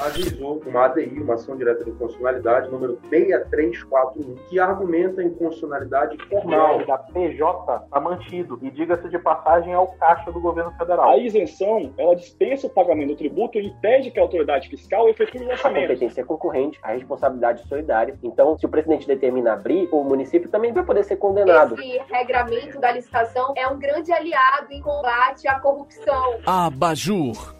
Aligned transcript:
ajuizou 0.00 0.62
uma 0.66 0.86
ADI, 0.86 1.20
uma 1.20 1.34
ação 1.34 1.56
direta 1.56 1.84
de 1.84 1.90
inconstitucionalidade, 1.90 2.70
número 2.70 2.98
6341, 3.08 4.34
que 4.48 4.58
argumenta 4.58 5.20
a 5.20 5.24
inconstitucionalidade 5.24 6.16
formal. 6.28 6.80
É, 6.80 6.86
da 6.86 6.98
PJ 6.98 7.84
está 7.84 8.00
mantido, 8.00 8.58
e 8.62 8.70
diga-se 8.70 9.08
de 9.08 9.18
passagem, 9.18 9.72
é 9.72 9.78
o 9.78 9.86
caixa 9.86 10.30
do 10.32 10.40
governo 10.40 10.72
federal. 10.72 11.10
A 11.10 11.18
isenção, 11.18 11.92
ela 11.96 12.14
dispensa 12.14 12.66
o 12.66 12.70
pagamento 12.70 13.08
do 13.08 13.16
tributo 13.16 13.58
e 13.58 13.66
impede 13.66 14.10
que 14.10 14.18
a 14.18 14.22
autoridade 14.22 14.68
fiscal 14.68 15.08
efetue 15.08 15.44
o 15.44 15.48
orçamento. 15.48 15.84
A 15.84 15.88
competência 15.88 16.20
é 16.20 16.24
concorrente, 16.24 16.78
a 16.82 16.92
responsabilidade 16.92 17.62
é 17.62 17.66
solidária. 17.66 18.18
Então, 18.22 18.58
se 18.58 18.66
o 18.66 18.68
presidente 18.68 19.06
determina 19.06 19.52
abrir, 19.52 19.88
o 19.92 20.02
município 20.02 20.48
também 20.48 20.72
vai 20.72 20.84
poder 20.84 21.04
ser 21.04 21.16
condenado. 21.16 21.74
Esse 21.74 21.98
regramento 22.10 22.80
da 22.80 22.92
licitação 22.92 23.52
é 23.56 23.66
um 23.68 23.78
grande 23.78 24.12
aliado 24.12 24.72
em 24.72 24.80
combate 24.80 25.46
à 25.46 25.58
corrupção. 25.58 26.38
Abajur, 26.46 27.54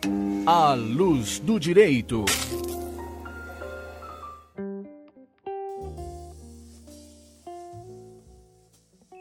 a 0.46 0.74
luz 0.74 1.38
do 1.38 1.58
direito. 1.58 2.23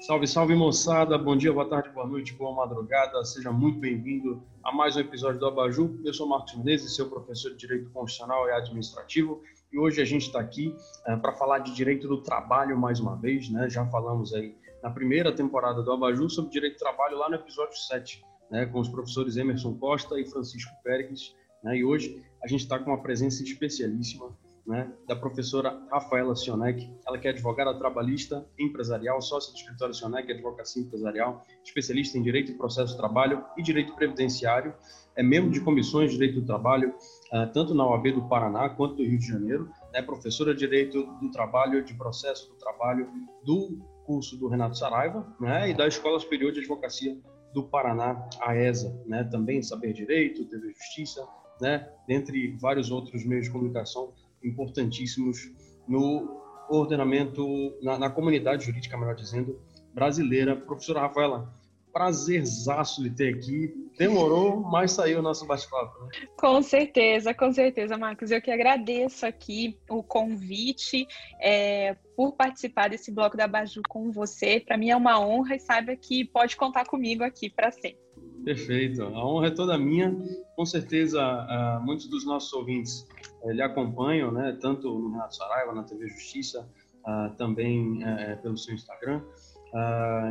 Salve, 0.06 0.28
salve 0.28 0.54
moçada, 0.54 1.18
bom 1.18 1.34
dia, 1.34 1.54
boa 1.54 1.66
tarde, 1.66 1.90
boa 1.90 2.06
noite, 2.06 2.34
boa 2.34 2.54
madrugada, 2.54 3.24
seja 3.24 3.54
muito 3.54 3.80
bem-vindo 3.80 4.44
a 4.62 4.70
mais 4.70 4.98
um 4.98 5.00
episódio 5.00 5.40
do 5.40 5.48
Abaju. 5.48 5.98
Eu 6.04 6.14
sou 6.14 6.28
Marcos 6.28 6.56
Menezes, 6.56 6.94
seu 6.94 7.10
professor 7.10 7.52
de 7.52 7.58
Direito 7.58 7.90
Constitucional 7.90 8.46
e 8.50 8.52
Administrativo, 8.52 9.42
e 9.72 9.80
hoje 9.80 10.02
a 10.02 10.06
gente 10.06 10.24
está 10.24 10.42
aqui 10.42 10.76
é, 11.08 11.16
para 11.16 11.32
falar 11.32 11.60
de 11.60 11.74
direito 11.74 12.06
do 12.06 12.22
trabalho 12.22 12.78
mais 12.78 13.00
uma 13.00 13.16
vez, 13.16 13.50
né? 13.50 13.70
Já 13.70 13.86
falamos 13.86 14.34
aí 14.34 14.58
na 14.84 14.90
primeira 14.90 15.34
temporada 15.34 15.82
do 15.82 15.92
Abaju 15.92 16.30
sobre 16.30 16.52
direito 16.52 16.76
do 16.76 16.80
trabalho 16.80 17.18
lá 17.18 17.30
no 17.30 17.36
episódio 17.36 17.78
7, 17.78 18.26
né? 18.52 18.66
Com 18.66 18.82
os 18.82 18.90
professores 18.90 19.38
Emerson 19.38 19.74
Costa 19.76 20.20
e 20.20 20.26
Francisco 20.26 20.72
Pérez, 20.84 21.34
né? 21.64 21.78
E 21.78 21.84
hoje 21.84 22.22
a 22.44 22.48
gente 22.48 22.62
está 22.62 22.78
com 22.78 22.92
uma 22.92 23.02
presença 23.02 23.42
especialíssima 23.42 24.36
né, 24.66 24.90
da 25.08 25.16
professora 25.16 25.78
Rafaela 25.92 26.36
Sionek, 26.36 26.90
ela 27.06 27.18
que 27.18 27.28
é 27.28 27.32
advogada 27.32 27.78
trabalhista 27.78 28.46
empresarial, 28.58 29.22
sócia 29.22 29.52
do 29.52 29.58
escritório 29.58 29.94
Sionek, 29.94 30.32
advocacia 30.32 30.82
empresarial, 30.82 31.46
especialista 31.64 32.18
em 32.18 32.22
direito 32.22 32.52
e 32.52 32.56
processo 32.56 32.94
de 32.94 32.98
trabalho 32.98 33.44
e 33.58 33.62
direito 33.62 33.94
previdenciário, 33.94 34.74
é 35.16 35.22
membro 35.22 35.52
de 35.52 35.60
comissões 35.60 36.12
de 36.12 36.18
direito 36.18 36.40
do 36.40 36.46
trabalho, 36.46 36.90
uh, 36.90 37.52
tanto 37.54 37.74
na 37.74 37.86
OAB 37.86 38.14
do 38.14 38.28
Paraná 38.28 38.70
quanto 38.70 38.96
do 38.96 39.04
Rio 39.04 39.20
de 39.20 39.28
Janeiro, 39.28 39.70
é 39.94 40.02
professora 40.02 40.54
de 40.54 40.60
direito 40.60 41.06
do 41.20 41.30
trabalho, 41.30 41.84
de 41.84 41.94
processo 41.94 42.50
do 42.50 42.56
trabalho 42.56 43.10
do 43.44 43.80
curso 44.06 44.38
do 44.38 44.48
Renato 44.48 44.78
Saraiva, 44.78 45.28
né, 45.40 45.70
e 45.70 45.74
da 45.74 45.88
Escola 45.88 46.20
Superior 46.20 46.52
de 46.52 46.60
Advocacia 46.60 47.18
do 47.54 47.64
Paraná, 47.64 48.28
a 48.42 48.56
ESA, 48.56 48.98
né, 49.06 49.24
também 49.26 49.62
Saber 49.62 49.94
Direito, 49.94 50.46
TV 50.46 50.74
Justiça, 50.74 51.26
né, 51.64 51.90
dentre 52.06 52.56
vários 52.60 52.92
outros 52.92 53.26
meios 53.26 53.46
de 53.46 53.52
comunicação 53.52 54.14
importantíssimos 54.44 55.50
no 55.88 56.42
ordenamento, 56.70 57.74
na, 57.82 57.98
na 57.98 58.10
comunidade 58.10 58.66
jurídica, 58.66 58.98
melhor 58.98 59.16
dizendo, 59.16 59.60
brasileira. 59.94 60.58
Professora 60.58 61.00
Rafaela, 61.00 61.54
prazerzaço 61.94 63.02
de 63.02 63.12
ter 63.12 63.36
aqui. 63.36 63.74
Demorou, 63.98 64.60
mas 64.60 64.92
saiu 64.92 65.20
o 65.20 65.22
nosso 65.22 65.46
bate-papo. 65.46 66.06
Né? 66.06 66.28
Com 66.38 66.62
certeza, 66.62 67.34
com 67.34 67.54
certeza, 67.54 67.98
Marcos. 67.98 68.30
Eu 68.30 68.42
que 68.42 68.52
agradeço 68.52 69.26
aqui 69.26 69.80
o 69.90 70.04
convite 70.04 71.08
é, 71.40 71.96
por 72.18 72.34
participar 72.34 72.90
desse 72.90 73.10
bloco 73.10 73.38
da 73.38 73.48
Baju 73.48 73.82
com 73.88 74.12
você. 74.12 74.60
Para 74.60 74.78
mim 74.78 74.90
é 74.90 74.98
uma 74.98 75.18
honra 75.20 75.56
e 75.56 75.60
saiba 75.60 75.96
que 75.96 76.26
pode 76.26 76.58
contar 76.58 76.86
comigo 76.86 77.24
aqui 77.24 77.50
para 77.50 77.72
sempre. 77.72 78.03
Perfeito. 78.44 79.04
A 79.04 79.26
honra 79.26 79.48
é 79.48 79.52
toda 79.52 79.78
minha. 79.78 80.16
Com 80.56 80.66
certeza, 80.66 81.20
uh, 81.22 81.84
muitos 81.84 82.08
dos 82.08 82.26
nossos 82.26 82.52
ouvintes 82.54 83.08
uh, 83.42 83.52
lhe 83.52 83.62
acompanham, 83.62 84.32
né, 84.32 84.58
tanto 84.62 84.88
no 85.00 85.12
Renato 85.12 85.36
Saraiva, 85.36 85.74
na 85.74 85.84
TV 85.84 86.08
Justiça, 86.10 86.68
uh, 87.08 87.36
também 87.38 88.04
uh, 88.04 88.42
pelo 88.42 88.58
seu 88.58 88.74
Instagram. 88.76 89.22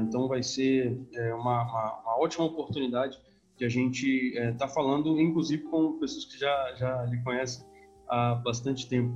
então, 0.07 0.29
vai 0.29 0.43
ser 0.43 0.97
uma, 1.35 1.63
uma, 1.63 2.01
uma, 2.03 2.19
ótima 2.23 2.45
oportunidade 2.45 3.19
de 3.57 3.65
a 3.65 3.69
gente 3.69 4.07
estar 4.37 4.67
tá 4.67 4.69
falando, 4.69 5.21
inclusive 5.21 5.65
com 5.65 5.99
pessoas 5.99 6.25
que 6.25 6.39
já, 6.39 6.75
já 6.77 7.05
lhe 7.07 7.21
conhecem 7.25 7.67
há 8.09 8.37
bastante 8.37 8.89
tempo. 8.89 9.13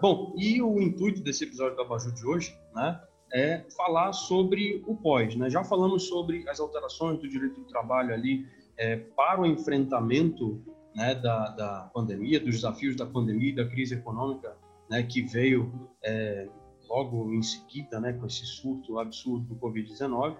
bom, 0.00 0.32
e 0.38 0.62
o 0.62 0.80
intuito 0.80 1.22
desse 1.22 1.42
episódio 1.42 1.76
da 1.76 1.84
Baju 1.84 2.14
de 2.14 2.24
hoje, 2.24 2.56
né, 2.72 3.00
é 3.32 3.64
falar 3.76 4.12
sobre 4.12 4.82
o 4.86 4.94
pós. 4.94 5.34
Né? 5.36 5.50
Já 5.50 5.64
falamos 5.64 6.04
sobre 6.04 6.48
as 6.48 6.60
alterações 6.60 7.18
do 7.18 7.28
direito 7.28 7.60
do 7.60 7.66
trabalho 7.66 8.14
ali 8.14 8.46
é, 8.76 8.96
para 8.96 9.40
o 9.40 9.46
enfrentamento 9.46 10.62
né, 10.94 11.14
da, 11.14 11.50
da 11.50 11.90
pandemia, 11.92 12.40
dos 12.40 12.56
desafios 12.56 12.96
da 12.96 13.06
pandemia 13.06 13.50
e 13.50 13.54
da 13.54 13.66
crise 13.66 13.94
econômica 13.94 14.56
né, 14.88 15.02
que 15.02 15.22
veio 15.22 15.72
é, 16.02 16.48
logo 16.88 17.32
em 17.32 17.42
seguida, 17.42 18.00
né, 18.00 18.12
com 18.12 18.26
esse 18.26 18.46
surto 18.46 18.98
absurdo 18.98 19.46
do 19.46 19.56
Covid-19. 19.56 20.32
Uh, 20.32 20.38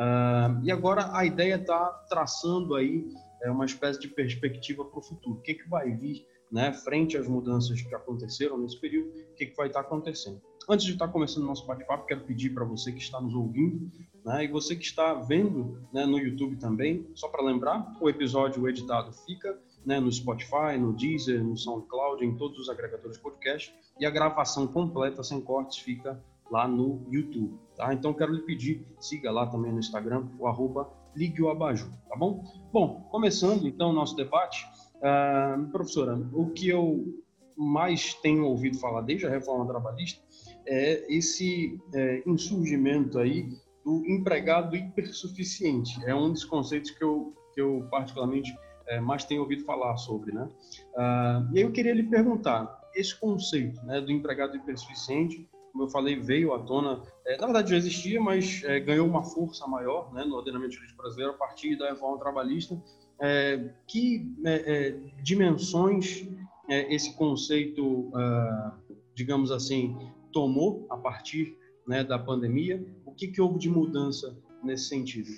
ah, 0.00 0.60
e 0.62 0.70
agora 0.70 1.10
a 1.12 1.24
ideia 1.24 1.56
está 1.56 1.88
traçando 2.08 2.76
aí 2.76 3.04
é, 3.42 3.50
uma 3.50 3.64
espécie 3.64 3.98
de 3.98 4.08
perspectiva 4.08 4.84
para 4.84 4.98
o 4.98 5.02
futuro. 5.02 5.38
O 5.38 5.42
que, 5.42 5.54
que 5.54 5.68
vai 5.68 5.90
vir 5.90 6.24
né, 6.50 6.72
frente 6.72 7.16
às 7.16 7.26
mudanças 7.26 7.82
que 7.82 7.94
aconteceram 7.94 8.58
nesse 8.58 8.80
período, 8.80 9.10
o 9.10 9.34
que, 9.34 9.46
que 9.46 9.56
vai 9.56 9.66
estar 9.66 9.82
tá 9.82 9.86
acontecendo. 9.86 10.40
Antes 10.70 10.84
de 10.84 10.92
estar 10.92 11.08
começando 11.08 11.44
o 11.44 11.46
nosso 11.46 11.64
bate-papo, 11.64 12.04
quero 12.04 12.20
pedir 12.20 12.50
para 12.50 12.62
você 12.62 12.92
que 12.92 12.98
está 12.98 13.18
nos 13.18 13.34
ouvindo 13.34 13.90
né, 14.22 14.44
e 14.44 14.48
você 14.48 14.76
que 14.76 14.84
está 14.84 15.14
vendo 15.14 15.80
né, 15.90 16.04
no 16.04 16.18
YouTube 16.18 16.56
também, 16.56 17.08
só 17.14 17.26
para 17.26 17.42
lembrar, 17.42 17.96
o 17.98 18.06
episódio 18.06 18.68
editado 18.68 19.10
fica 19.24 19.58
né, 19.86 19.98
no 19.98 20.12
Spotify, 20.12 20.76
no 20.78 20.92
Deezer, 20.92 21.42
no 21.42 21.56
SoundCloud, 21.56 22.22
em 22.22 22.36
todos 22.36 22.58
os 22.58 22.68
agregadores 22.68 23.16
de 23.16 23.22
podcast 23.22 23.74
e 23.98 24.04
a 24.04 24.10
gravação 24.10 24.66
completa, 24.66 25.22
sem 25.22 25.40
cortes, 25.40 25.78
fica 25.78 26.22
lá 26.50 26.68
no 26.68 27.02
YouTube. 27.10 27.58
Tá? 27.74 27.94
Então, 27.94 28.12
quero 28.12 28.34
lhe 28.34 28.42
pedir, 28.42 28.86
siga 29.00 29.30
lá 29.30 29.46
também 29.46 29.72
no 29.72 29.78
Instagram, 29.78 30.28
o 30.38 30.46
arroba 30.46 30.92
Ligue 31.16 31.40
o 31.40 31.48
Abaju, 31.48 31.90
tá 32.10 32.14
bom? 32.14 32.44
Bom, 32.70 33.08
começando 33.10 33.66
então 33.66 33.88
o 33.88 33.92
nosso 33.94 34.14
debate, 34.14 34.66
uh, 34.96 35.66
professora, 35.72 36.14
o 36.34 36.50
que 36.50 36.68
eu 36.68 37.24
mais 37.56 38.14
tenho 38.14 38.44
ouvido 38.44 38.78
falar 38.78 39.00
desde 39.00 39.26
a 39.26 39.30
reforma 39.30 39.66
trabalhista 39.66 40.22
é 40.68 41.06
esse 41.08 41.80
é, 41.94 42.22
insurgimento 42.26 43.18
aí 43.18 43.48
do 43.84 44.04
empregado 44.06 44.76
hipersuficiente. 44.76 45.98
É 46.04 46.14
um 46.14 46.30
dos 46.30 46.44
conceitos 46.44 46.90
que 46.90 47.02
eu, 47.02 47.34
que 47.54 47.60
eu 47.60 47.86
particularmente 47.90 48.54
é, 48.86 49.00
mais 49.00 49.24
tenho 49.24 49.40
ouvido 49.40 49.64
falar 49.64 49.96
sobre, 49.96 50.32
né? 50.32 50.48
Ah, 50.96 51.48
e 51.52 51.58
aí 51.58 51.64
eu 51.64 51.72
queria 51.72 51.94
lhe 51.94 52.02
perguntar, 52.02 52.78
esse 52.94 53.18
conceito 53.18 53.80
né, 53.84 54.00
do 54.00 54.12
empregado 54.12 54.56
hipersuficiente, 54.56 55.48
como 55.72 55.84
eu 55.84 55.88
falei, 55.88 56.18
veio 56.18 56.52
à 56.52 56.58
tona, 56.58 57.02
é, 57.26 57.36
na 57.36 57.46
verdade 57.46 57.70
já 57.70 57.76
existia, 57.76 58.20
mas 58.20 58.62
é, 58.64 58.80
ganhou 58.80 59.06
uma 59.06 59.22
força 59.22 59.66
maior 59.66 60.12
né, 60.12 60.24
no 60.24 60.36
ordenamento 60.36 60.74
jurídico 60.74 61.00
brasileiro 61.00 61.32
a 61.32 61.36
partir 61.36 61.76
da 61.76 61.88
reforma 61.88 62.18
trabalhista. 62.18 62.80
É, 63.20 63.70
que 63.86 64.30
é, 64.44 64.52
é, 64.52 64.90
dimensões 65.22 66.28
esse 66.68 67.16
conceito, 67.16 68.10
ah, 68.14 68.76
digamos 69.14 69.50
assim, 69.50 69.96
tomou 70.32 70.86
a 70.90 70.96
partir 70.96 71.56
né, 71.86 72.04
da 72.04 72.18
pandemia? 72.18 72.84
O 73.04 73.12
que, 73.12 73.28
que 73.28 73.40
houve 73.40 73.58
de 73.58 73.68
mudança 73.68 74.36
nesse 74.62 74.88
sentido? 74.88 75.28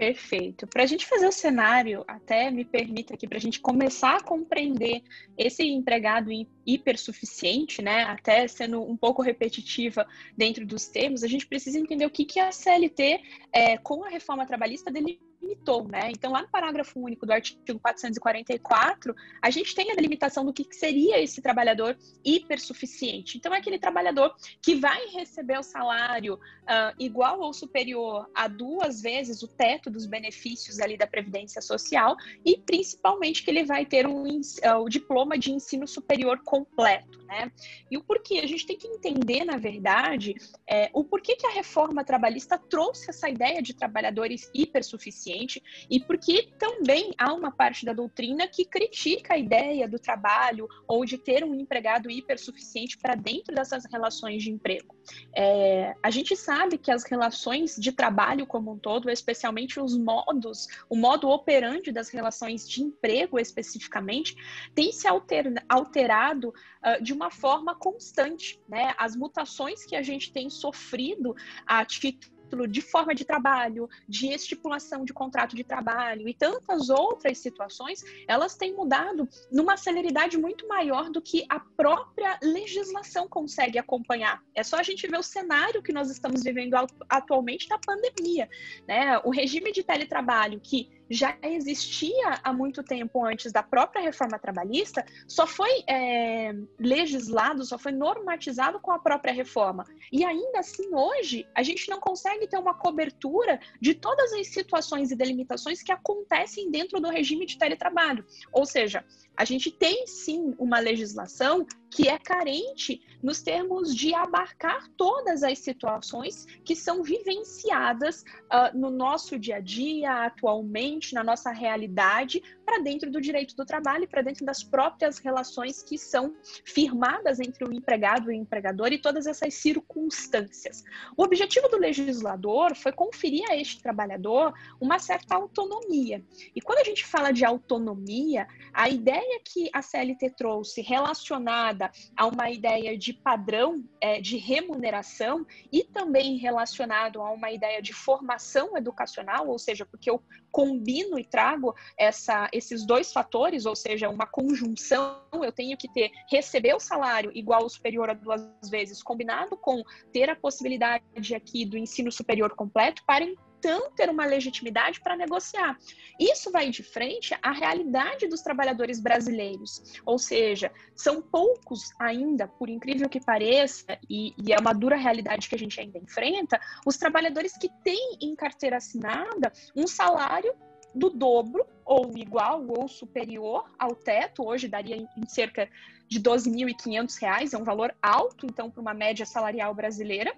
Perfeito. 0.00 0.66
Para 0.66 0.82
a 0.82 0.86
gente 0.86 1.04
fazer 1.04 1.28
o 1.28 1.32
cenário, 1.32 2.02
até 2.08 2.50
me 2.50 2.64
permita 2.64 3.12
aqui, 3.12 3.28
para 3.28 3.36
a 3.36 3.40
gente 3.40 3.60
começar 3.60 4.16
a 4.16 4.22
compreender 4.22 5.02
esse 5.36 5.62
empregado 5.62 6.30
hipersuficiente, 6.66 7.82
né, 7.82 8.04
até 8.04 8.48
sendo 8.48 8.80
um 8.80 8.96
pouco 8.96 9.20
repetitiva 9.20 10.06
dentro 10.34 10.64
dos 10.64 10.88
termos, 10.88 11.22
a 11.22 11.28
gente 11.28 11.46
precisa 11.46 11.78
entender 11.78 12.06
o 12.06 12.10
que, 12.10 12.24
que 12.24 12.40
a 12.40 12.50
CLT, 12.50 13.20
é, 13.52 13.76
com 13.76 14.02
a 14.02 14.08
reforma 14.08 14.46
trabalhista, 14.46 14.90
dele 14.90 15.20
limitou, 15.40 15.86
né? 15.88 16.10
Então, 16.10 16.30
lá 16.30 16.42
no 16.42 16.48
parágrafo 16.48 17.00
único 17.00 17.24
do 17.24 17.32
artigo 17.32 17.80
444, 17.80 19.14
a 19.40 19.50
gente 19.50 19.74
tem 19.74 19.90
a 19.90 19.94
delimitação 19.94 20.44
do 20.44 20.52
que 20.52 20.66
seria 20.72 21.20
esse 21.20 21.40
trabalhador 21.40 21.96
hipersuficiente. 22.24 23.38
Então, 23.38 23.54
é 23.54 23.58
aquele 23.58 23.78
trabalhador 23.78 24.34
que 24.62 24.74
vai 24.74 25.06
receber 25.06 25.58
o 25.58 25.62
salário 25.62 26.34
uh, 26.34 26.94
igual 26.98 27.40
ou 27.40 27.52
superior 27.52 28.28
a 28.34 28.46
duas 28.48 29.00
vezes 29.00 29.42
o 29.42 29.48
teto 29.48 29.90
dos 29.90 30.06
benefícios 30.06 30.78
ali 30.78 30.96
da 30.96 31.06
Previdência 31.06 31.60
Social 31.62 32.16
e, 32.44 32.58
principalmente, 32.58 33.42
que 33.42 33.50
ele 33.50 33.64
vai 33.64 33.86
ter 33.86 34.06
um, 34.06 34.24
uh, 34.24 34.78
o 34.80 34.88
diploma 34.88 35.38
de 35.38 35.52
ensino 35.52 35.86
superior 35.86 36.42
completo, 36.44 37.18
né? 37.24 37.50
E 37.90 37.96
o 37.96 38.04
porquê? 38.04 38.40
A 38.42 38.46
gente 38.46 38.66
tem 38.66 38.76
que 38.76 38.86
entender, 38.86 39.44
na 39.44 39.56
verdade, 39.56 40.34
é, 40.68 40.90
o 40.92 41.04
porquê 41.04 41.36
que 41.36 41.46
a 41.46 41.50
reforma 41.50 42.04
trabalhista 42.04 42.58
trouxe 42.58 43.10
essa 43.10 43.28
ideia 43.28 43.62
de 43.62 43.74
trabalhadores 43.74 44.50
hipersuficientes 44.54 45.29
hipersuficiente 45.30 45.62
e 45.88 46.00
porque 46.00 46.48
também 46.58 47.12
há 47.18 47.32
uma 47.32 47.50
parte 47.50 47.84
da 47.84 47.92
doutrina 47.92 48.46
que 48.48 48.64
critica 48.64 49.34
a 49.34 49.38
ideia 49.38 49.88
do 49.88 49.98
trabalho 49.98 50.68
ou 50.86 51.04
de 51.04 51.16
ter 51.16 51.44
um 51.44 51.54
empregado 51.54 52.10
hipersuficiente 52.10 52.98
para 52.98 53.14
dentro 53.14 53.54
dessas 53.54 53.84
relações 53.90 54.42
de 54.42 54.50
emprego. 54.50 54.96
É, 55.34 55.94
a 56.02 56.10
gente 56.10 56.36
sabe 56.36 56.78
que 56.78 56.90
as 56.90 57.04
relações 57.04 57.76
de 57.76 57.92
trabalho 57.92 58.46
como 58.46 58.72
um 58.72 58.78
todo, 58.78 59.10
especialmente 59.10 59.80
os 59.80 59.96
modos, 59.96 60.66
o 60.88 60.96
modo 60.96 61.28
operante 61.28 61.92
das 61.92 62.08
relações 62.10 62.68
de 62.68 62.82
emprego 62.82 63.38
especificamente, 63.38 64.36
tem 64.74 64.92
se 64.92 65.06
alter, 65.06 65.52
alterado 65.68 66.48
uh, 66.48 67.02
de 67.02 67.12
uma 67.12 67.30
forma 67.30 67.74
constante. 67.74 68.60
Né? 68.68 68.94
As 68.98 69.16
mutações 69.16 69.84
que 69.84 69.96
a 69.96 70.02
gente 70.02 70.32
tem 70.32 70.48
sofrido 70.50 71.34
a 71.66 71.84
título 71.84 72.39
de 72.66 72.80
forma 72.80 73.14
de 73.14 73.24
trabalho, 73.24 73.88
de 74.08 74.28
estipulação 74.28 75.04
de 75.04 75.12
contrato 75.12 75.56
de 75.56 75.64
trabalho 75.64 76.28
e 76.28 76.34
tantas 76.34 76.90
outras 76.90 77.38
situações, 77.38 78.02
elas 78.26 78.56
têm 78.56 78.74
mudado 78.74 79.28
numa 79.50 79.76
celeridade 79.76 80.36
muito 80.36 80.66
maior 80.68 81.10
do 81.10 81.22
que 81.22 81.44
a 81.48 81.60
própria 81.60 82.38
legislação 82.42 83.28
consegue 83.28 83.78
acompanhar. 83.78 84.42
É 84.54 84.62
só 84.62 84.76
a 84.76 84.82
gente 84.82 85.06
ver 85.06 85.18
o 85.18 85.22
cenário 85.22 85.82
que 85.82 85.92
nós 85.92 86.10
estamos 86.10 86.42
vivendo 86.42 86.74
atualmente 87.08 87.68
da 87.68 87.78
pandemia, 87.78 88.48
né? 88.86 89.18
O 89.24 89.30
regime 89.30 89.72
de 89.72 89.82
teletrabalho 89.82 90.60
que 90.60 90.99
já 91.10 91.36
existia 91.42 92.40
há 92.44 92.52
muito 92.52 92.84
tempo 92.84 93.24
antes 93.24 93.50
da 93.50 93.62
própria 93.62 94.00
reforma 94.00 94.38
trabalhista, 94.38 95.04
só 95.26 95.44
foi 95.46 95.82
é, 95.88 96.54
legislado, 96.78 97.64
só 97.64 97.76
foi 97.76 97.90
normatizado 97.90 98.78
com 98.78 98.92
a 98.92 98.98
própria 98.98 99.32
reforma. 99.32 99.84
E 100.12 100.24
ainda 100.24 100.60
assim, 100.60 100.94
hoje, 100.94 101.46
a 101.54 101.64
gente 101.64 101.90
não 101.90 101.98
consegue 101.98 102.46
ter 102.46 102.58
uma 102.58 102.74
cobertura 102.74 103.58
de 103.80 103.92
todas 103.94 104.32
as 104.32 104.46
situações 104.46 105.10
e 105.10 105.16
delimitações 105.16 105.82
que 105.82 105.90
acontecem 105.90 106.70
dentro 106.70 107.00
do 107.00 107.10
regime 107.10 107.44
de 107.44 107.58
teletrabalho. 107.58 108.24
Ou 108.52 108.64
seja, 108.64 109.04
a 109.40 109.44
gente 109.46 109.70
tem 109.70 110.06
sim 110.06 110.54
uma 110.58 110.78
legislação 110.78 111.66
que 111.90 112.06
é 112.06 112.18
carente 112.18 113.00
nos 113.22 113.40
termos 113.40 113.96
de 113.96 114.12
abarcar 114.12 114.86
todas 114.98 115.42
as 115.42 115.58
situações 115.60 116.44
que 116.62 116.76
são 116.76 117.02
vivenciadas 117.02 118.22
uh, 118.52 118.76
no 118.78 118.90
nosso 118.90 119.38
dia 119.38 119.56
a 119.56 119.60
dia, 119.60 120.26
atualmente, 120.26 121.14
na 121.14 121.24
nossa 121.24 121.50
realidade, 121.52 122.42
para 122.70 122.78
dentro 122.78 123.10
do 123.10 123.20
direito 123.20 123.56
do 123.56 123.66
trabalho, 123.66 124.06
para 124.06 124.22
dentro 124.22 124.46
das 124.46 124.62
próprias 124.62 125.18
relações 125.18 125.82
que 125.82 125.98
são 125.98 126.36
firmadas 126.64 127.40
entre 127.40 127.64
o 127.64 127.72
empregado 127.72 128.30
e 128.30 128.36
o 128.36 128.40
empregador 128.40 128.92
e 128.92 128.98
todas 128.98 129.26
essas 129.26 129.54
circunstâncias. 129.54 130.84
O 131.16 131.24
objetivo 131.24 131.68
do 131.68 131.76
legislador 131.76 132.76
foi 132.76 132.92
conferir 132.92 133.42
a 133.50 133.56
este 133.56 133.82
trabalhador 133.82 134.54
uma 134.80 135.00
certa 135.00 135.34
autonomia. 135.34 136.24
E 136.54 136.60
quando 136.60 136.78
a 136.78 136.84
gente 136.84 137.04
fala 137.04 137.32
de 137.32 137.44
autonomia, 137.44 138.46
a 138.72 138.88
ideia 138.88 139.40
que 139.44 139.68
a 139.72 139.82
CLT 139.82 140.30
trouxe 140.36 140.80
relacionada 140.80 141.90
a 142.16 142.24
uma 142.24 142.52
ideia 142.52 142.96
de 142.96 143.12
padrão 143.12 143.84
é, 144.00 144.20
de 144.20 144.36
remuneração 144.36 145.44
e 145.72 145.82
também 145.82 146.36
relacionado 146.36 147.20
a 147.20 147.32
uma 147.32 147.50
ideia 147.50 147.82
de 147.82 147.92
formação 147.92 148.76
educacional, 148.76 149.48
ou 149.48 149.58
seja, 149.58 149.84
porque 149.84 150.08
eu 150.08 150.22
combino 150.50 151.18
e 151.18 151.24
trago 151.24 151.74
essa, 151.96 152.48
esses 152.52 152.86
dois 152.86 153.12
fatores, 153.12 153.66
ou 153.66 153.76
seja, 153.76 154.08
uma 154.08 154.26
conjunção, 154.26 155.20
eu 155.32 155.52
tenho 155.52 155.76
que 155.76 155.92
ter 155.92 156.10
receber 156.30 156.74
o 156.74 156.80
salário 156.80 157.30
igual 157.34 157.62
ou 157.62 157.68
superior 157.68 158.10
a 158.10 158.14
duas 158.14 158.42
vezes, 158.70 159.02
combinado 159.02 159.56
com 159.56 159.82
ter 160.12 160.28
a 160.28 160.36
possibilidade 160.36 161.34
aqui 161.34 161.64
do 161.64 161.76
ensino 161.76 162.10
superior 162.10 162.54
completo 162.54 163.02
para 163.06 163.24
então 163.60 163.90
ter 163.90 164.08
uma 164.08 164.24
legitimidade 164.24 165.00
para 165.00 165.14
negociar. 165.14 165.78
Isso 166.18 166.50
vai 166.50 166.70
de 166.70 166.82
frente 166.82 167.36
à 167.42 167.52
realidade 167.52 168.26
dos 168.26 168.40
trabalhadores 168.40 168.98
brasileiros, 168.98 170.00
ou 170.06 170.18
seja, 170.18 170.72
são 170.94 171.20
poucos 171.20 171.90
ainda, 171.98 172.48
por 172.48 172.70
incrível 172.70 173.08
que 173.08 173.20
pareça, 173.20 173.98
e, 174.08 174.34
e 174.42 174.52
é 174.52 174.58
uma 174.58 174.72
dura 174.72 174.96
realidade 174.96 175.48
que 175.48 175.54
a 175.54 175.58
gente 175.58 175.78
ainda 175.78 175.98
enfrenta, 175.98 176.58
os 176.86 176.96
trabalhadores 176.96 177.52
que 177.58 177.68
têm 177.84 178.16
em 178.22 178.34
carteira 178.34 178.78
assinada 178.78 179.52
um 179.76 179.86
salário 179.86 180.54
do 180.94 181.10
dobro 181.10 181.64
ou 181.84 182.16
igual 182.16 182.64
ou 182.66 182.88
superior 182.88 183.70
ao 183.78 183.94
teto, 183.94 184.46
hoje 184.46 184.68
daria 184.68 184.96
em 184.96 185.28
cerca 185.28 185.68
de 186.08 186.18
R$ 186.18 186.24
12.500, 186.24 187.52
é 187.52 187.58
um 187.58 187.62
valor 187.62 187.94
alto, 188.02 188.46
então, 188.46 188.70
para 188.70 188.80
uma 188.80 188.94
média 188.94 189.24
salarial 189.26 189.74
brasileira 189.74 190.34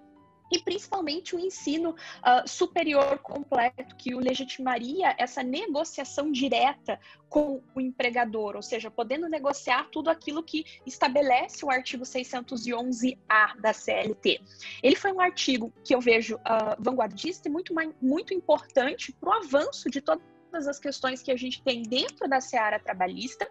e 0.53 0.59
principalmente 0.59 1.35
o 1.35 1.41
ensino 1.41 1.91
uh, 1.91 2.47
superior 2.47 3.19
completo, 3.19 3.97
que 3.97 4.15
o 4.15 4.21
legitimaria 4.21 5.15
essa 5.19 5.43
negociação 5.43 6.31
direta 6.31 7.01
com 7.29 7.63
o 7.75 7.81
empregador, 7.81 8.55
ou 8.57 8.63
seja, 8.63 8.91
podendo 8.91 9.27
negociar 9.27 9.89
tudo 9.91 10.11
aquilo 10.11 10.43
que 10.43 10.67
estabelece 10.85 11.65
o 11.65 11.71
artigo 11.71 12.05
611-A 12.05 13.55
da 13.59 13.73
CLT. 13.73 14.43
Ele 14.83 14.97
foi 14.97 15.13
um 15.13 15.21
artigo 15.21 15.73
que 15.83 15.95
eu 15.95 16.01
vejo 16.01 16.37
uh, 16.37 16.77
vanguardista 16.79 17.49
e 17.49 17.51
muito, 17.51 17.75
muito 18.03 18.35
importante 18.35 19.13
para 19.13 19.31
o 19.31 19.33
avanço 19.33 19.89
de 19.89 20.03
toda 20.03 20.21
todas 20.53 20.69
as 20.69 20.79
questões 20.79 21.23
que 21.23 21.33
a 21.33 21.37
gente 21.37 21.63
tem 21.63 21.83
dentro 21.83 22.29
da 22.29 22.39
seara 22.39 22.79
trabalhista 22.79 23.51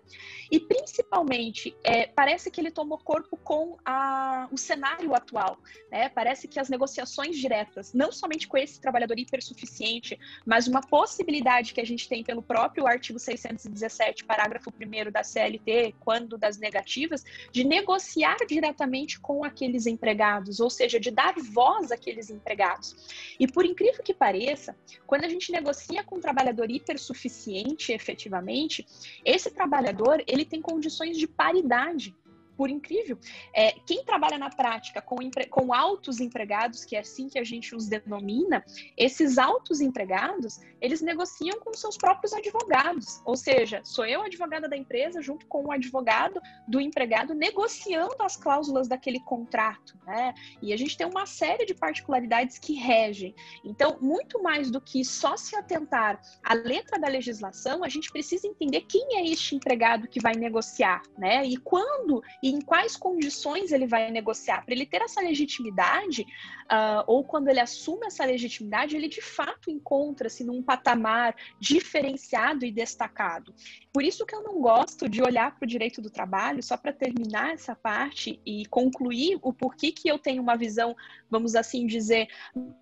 e, 0.51 0.59
principalmente, 0.59 1.75
é, 1.83 2.06
parece 2.06 2.51
que 2.51 2.62
ele 2.62 2.69
tomou 2.69 3.00
corpo 3.00 3.36
com 3.38 3.75
a, 3.83 4.48
o 4.51 4.57
cenário 4.57 5.15
atual. 5.15 5.57
Né? 5.92 6.09
Parece 6.09 6.48
que 6.48 6.59
as 6.59 6.69
negociações 6.69 7.38
diretas, 7.38 7.92
não 7.92 8.12
somente 8.12 8.48
com 8.48 8.56
esse 8.56 8.80
trabalhador 8.80 9.18
hipersuficiente, 9.18 10.19
mas 10.45 10.68
uma 10.68 10.81
possibilidade 10.81 11.74
que 11.74 11.81
a 11.81 11.86
gente 11.86 12.07
tem 12.07 12.24
pelo 12.24 12.44
próprio 12.44 12.86
artigo 12.86 13.18
617, 13.18 14.24
parágrafo 14.24 14.71
1 14.71 15.12
da 15.12 15.24
CLT, 15.24 15.95
quando 16.00 16.38
das 16.38 16.57
negativas, 16.57 17.24
de 17.51 17.63
negociar 17.63 18.38
diretamente 18.48 19.19
com 19.19 19.44
aqueles 19.44 19.88
empregados, 19.88 20.59
ou 20.59 20.69
seja, 20.69 21.00
de 21.00 21.09
dar 21.09 21.33
voz 21.36 21.92
àqueles 21.92 22.30
empregados. 22.30 22.95
E 23.39 23.48
por 23.48 23.65
incrível 23.65 24.03
que 24.03 24.13
pareça, 24.13 24.75
quando 25.07 25.25
a 25.25 25.30
gente 25.30 25.51
negocia 25.51 26.03
com 26.03 26.18
um 26.18 26.21
trabalhador 26.21 26.69
hiper 26.69 26.90
suficiente 26.99 27.91
efetivamente, 27.91 28.85
esse 29.25 29.51
trabalhador 29.51 30.23
ele 30.27 30.45
tem 30.45 30.61
condições 30.61 31.17
de 31.17 31.27
paridade 31.27 32.15
por 32.61 32.69
incrível. 32.69 33.17
É, 33.55 33.71
quem 33.87 34.05
trabalha 34.05 34.37
na 34.37 34.51
prática 34.51 35.01
com, 35.01 35.17
com 35.49 35.73
altos 35.73 36.19
empregados, 36.19 36.85
que 36.85 36.95
é 36.95 36.99
assim 36.99 37.27
que 37.27 37.39
a 37.39 37.43
gente 37.43 37.75
os 37.75 37.87
denomina, 37.87 38.63
esses 38.95 39.39
altos 39.39 39.81
empregados, 39.81 40.59
eles 40.79 41.01
negociam 41.01 41.59
com 41.59 41.73
seus 41.73 41.97
próprios 41.97 42.33
advogados. 42.33 43.19
Ou 43.25 43.35
seja, 43.35 43.81
sou 43.83 44.05
eu 44.05 44.21
advogada 44.21 44.69
da 44.69 44.77
empresa 44.77 45.23
junto 45.23 45.47
com 45.47 45.65
o 45.65 45.71
advogado 45.71 46.39
do 46.67 46.79
empregado 46.79 47.33
negociando 47.33 48.21
as 48.21 48.37
cláusulas 48.37 48.87
daquele 48.87 49.19
contrato, 49.21 49.97
né? 50.05 50.35
E 50.61 50.71
a 50.71 50.77
gente 50.77 50.95
tem 50.95 51.07
uma 51.07 51.25
série 51.25 51.65
de 51.65 51.73
particularidades 51.73 52.59
que 52.59 52.75
regem. 52.75 53.33
Então, 53.65 53.97
muito 53.99 54.39
mais 54.43 54.69
do 54.69 54.79
que 54.79 55.03
só 55.03 55.35
se 55.35 55.55
atentar 55.55 56.21
à 56.43 56.53
letra 56.53 56.99
da 56.99 57.07
legislação, 57.07 57.83
a 57.83 57.89
gente 57.89 58.11
precisa 58.11 58.45
entender 58.45 58.81
quem 58.81 59.17
é 59.17 59.25
este 59.25 59.55
empregado 59.55 60.07
que 60.07 60.21
vai 60.21 60.35
negociar, 60.35 61.01
né? 61.17 61.43
E 61.43 61.57
quando 61.57 62.21
e 62.43 62.50
em 62.51 62.62
quais 62.62 62.95
condições 62.95 63.72
ele 63.72 63.88
vai 63.88 64.12
negociar. 64.12 64.65
Para 64.65 64.74
ele 64.74 64.86
ter 64.86 65.01
essa 65.01 65.22
legitimidade, 65.22 66.24
uh, 66.24 67.03
ou 67.08 67.24
quando 67.24 67.48
ele 67.48 67.60
assume 67.60 68.08
essa 68.08 68.25
legitimidade, 68.25 68.96
ele 68.96 69.08
de 69.08 69.22
fato 69.22 69.72
encontra-se 69.72 70.43
num 70.43 70.62
patamar 70.62 71.36
diferenciado 71.60 72.65
e 72.65 72.72
destacado. 72.72 73.53
Por 73.93 74.03
isso 74.03 74.25
que 74.25 74.36
eu 74.36 74.43
não 74.43 74.60
gosto 74.62 75.08
de 75.08 75.22
olhar 75.22 75.55
para 75.55 75.65
o 75.65 75.70
direito 75.70 76.01
do 76.01 76.10
trabalho, 76.10 76.62
só 76.62 76.75
para 76.75 76.93
terminar 76.93 77.53
essa 77.53 77.75
parte 77.75 78.39
e 78.46 78.65
concluir 78.67 79.39
o 79.41 79.53
porquê 79.53 79.91
que 79.91 80.10
eu 80.10 80.20
tenho 80.20 80.41
uma 80.41 80.55
visão, 80.55 80.96
vamos 81.29 81.55
assim 81.55 81.86
dizer, 81.88 82.27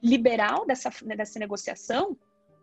liberal 0.01 0.65
dessa, 0.65 0.91
dessa 1.15 1.39
negociação, 1.39 2.17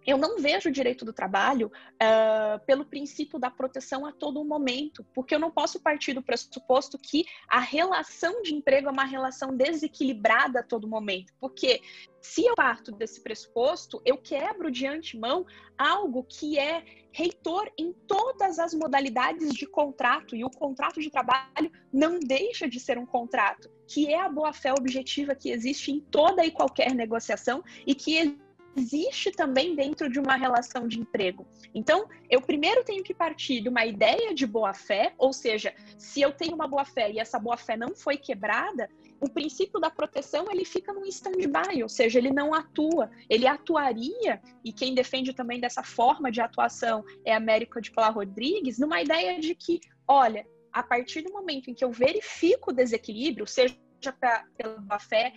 eu 0.06 0.16
não 0.16 0.38
vejo 0.38 0.68
o 0.68 0.72
direito 0.72 1.04
do 1.04 1.12
trabalho 1.12 1.70
uh, 1.94 2.64
pelo 2.64 2.84
princípio 2.84 3.38
da 3.38 3.50
proteção 3.50 4.06
a 4.06 4.12
todo 4.12 4.44
momento, 4.44 5.04
porque 5.12 5.34
eu 5.34 5.38
não 5.38 5.50
posso 5.50 5.80
partir 5.80 6.12
do 6.12 6.22
pressuposto 6.22 6.96
que 6.98 7.24
a 7.48 7.58
relação 7.58 8.42
de 8.42 8.54
emprego 8.54 8.88
é 8.88 8.92
uma 8.92 9.04
relação 9.04 9.56
desequilibrada 9.56 10.60
a 10.60 10.62
todo 10.62 10.86
momento, 10.86 11.32
porque 11.40 11.82
se 12.20 12.44
eu 12.44 12.54
parto 12.54 12.92
desse 12.92 13.20
pressuposto, 13.20 14.00
eu 14.04 14.16
quebro 14.16 14.70
de 14.70 14.86
antemão 14.86 15.46
algo 15.76 16.24
que 16.24 16.58
é 16.58 16.84
reitor 17.12 17.70
em 17.78 17.92
todas 18.06 18.58
as 18.58 18.74
modalidades 18.74 19.54
de 19.54 19.66
contrato, 19.66 20.36
e 20.36 20.44
o 20.44 20.50
contrato 20.50 21.00
de 21.00 21.10
trabalho 21.10 21.72
não 21.92 22.20
deixa 22.20 22.68
de 22.68 22.78
ser 22.78 22.98
um 22.98 23.06
contrato, 23.06 23.70
que 23.86 24.12
é 24.12 24.20
a 24.20 24.28
boa-fé 24.28 24.72
objetiva 24.72 25.34
que 25.34 25.50
existe 25.50 25.90
em 25.90 26.00
toda 26.00 26.44
e 26.44 26.50
qualquer 26.50 26.94
negociação 26.94 27.64
e 27.86 27.94
que 27.94 28.38
existe 28.76 29.30
também 29.30 29.74
dentro 29.74 30.10
de 30.10 30.20
uma 30.20 30.36
relação 30.36 30.86
de 30.86 31.00
emprego. 31.00 31.46
Então, 31.74 32.08
eu 32.30 32.40
primeiro 32.40 32.84
tenho 32.84 33.02
que 33.02 33.14
partir 33.14 33.60
de 33.60 33.68
uma 33.68 33.84
ideia 33.86 34.34
de 34.34 34.46
boa-fé, 34.46 35.14
ou 35.18 35.32
seja, 35.32 35.74
se 35.96 36.20
eu 36.20 36.32
tenho 36.32 36.54
uma 36.54 36.68
boa-fé 36.68 37.10
e 37.10 37.18
essa 37.18 37.38
boa-fé 37.38 37.76
não 37.76 37.94
foi 37.94 38.16
quebrada, 38.16 38.88
o 39.20 39.30
princípio 39.30 39.80
da 39.80 39.90
proteção 39.90 40.50
ele 40.50 40.64
fica 40.64 40.92
num 40.92 41.06
stand-by, 41.06 41.82
ou 41.82 41.88
seja, 41.88 42.18
ele 42.18 42.30
não 42.30 42.52
atua. 42.52 43.10
Ele 43.30 43.46
atuaria, 43.46 44.40
e 44.64 44.72
quem 44.72 44.94
defende 44.94 45.32
também 45.32 45.58
dessa 45.58 45.82
forma 45.82 46.30
de 46.30 46.40
atuação 46.40 47.04
é 47.24 47.32
a 47.32 47.38
América 47.38 47.80
de 47.80 47.90
Paula 47.90 48.10
Rodrigues, 48.10 48.78
numa 48.78 49.00
ideia 49.00 49.40
de 49.40 49.54
que, 49.54 49.80
olha, 50.06 50.46
a 50.70 50.82
partir 50.82 51.22
do 51.22 51.32
momento 51.32 51.70
em 51.70 51.74
que 51.74 51.82
eu 51.82 51.90
verifico 51.90 52.70
o 52.70 52.74
desequilíbrio, 52.74 53.46
seja 53.46 53.74
pra, 54.18 54.44
pela 54.56 54.98
fé 54.98 55.32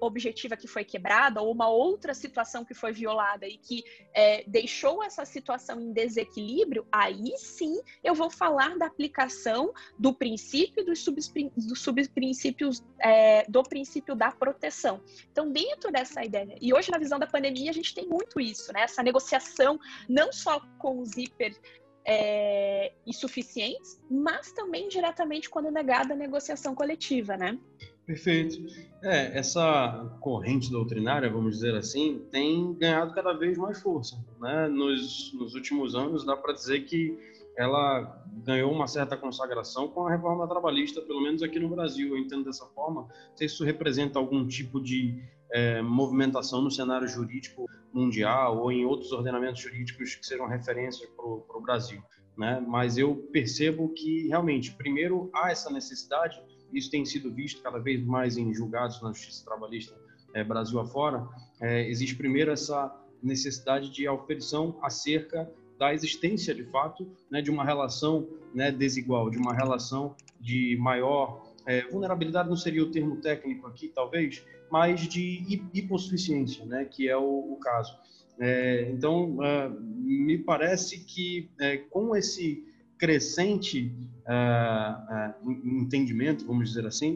objetiva 0.00 0.56
que 0.56 0.66
foi 0.66 0.84
quebrada 0.84 1.40
ou 1.40 1.52
uma 1.52 1.68
outra 1.68 2.12
situação 2.14 2.64
que 2.64 2.74
foi 2.74 2.92
violada 2.92 3.46
e 3.46 3.56
que 3.56 3.84
é, 4.12 4.44
deixou 4.46 5.02
essa 5.02 5.24
situação 5.24 5.80
em 5.80 5.92
desequilíbrio, 5.92 6.86
aí 6.90 7.36
sim 7.36 7.80
eu 8.02 8.14
vou 8.14 8.30
falar 8.30 8.76
da 8.76 8.86
aplicação 8.86 9.72
do 9.98 10.12
princípio 10.12 10.84
dos, 10.84 11.04
dos 11.04 11.80
subprincípios 11.80 12.84
é, 13.00 13.44
do 13.48 13.62
princípio 13.62 14.14
da 14.14 14.30
proteção. 14.30 15.02
Então, 15.30 15.50
dentro 15.50 15.92
dessa 15.92 16.24
ideia, 16.24 16.56
e 16.60 16.74
hoje 16.74 16.90
na 16.90 16.98
visão 16.98 17.18
da 17.18 17.26
pandemia 17.26 17.70
a 17.70 17.74
gente 17.74 17.94
tem 17.94 18.06
muito 18.06 18.40
isso, 18.40 18.72
né? 18.72 18.82
Essa 18.82 19.02
negociação 19.02 19.78
não 20.08 20.32
só 20.32 20.60
com 20.78 21.00
os 21.00 21.16
hiper 21.16 21.54
é, 22.06 22.92
insuficientes, 23.06 24.00
mas 24.10 24.50
também 24.52 24.88
diretamente 24.88 25.50
quando 25.50 25.68
é 25.68 25.70
negada 25.70 26.14
a 26.14 26.16
negociação 26.16 26.74
coletiva, 26.74 27.36
né? 27.36 27.58
Perfeito. 28.08 28.56
É, 29.02 29.38
essa 29.38 30.16
corrente 30.18 30.70
doutrinária, 30.70 31.28
vamos 31.28 31.56
dizer 31.56 31.74
assim, 31.74 32.26
tem 32.30 32.72
ganhado 32.72 33.12
cada 33.12 33.34
vez 33.34 33.58
mais 33.58 33.82
força. 33.82 34.16
Né? 34.40 34.66
Nos, 34.66 35.30
nos 35.34 35.54
últimos 35.54 35.94
anos, 35.94 36.24
dá 36.24 36.34
para 36.34 36.54
dizer 36.54 36.86
que 36.86 37.18
ela 37.54 38.24
ganhou 38.42 38.72
uma 38.72 38.86
certa 38.86 39.14
consagração 39.14 39.88
com 39.88 40.06
a 40.06 40.10
reforma 40.10 40.48
trabalhista, 40.48 41.02
pelo 41.02 41.20
menos 41.20 41.42
aqui 41.42 41.60
no 41.60 41.68
Brasil, 41.68 42.08
eu 42.08 42.16
entendo 42.16 42.44
dessa 42.44 42.64
forma. 42.68 43.02
Não 43.02 43.36
sei 43.36 43.46
se 43.46 43.56
isso 43.56 43.64
representa 43.64 44.18
algum 44.18 44.48
tipo 44.48 44.80
de 44.80 45.22
é, 45.52 45.82
movimentação 45.82 46.62
no 46.62 46.70
cenário 46.70 47.06
jurídico 47.06 47.66
mundial 47.92 48.56
ou 48.56 48.72
em 48.72 48.86
outros 48.86 49.12
ordenamentos 49.12 49.60
jurídicos 49.60 50.14
que 50.14 50.24
sejam 50.24 50.48
referência 50.48 51.06
para 51.14 51.26
o 51.26 51.60
Brasil. 51.60 52.02
Né? 52.38 52.64
Mas 52.66 52.96
eu 52.96 53.16
percebo 53.30 53.90
que, 53.90 54.28
realmente, 54.28 54.72
primeiro, 54.72 55.28
há 55.34 55.50
essa 55.50 55.70
necessidade 55.70 56.40
isso 56.72 56.90
tem 56.90 57.04
sido 57.04 57.32
visto 57.32 57.62
cada 57.62 57.78
vez 57.78 58.04
mais 58.04 58.36
em 58.36 58.52
julgados 58.52 59.00
na 59.02 59.12
justiça 59.12 59.44
trabalhista 59.44 59.94
é, 60.34 60.44
Brasil 60.44 60.78
afora, 60.78 61.26
é, 61.60 61.88
existe 61.88 62.14
primeiro 62.14 62.50
essa 62.50 62.94
necessidade 63.22 63.90
de 63.90 64.06
auferição 64.06 64.78
acerca 64.82 65.50
da 65.78 65.94
existência, 65.94 66.54
de 66.54 66.64
fato, 66.64 67.08
né, 67.30 67.40
de 67.40 67.50
uma 67.50 67.64
relação 67.64 68.28
né, 68.54 68.70
desigual, 68.70 69.30
de 69.30 69.38
uma 69.38 69.54
relação 69.54 70.14
de 70.40 70.76
maior 70.80 71.52
é, 71.66 71.82
vulnerabilidade, 71.88 72.48
não 72.48 72.56
seria 72.56 72.82
o 72.82 72.90
termo 72.90 73.16
técnico 73.16 73.66
aqui, 73.66 73.88
talvez, 73.88 74.44
mas 74.70 75.00
de 75.00 75.68
hipossuficiência, 75.72 76.64
né, 76.64 76.84
que 76.84 77.08
é 77.08 77.16
o, 77.16 77.52
o 77.52 77.56
caso. 77.60 77.96
É, 78.40 78.88
então, 78.92 79.36
uh, 79.38 79.80
me 79.80 80.38
parece 80.38 81.04
que 81.04 81.50
é, 81.58 81.76
com 81.76 82.14
esse 82.14 82.64
crescente 82.98 83.92
uh, 84.26 85.48
uh, 85.48 85.52
entendimento, 85.64 86.44
vamos 86.44 86.68
dizer 86.68 86.86
assim, 86.86 87.14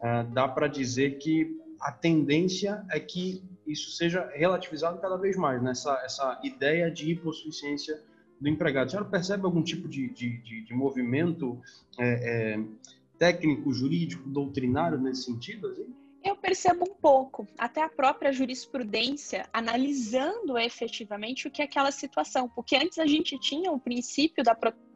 uh, 0.00 0.28
dá 0.32 0.48
para 0.48 0.66
dizer 0.66 1.18
que 1.18 1.56
a 1.80 1.92
tendência 1.92 2.84
é 2.90 2.98
que 2.98 3.42
isso 3.66 3.90
seja 3.90 4.28
relativizado 4.34 5.00
cada 5.00 5.16
vez 5.16 5.36
mais, 5.36 5.62
nessa 5.62 5.92
né? 5.92 6.04
essa 6.04 6.40
ideia 6.42 6.90
de 6.90 7.10
hipossuficiência 7.10 8.00
do 8.40 8.48
empregado. 8.48 8.86
A 8.86 8.90
senhora 8.90 9.08
percebe 9.08 9.44
algum 9.44 9.62
tipo 9.62 9.88
de, 9.88 10.08
de, 10.08 10.38
de, 10.38 10.64
de 10.64 10.74
movimento 10.74 11.60
é, 11.98 12.54
é, 12.54 12.64
técnico, 13.18 13.72
jurídico, 13.72 14.28
doutrinário 14.28 14.98
nesse 14.98 15.24
sentido? 15.24 15.68
Assim? 15.68 15.86
Eu 16.24 16.36
percebo 16.36 16.84
um 16.84 16.94
pouco, 16.94 17.46
até 17.58 17.82
a 17.82 17.88
própria 17.88 18.32
jurisprudência 18.32 19.48
analisando 19.52 20.58
efetivamente 20.58 21.46
o 21.46 21.50
que 21.50 21.62
é 21.62 21.64
aquela 21.64 21.92
situação, 21.92 22.48
porque 22.48 22.76
antes 22.76 22.98
a 22.98 23.06
gente 23.06 23.38
tinha 23.38 23.70
o 23.70 23.78
princípio 23.78 24.42
da 24.42 24.54
proteção 24.54 24.87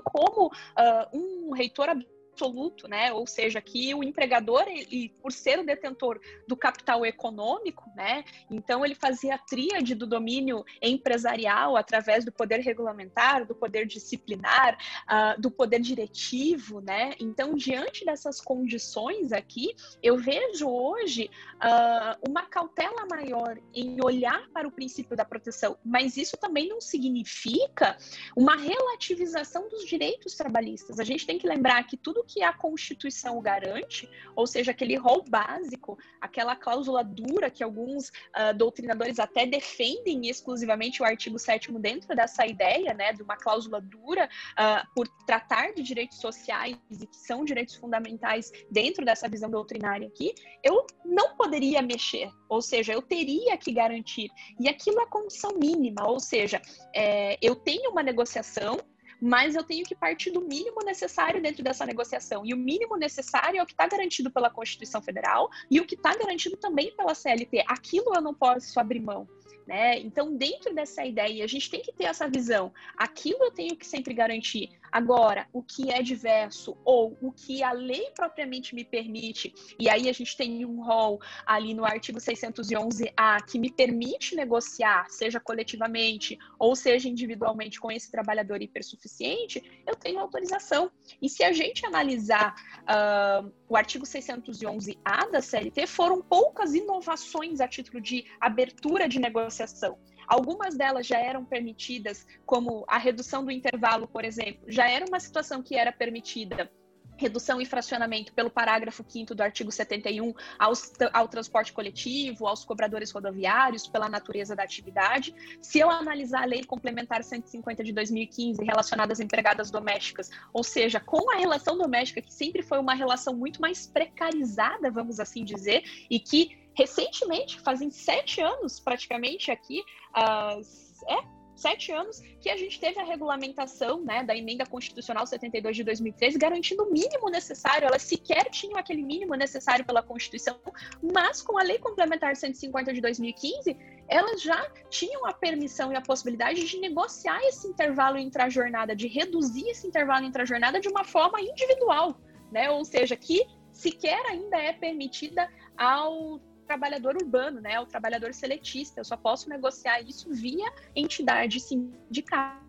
como 0.00 0.46
uh, 0.46 1.16
um 1.16 1.52
reitor 1.52 1.88
absoluto, 2.34 2.88
né? 2.88 3.12
Ou 3.12 3.26
seja, 3.26 3.60
que 3.60 3.94
o 3.94 4.02
empregador, 4.02 4.64
ele, 4.66 5.14
por 5.22 5.32
ser 5.32 5.60
o 5.60 5.64
detentor 5.64 6.20
do 6.48 6.56
capital 6.56 7.06
econômico, 7.06 7.84
né? 7.96 8.24
Então 8.50 8.84
ele 8.84 8.94
fazia 8.94 9.36
a 9.36 9.38
tríade 9.38 9.94
do 9.94 10.06
domínio 10.06 10.64
empresarial 10.82 11.76
através 11.76 12.24
do 12.24 12.32
poder 12.32 12.58
regulamentar, 12.60 13.46
do 13.46 13.54
poder 13.54 13.86
disciplinar, 13.86 14.76
uh, 15.04 15.40
do 15.40 15.50
poder 15.50 15.80
diretivo, 15.80 16.80
né? 16.80 17.14
Então, 17.20 17.54
diante 17.54 18.04
dessas 18.04 18.40
condições 18.40 19.32
aqui, 19.32 19.74
eu 20.02 20.16
vejo 20.16 20.68
hoje 20.68 21.30
uh, 21.56 22.28
uma 22.28 22.42
cautela 22.42 23.06
maior 23.08 23.58
em 23.72 24.02
olhar 24.02 24.48
para 24.52 24.66
o 24.66 24.72
princípio 24.72 25.16
da 25.16 25.24
proteção, 25.24 25.78
mas 25.84 26.16
isso 26.16 26.36
também 26.36 26.68
não 26.68 26.80
significa 26.80 27.96
uma 28.36 28.56
relativização 28.56 29.68
dos 29.68 29.86
direitos 29.86 30.34
trabalhistas. 30.34 30.98
A 30.98 31.04
gente 31.04 31.26
tem 31.26 31.38
que 31.38 31.46
lembrar 31.46 31.84
que 31.84 31.96
tudo 31.96 32.23
que 32.26 32.42
a 32.42 32.52
Constituição 32.52 33.40
garante, 33.40 34.08
ou 34.34 34.46
seja, 34.46 34.70
aquele 34.70 34.96
rol 34.96 35.24
básico, 35.28 35.98
aquela 36.20 36.56
cláusula 36.56 37.04
dura 37.04 37.50
que 37.50 37.62
alguns 37.62 38.08
uh, 38.08 38.54
doutrinadores 38.56 39.18
até 39.18 39.46
defendem 39.46 40.28
exclusivamente 40.28 41.02
o 41.02 41.04
artigo 41.04 41.38
7 41.38 41.72
dentro 41.78 42.14
dessa 42.14 42.46
ideia, 42.46 42.94
né, 42.94 43.12
de 43.12 43.22
uma 43.22 43.36
cláusula 43.36 43.80
dura 43.80 44.28
uh, 44.52 44.94
por 44.94 45.08
tratar 45.26 45.72
de 45.72 45.82
direitos 45.82 46.18
sociais 46.18 46.76
e 46.90 47.06
que 47.06 47.16
são 47.16 47.44
direitos 47.44 47.74
fundamentais 47.76 48.50
dentro 48.70 49.04
dessa 49.04 49.28
visão 49.28 49.50
doutrinária 49.50 50.06
aqui, 50.06 50.34
eu 50.62 50.86
não 51.04 51.36
poderia 51.36 51.82
mexer, 51.82 52.30
ou 52.48 52.62
seja, 52.62 52.92
eu 52.92 53.02
teria 53.02 53.56
que 53.56 53.72
garantir. 53.72 54.30
E 54.58 54.68
aquilo 54.68 55.00
é 55.00 55.06
condição 55.06 55.52
mínima, 55.58 56.08
ou 56.08 56.18
seja, 56.20 56.60
é, 56.94 57.38
eu 57.40 57.54
tenho 57.54 57.90
uma 57.90 58.02
negociação 58.02 58.78
mas 59.24 59.54
eu 59.54 59.64
tenho 59.64 59.86
que 59.86 59.94
partir 59.94 60.30
do 60.30 60.42
mínimo 60.42 60.84
necessário 60.84 61.40
dentro 61.40 61.64
dessa 61.64 61.86
negociação. 61.86 62.44
E 62.44 62.52
o 62.52 62.58
mínimo 62.58 62.94
necessário 62.94 63.58
é 63.58 63.62
o 63.62 63.66
que 63.66 63.72
está 63.72 63.86
garantido 63.86 64.30
pela 64.30 64.50
Constituição 64.50 65.00
Federal 65.00 65.48
e 65.70 65.80
o 65.80 65.86
que 65.86 65.94
está 65.94 66.14
garantido 66.14 66.58
também 66.58 66.94
pela 66.94 67.14
CLT. 67.14 67.64
Aquilo 67.66 68.14
eu 68.14 68.20
não 68.20 68.34
posso 68.34 68.78
abrir 68.78 69.00
mão. 69.00 69.26
Né? 69.66 69.98
Então, 70.00 70.36
dentro 70.36 70.74
dessa 70.74 71.06
ideia, 71.06 71.42
a 71.42 71.46
gente 71.46 71.70
tem 71.70 71.80
que 71.80 71.90
ter 71.90 72.04
essa 72.04 72.28
visão. 72.28 72.70
Aquilo 72.98 73.44
eu 73.44 73.50
tenho 73.50 73.74
que 73.76 73.86
sempre 73.86 74.12
garantir. 74.12 74.78
Agora, 74.94 75.48
o 75.52 75.60
que 75.60 75.90
é 75.90 76.00
diverso 76.00 76.76
ou 76.84 77.18
o 77.20 77.32
que 77.32 77.64
a 77.64 77.72
lei 77.72 78.12
propriamente 78.14 78.76
me 78.76 78.84
permite, 78.84 79.52
e 79.76 79.88
aí 79.88 80.08
a 80.08 80.12
gente 80.12 80.36
tem 80.36 80.64
um 80.64 80.84
rol 80.84 81.20
ali 81.44 81.74
no 81.74 81.84
artigo 81.84 82.20
611-A 82.20 83.42
que 83.42 83.58
me 83.58 83.72
permite 83.72 84.36
negociar, 84.36 85.10
seja 85.10 85.40
coletivamente 85.40 86.38
ou 86.60 86.76
seja 86.76 87.08
individualmente 87.08 87.80
com 87.80 87.90
esse 87.90 88.08
trabalhador 88.08 88.62
hipersuficiente, 88.62 89.82
eu 89.84 89.96
tenho 89.96 90.20
autorização. 90.20 90.92
E 91.20 91.28
se 91.28 91.42
a 91.42 91.52
gente 91.52 91.84
analisar 91.84 92.54
uh, 92.82 93.52
o 93.68 93.76
artigo 93.76 94.06
611-A 94.06 95.26
da 95.26 95.42
CLT, 95.42 95.88
foram 95.88 96.22
poucas 96.22 96.72
inovações 96.72 97.60
a 97.60 97.66
título 97.66 98.00
de 98.00 98.24
abertura 98.40 99.08
de 99.08 99.18
negociação. 99.18 99.98
Algumas 100.26 100.76
delas 100.76 101.06
já 101.06 101.18
eram 101.18 101.44
permitidas, 101.44 102.26
como 102.44 102.84
a 102.88 102.98
redução 102.98 103.44
do 103.44 103.50
intervalo, 103.50 104.06
por 104.08 104.24
exemplo, 104.24 104.64
já 104.68 104.88
era 104.88 105.04
uma 105.06 105.20
situação 105.20 105.62
que 105.62 105.76
era 105.76 105.92
permitida 105.92 106.70
redução 107.16 107.60
e 107.60 107.66
fracionamento 107.66 108.32
pelo 108.32 108.50
parágrafo 108.50 109.04
5 109.06 109.34
do 109.34 109.42
artigo 109.42 109.70
71 109.70 110.34
aos, 110.58 110.92
ao 111.12 111.28
transporte 111.28 111.72
coletivo, 111.72 112.46
aos 112.46 112.64
cobradores 112.64 113.10
rodoviários, 113.10 113.86
pela 113.86 114.08
natureza 114.08 114.54
da 114.56 114.62
atividade. 114.62 115.34
Se 115.60 115.78
eu 115.78 115.90
analisar 115.90 116.42
a 116.42 116.46
lei 116.46 116.64
complementar 116.64 117.22
150 117.22 117.84
de 117.84 117.92
2015 117.92 118.64
relacionada 118.64 119.12
às 119.12 119.20
empregadas 119.20 119.70
domésticas, 119.70 120.30
ou 120.52 120.64
seja, 120.64 121.00
com 121.00 121.30
a 121.30 121.36
relação 121.36 121.76
doméstica, 121.76 122.20
que 122.20 122.32
sempre 122.32 122.62
foi 122.62 122.78
uma 122.78 122.94
relação 122.94 123.34
muito 123.34 123.60
mais 123.60 123.86
precarizada, 123.86 124.90
vamos 124.90 125.20
assim 125.20 125.44
dizer, 125.44 125.84
e 126.10 126.18
que 126.18 126.64
recentemente, 126.76 127.60
fazem 127.60 127.90
sete 127.90 128.40
anos 128.40 128.80
praticamente 128.80 129.50
aqui, 129.50 129.80
uh, 130.10 130.60
é, 131.08 131.43
sete 131.54 131.92
anos 131.92 132.20
que 132.40 132.50
a 132.50 132.56
gente 132.56 132.78
teve 132.78 133.00
a 133.00 133.04
regulamentação 133.04 134.00
né, 134.00 134.22
da 134.22 134.36
emenda 134.36 134.66
constitucional 134.66 135.26
72 135.26 135.76
de 135.76 135.84
2013 135.84 136.38
garantindo 136.38 136.84
o 136.84 136.92
mínimo 136.92 137.28
necessário. 137.30 137.86
Elas 137.86 138.02
sequer 138.02 138.50
tinham 138.50 138.76
aquele 138.76 139.02
mínimo 139.02 139.34
necessário 139.34 139.84
pela 139.84 140.02
Constituição, 140.02 140.58
mas 141.02 141.40
com 141.40 141.58
a 141.58 141.62
lei 141.62 141.78
complementar 141.78 142.36
150 142.36 142.92
de 142.92 143.00
2015, 143.00 143.76
elas 144.08 144.42
já 144.42 144.68
tinham 144.90 145.24
a 145.26 145.32
permissão 145.32 145.92
e 145.92 145.96
a 145.96 146.00
possibilidade 146.00 146.64
de 146.64 146.78
negociar 146.78 147.40
esse 147.44 147.66
intervalo 147.66 148.18
intra-jornada, 148.18 148.94
de 148.94 149.06
reduzir 149.06 149.68
esse 149.68 149.86
intervalo 149.86 150.26
intra-jornada 150.26 150.80
de 150.80 150.88
uma 150.88 151.04
forma 151.04 151.40
individual, 151.40 152.18
né? 152.50 152.70
Ou 152.70 152.84
seja, 152.84 153.16
que 153.16 153.46
sequer 153.72 154.24
ainda 154.26 154.56
é 154.56 154.72
permitida 154.72 155.48
ao 155.76 156.40
trabalhador 156.64 157.16
urbano, 157.16 157.60
né? 157.60 157.78
O 157.80 157.86
trabalhador 157.86 158.34
seletista. 158.34 159.00
Eu 159.00 159.04
só 159.04 159.16
posso 159.16 159.48
negociar 159.48 160.00
isso 160.02 160.32
via 160.32 160.72
entidade 160.94 161.60
sindical, 161.60 162.60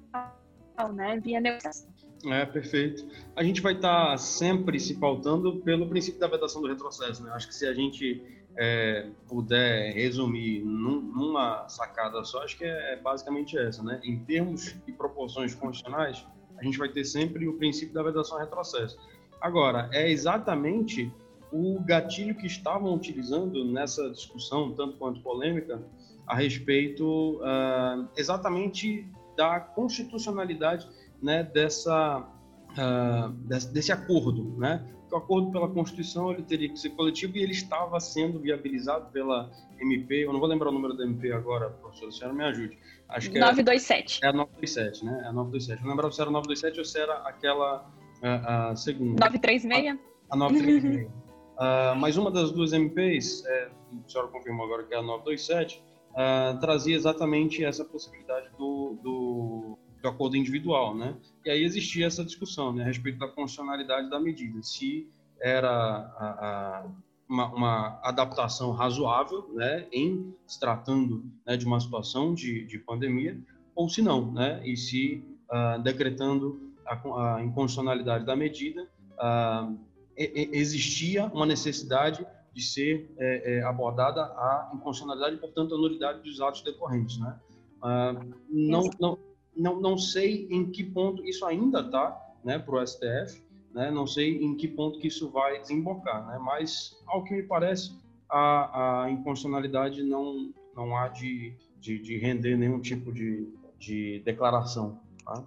né? 0.93 1.19
Via 1.19 1.39
negociação. 1.39 1.93
É, 2.25 2.45
perfeito. 2.45 3.07
A 3.35 3.43
gente 3.43 3.61
vai 3.61 3.73
estar 3.73 4.11
tá 4.11 4.17
sempre 4.17 4.79
se 4.79 4.95
pautando 4.95 5.57
pelo 5.61 5.87
princípio 5.87 6.19
da 6.19 6.27
vedação 6.27 6.61
do 6.61 6.67
retrocesso, 6.67 7.23
né? 7.23 7.31
Acho 7.31 7.47
que 7.47 7.55
se 7.55 7.67
a 7.67 7.73
gente 7.73 8.23
é, 8.57 9.07
puder 9.27 9.93
resumir 9.93 10.63
num, 10.63 11.01
numa 11.01 11.67
sacada 11.67 12.23
só, 12.23 12.43
acho 12.43 12.57
que 12.57 12.63
é, 12.63 12.93
é 12.93 12.95
basicamente 12.97 13.57
essa, 13.57 13.83
né? 13.83 13.99
Em 14.03 14.17
termos 14.19 14.75
e 14.87 14.91
proporções 14.91 15.53
constitucionais, 15.53 16.25
a 16.57 16.63
gente 16.63 16.77
vai 16.77 16.89
ter 16.89 17.03
sempre 17.03 17.47
o 17.47 17.57
princípio 17.57 17.93
da 17.93 18.01
vedação 18.01 18.39
retrocesso. 18.39 18.97
Agora, 19.41 19.89
é 19.91 20.09
exatamente 20.09 21.11
o 21.55 21.79
gatilho 21.79 22.35
que 22.35 22.45
estavam 22.45 22.93
utilizando 22.93 23.63
nessa 23.63 24.09
discussão, 24.09 24.73
tanto 24.73 24.97
quanto 24.97 25.21
polêmica, 25.21 25.81
a 26.27 26.35
respeito 26.35 27.39
uh, 27.41 28.07
exatamente 28.17 29.07
da 29.37 29.59
constitucionalidade 29.59 30.87
né, 31.21 31.43
dessa, 31.43 32.27
uh, 32.71 33.29
desse, 33.47 33.71
desse, 33.71 33.91
acordo, 33.91 34.55
né? 34.57 34.85
o 35.11 35.17
acordo 35.17 35.49
pela 35.49 35.69
Constituição 35.69 36.31
ele 36.31 36.43
teria 36.43 36.67
que 36.67 36.77
ser 36.77 36.89
coletivo 36.89 37.37
e 37.37 37.43
ele 37.43 37.53
estava 37.53 37.99
sendo 38.01 38.39
viabilizado 38.39 39.09
pela 39.11 39.49
MP. 39.79 40.25
Eu 40.25 40.33
não 40.33 40.39
vou 40.39 40.49
lembrar 40.49 40.69
o 40.69 40.73
número 40.73 40.93
da 40.93 41.05
MP 41.05 41.31
agora, 41.31 41.69
professor, 41.69 42.09
a 42.09 42.11
senhora 42.11 42.33
me 42.33 42.43
ajude. 42.43 42.77
Acho 43.07 43.31
que 43.31 43.39
927. 43.39 44.19
É, 44.23 44.27
é 44.27 44.29
a 44.29 44.33
927, 44.33 45.05
né? 45.05 45.21
É 45.23 45.27
a 45.27 45.31
927. 45.31 45.83
Não 45.83 45.89
lembrava 45.91 46.11
se 46.11 46.21
era 46.21 46.31
927 46.31 46.79
ou 46.79 46.85
se 46.85 46.99
era 46.99 47.13
aquela 47.19 47.89
a, 48.21 48.71
a 48.71 48.75
segunda. 48.75 49.19
936? 49.21 49.87
A, 49.87 50.33
a 50.33 50.35
936. 50.35 51.24
Uh, 51.55 51.95
mas 51.97 52.17
uma 52.17 52.31
das 52.31 52.51
duas 52.51 52.73
MPs, 52.73 53.45
é, 53.45 53.69
a 54.05 54.09
senhora 54.09 54.29
confirmou 54.29 54.65
agora 54.65 54.83
que 54.83 54.93
é 54.93 54.97
a 54.97 55.01
927, 55.01 55.83
uh, 56.11 56.59
trazia 56.59 56.95
exatamente 56.95 57.63
essa 57.63 57.83
possibilidade 57.83 58.49
do, 58.57 58.97
do 59.01 59.77
do 60.05 60.09
acordo 60.09 60.37
individual, 60.37 60.95
né? 60.95 61.15
E 61.43 61.49
aí 61.49 61.63
existia 61.63 62.05
essa 62.05 62.23
discussão, 62.23 62.71
né, 62.71 62.83
a 62.83 62.85
respeito 62.85 63.17
da 63.17 63.27
constitucionalidade 63.27 64.09
da 64.09 64.19
medida, 64.19 64.61
se 64.61 65.09
era 65.41 65.69
a, 65.69 66.27
a, 66.27 66.85
uma, 67.27 67.47
uma, 67.47 67.99
adaptação 68.03 68.71
razoável, 68.71 69.49
né, 69.53 69.87
em 69.91 70.33
se 70.45 70.59
tratando 70.59 71.25
né, 71.45 71.57
de 71.57 71.65
uma 71.65 71.79
situação 71.79 72.33
de, 72.33 72.65
de 72.65 72.77
pandemia, 72.77 73.37
ou 73.73 73.89
se 73.89 74.01
não, 74.01 74.31
né, 74.31 74.61
e 74.63 74.77
se 74.77 75.23
uh, 75.49 75.81
decretando 75.81 76.71
a, 76.85 77.37
a 77.37 77.43
inconstitucionalidade 77.43 78.25
da 78.25 78.35
medida, 78.35 78.87
uh, 79.13 79.77
existia 80.17 81.25
uma 81.27 81.45
necessidade 81.45 82.25
de 82.53 82.61
ser 82.61 83.13
é, 83.17 83.57
é, 83.57 83.63
abordada 83.63 84.21
a 84.21 84.71
inconstitucionalidade 84.73 85.35
e, 85.35 85.39
portanto, 85.39 85.75
a 85.75 85.77
nulidade 85.77 86.21
dos 86.21 86.39
atos 86.39 86.61
decorrentes, 86.61 87.19
né? 87.19 87.37
Uh, 87.83 88.33
não, 88.49 88.89
não, 88.99 89.17
não, 89.55 89.81
não 89.81 89.97
sei 89.97 90.47
em 90.49 90.71
que 90.71 90.83
ponto 90.83 91.23
isso 91.25 91.45
ainda 91.45 91.81
está 91.81 92.17
né, 92.43 92.57
para 92.57 92.75
o 92.75 92.87
STF, 92.87 93.43
né, 93.73 93.91
não 93.91 94.07
sei 94.07 94.43
em 94.43 94.55
que 94.55 94.67
ponto 94.67 94.99
que 94.99 95.07
isso 95.07 95.29
vai 95.29 95.59
desembocar, 95.59 96.25
né, 96.27 96.39
mas, 96.39 96.97
ao 97.05 97.23
que 97.23 97.33
me 97.33 97.43
parece, 97.43 97.93
a, 98.29 99.03
a 99.03 99.11
inconstitucionalidade 99.11 100.01
não, 100.03 100.53
não 100.75 100.95
há 100.95 101.09
de, 101.09 101.53
de, 101.79 101.99
de 101.99 102.17
render 102.17 102.57
nenhum 102.57 102.79
tipo 102.79 103.11
de, 103.11 103.47
de 103.77 104.21
declaração. 104.25 104.99
Tá? 105.23 105.43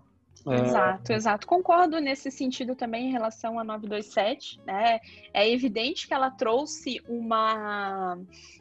É. 0.46 0.60
Exato, 0.60 1.12
exato. 1.12 1.46
Concordo 1.46 2.00
nesse 2.00 2.30
sentido 2.30 2.74
também 2.74 3.08
em 3.08 3.12
relação 3.12 3.58
a 3.58 3.64
927, 3.64 4.60
né? 4.64 5.00
É 5.32 5.50
evidente 5.50 6.06
que 6.06 6.14
ela 6.14 6.30
trouxe 6.30 7.02
uma, 7.08 8.18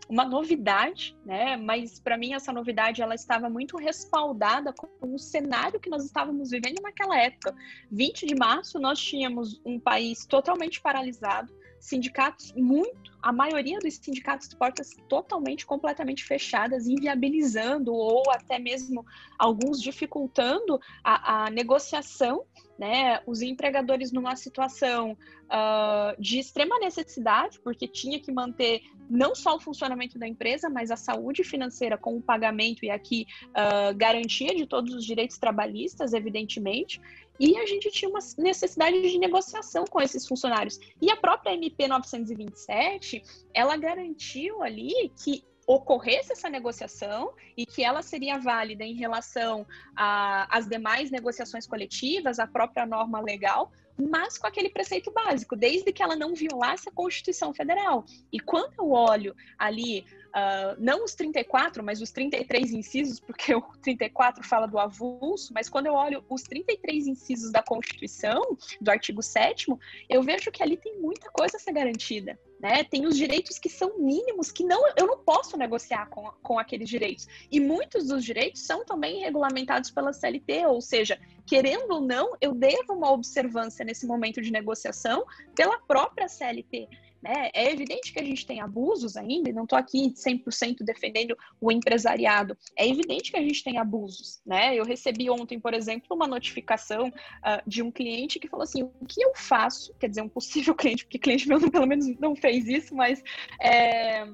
uma 0.09 0.25
novidade, 0.25 1.15
né? 1.25 1.55
Mas 1.57 1.99
para 1.99 2.17
mim 2.17 2.33
essa 2.33 2.51
novidade 2.51 3.01
ela 3.01 3.15
estava 3.15 3.49
muito 3.49 3.77
respaldada 3.77 4.73
com 4.73 4.87
o 5.01 5.19
cenário 5.19 5.79
que 5.79 5.89
nós 5.89 6.03
estávamos 6.03 6.49
vivendo 6.49 6.81
naquela 6.81 7.17
época. 7.19 7.53
20 7.91 8.25
de 8.25 8.35
março 8.35 8.79
nós 8.79 8.99
tínhamos 8.99 9.61
um 9.65 9.79
país 9.79 10.25
totalmente 10.25 10.81
paralisado, 10.81 11.53
sindicatos 11.79 12.53
muito, 12.53 13.17
a 13.21 13.31
maioria 13.31 13.79
dos 13.79 13.95
sindicatos 13.95 14.53
portas 14.53 14.95
totalmente, 15.09 15.65
completamente 15.65 16.23
fechadas, 16.23 16.87
inviabilizando 16.87 17.93
ou 17.93 18.23
até 18.31 18.59
mesmo 18.59 19.05
alguns 19.37 19.81
dificultando 19.81 20.79
a, 21.03 21.45
a 21.45 21.49
negociação, 21.49 22.45
né? 22.77 23.21
Os 23.25 23.41
empregadores 23.41 24.11
numa 24.11 24.35
situação 24.35 25.17
uh, 25.47 26.21
de 26.21 26.39
extrema 26.39 26.79
necessidade, 26.79 27.59
porque 27.59 27.87
tinha 27.87 28.19
que 28.19 28.31
manter 28.31 28.83
não 29.09 29.33
só 29.33 29.55
o 29.55 29.59
funcionamento 29.59 30.19
da 30.19 30.27
empresa, 30.27 30.69
mas 30.69 30.91
a 30.91 30.95
saúde 30.95 31.43
financeira 31.43 31.97
com 31.97 32.17
o 32.17 32.21
pagamento 32.21 32.85
e 32.85 32.89
aqui 32.89 33.25
uh, 33.49 33.95
garantia 33.95 34.53
de 34.55 34.65
todos 34.65 34.93
os 34.93 35.03
direitos 35.03 35.37
trabalhistas, 35.37 36.13
evidentemente. 36.13 37.01
E 37.39 37.57
a 37.57 37.65
gente 37.65 37.91
tinha 37.91 38.09
uma 38.09 38.19
necessidade 38.37 39.01
de 39.01 39.17
negociação 39.17 39.85
com 39.85 40.01
esses 40.01 40.27
funcionários. 40.27 40.79
E 41.01 41.11
a 41.11 41.15
própria 41.15 41.53
MP 41.53 41.87
927, 41.87 43.21
ela 43.53 43.77
garantiu 43.77 44.63
ali 44.63 45.11
que 45.23 45.43
ocorresse 45.67 46.31
essa 46.31 46.49
negociação 46.49 47.33
e 47.57 47.65
que 47.65 47.83
ela 47.83 48.01
seria 48.01 48.39
válida 48.39 48.85
em 48.85 48.95
relação 48.95 49.67
às 49.95 50.65
demais 50.65 51.11
negociações 51.11 51.67
coletivas, 51.67 52.39
à 52.39 52.47
própria 52.47 52.85
norma 52.85 53.19
legal, 53.19 53.69
mas 53.97 54.37
com 54.37 54.47
aquele 54.47 54.69
preceito 54.69 55.11
básico, 55.11 55.55
desde 55.55 55.91
que 55.91 56.01
ela 56.01 56.15
não 56.15 56.33
violasse 56.33 56.87
a 56.87 56.91
Constituição 56.91 57.53
Federal. 57.53 58.05
E 58.31 58.39
quando 58.39 58.73
eu 58.79 58.91
olho 58.91 59.35
ali 59.57 60.05
Uh, 60.37 60.75
não 60.77 61.03
os 61.03 61.15
34, 61.15 61.83
mas 61.83 61.99
os 61.99 62.11
33 62.11 62.71
incisos, 62.71 63.19
porque 63.19 63.55
o 63.55 63.61
34 63.81 64.47
fala 64.47 64.67
do 64.67 64.77
avulso, 64.77 65.51
mas 65.51 65.67
quando 65.67 65.87
eu 65.87 65.93
olho 65.93 66.23
os 66.29 66.43
33 66.43 67.07
incisos 67.07 67.51
da 67.51 67.63
Constituição, 67.63 68.55
do 68.79 68.91
artigo 68.91 69.23
7 69.23 69.65
eu 70.07 70.21
vejo 70.21 70.51
que 70.51 70.61
ali 70.61 70.77
tem 70.77 70.99
muita 70.99 71.31
coisa 71.31 71.57
a 71.57 71.59
ser 71.59 71.71
garantida. 71.71 72.39
Né? 72.59 72.83
Tem 72.83 73.07
os 73.07 73.17
direitos 73.17 73.57
que 73.57 73.67
são 73.67 73.97
mínimos, 73.97 74.51
que 74.51 74.63
não, 74.63 74.79
eu 74.95 75.07
não 75.07 75.17
posso 75.17 75.57
negociar 75.57 76.07
com, 76.07 76.31
com 76.43 76.59
aqueles 76.59 76.87
direitos. 76.87 77.27
E 77.51 77.59
muitos 77.59 78.07
dos 78.07 78.23
direitos 78.23 78.61
são 78.61 78.85
também 78.85 79.21
regulamentados 79.21 79.89
pela 79.89 80.13
CLT, 80.13 80.67
ou 80.67 80.81
seja, 80.81 81.19
querendo 81.47 81.91
ou 81.91 82.01
não, 82.01 82.35
eu 82.39 82.53
devo 82.53 82.93
uma 82.93 83.11
observância 83.11 83.83
nesse 83.83 84.05
momento 84.05 84.39
de 84.39 84.51
negociação 84.51 85.25
pela 85.55 85.79
própria 85.79 86.27
CLT. 86.27 86.87
Né? 87.21 87.49
É 87.53 87.71
evidente 87.71 88.13
que 88.13 88.19
a 88.19 88.23
gente 88.23 88.45
tem 88.45 88.61
abusos 88.61 89.17
ainda, 89.17 89.49
e 89.49 89.53
não 89.53 89.63
estou 89.63 89.77
aqui 89.77 90.13
100% 90.13 90.77
defendendo 90.81 91.37
o 91.59 91.71
empresariado. 91.71 92.57
É 92.75 92.87
evidente 92.87 93.31
que 93.31 93.37
a 93.37 93.41
gente 93.41 93.63
tem 93.63 93.77
abusos. 93.77 94.39
Né? 94.45 94.75
Eu 94.75 94.85
recebi 94.85 95.29
ontem, 95.29 95.59
por 95.59 95.73
exemplo, 95.73 96.15
uma 96.15 96.27
notificação 96.27 97.07
uh, 97.07 97.61
de 97.65 97.81
um 97.81 97.91
cliente 97.91 98.39
que 98.39 98.47
falou 98.47 98.63
assim: 98.63 98.83
o 98.83 99.05
que 99.05 99.21
eu 99.21 99.33
faço? 99.35 99.93
Quer 99.99 100.09
dizer, 100.09 100.21
um 100.21 100.29
possível 100.29 100.73
cliente, 100.75 101.05
porque 101.05 101.19
cliente 101.19 101.47
meu 101.47 101.59
pelo 101.71 101.87
menos 101.87 102.07
não 102.19 102.35
fez 102.35 102.67
isso, 102.67 102.95
mas. 102.95 103.23
É, 103.61 104.27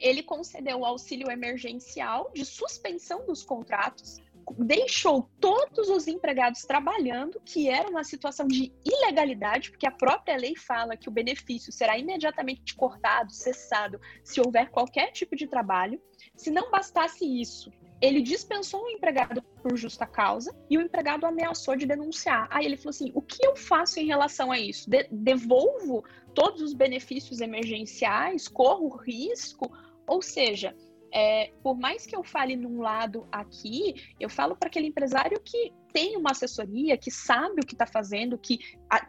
ele 0.00 0.22
concedeu 0.22 0.78
o 0.78 0.84
auxílio 0.86 1.30
emergencial 1.30 2.30
de 2.34 2.42
suspensão 2.42 3.26
dos 3.26 3.42
contratos 3.42 4.18
deixou 4.58 5.30
todos 5.40 5.88
os 5.88 6.06
empregados 6.06 6.62
trabalhando, 6.62 7.40
que 7.44 7.68
era 7.68 7.88
uma 7.88 8.04
situação 8.04 8.46
de 8.46 8.72
ilegalidade, 8.84 9.70
porque 9.70 9.86
a 9.86 9.92
própria 9.92 10.36
lei 10.36 10.56
fala 10.56 10.96
que 10.96 11.08
o 11.08 11.12
benefício 11.12 11.72
será 11.72 11.98
imediatamente 11.98 12.74
cortado, 12.74 13.32
cessado, 13.32 14.00
se 14.22 14.40
houver 14.40 14.70
qualquer 14.70 15.12
tipo 15.12 15.36
de 15.36 15.46
trabalho. 15.46 16.00
Se 16.36 16.50
não 16.50 16.70
bastasse 16.70 17.24
isso, 17.24 17.70
ele 18.00 18.22
dispensou 18.22 18.84
o 18.84 18.88
empregado 18.88 19.42
por 19.62 19.76
justa 19.76 20.06
causa 20.06 20.56
e 20.70 20.78
o 20.78 20.80
empregado 20.80 21.26
ameaçou 21.26 21.76
de 21.76 21.86
denunciar. 21.86 22.48
Aí 22.50 22.64
ele 22.64 22.76
falou 22.76 22.90
assim: 22.90 23.12
o 23.14 23.20
que 23.20 23.44
eu 23.46 23.54
faço 23.54 24.00
em 24.00 24.06
relação 24.06 24.50
a 24.50 24.58
isso? 24.58 24.88
De 24.88 25.06
devolvo 25.10 26.02
todos 26.34 26.62
os 26.62 26.72
benefícios 26.72 27.40
emergenciais? 27.40 28.48
Corro 28.48 28.96
risco? 28.96 29.70
Ou 30.06 30.22
seja, 30.22 30.74
é, 31.12 31.52
por 31.62 31.76
mais 31.76 32.06
que 32.06 32.14
eu 32.14 32.22
fale 32.22 32.56
num 32.56 32.80
lado 32.80 33.26
aqui, 33.30 33.94
eu 34.18 34.28
falo 34.28 34.56
para 34.56 34.68
aquele 34.68 34.86
empresário 34.88 35.40
que 35.40 35.72
tem 35.92 36.16
uma 36.16 36.30
assessoria, 36.30 36.96
que 36.96 37.10
sabe 37.10 37.60
o 37.60 37.66
que 37.66 37.74
está 37.74 37.86
fazendo, 37.86 38.38
que 38.38 38.58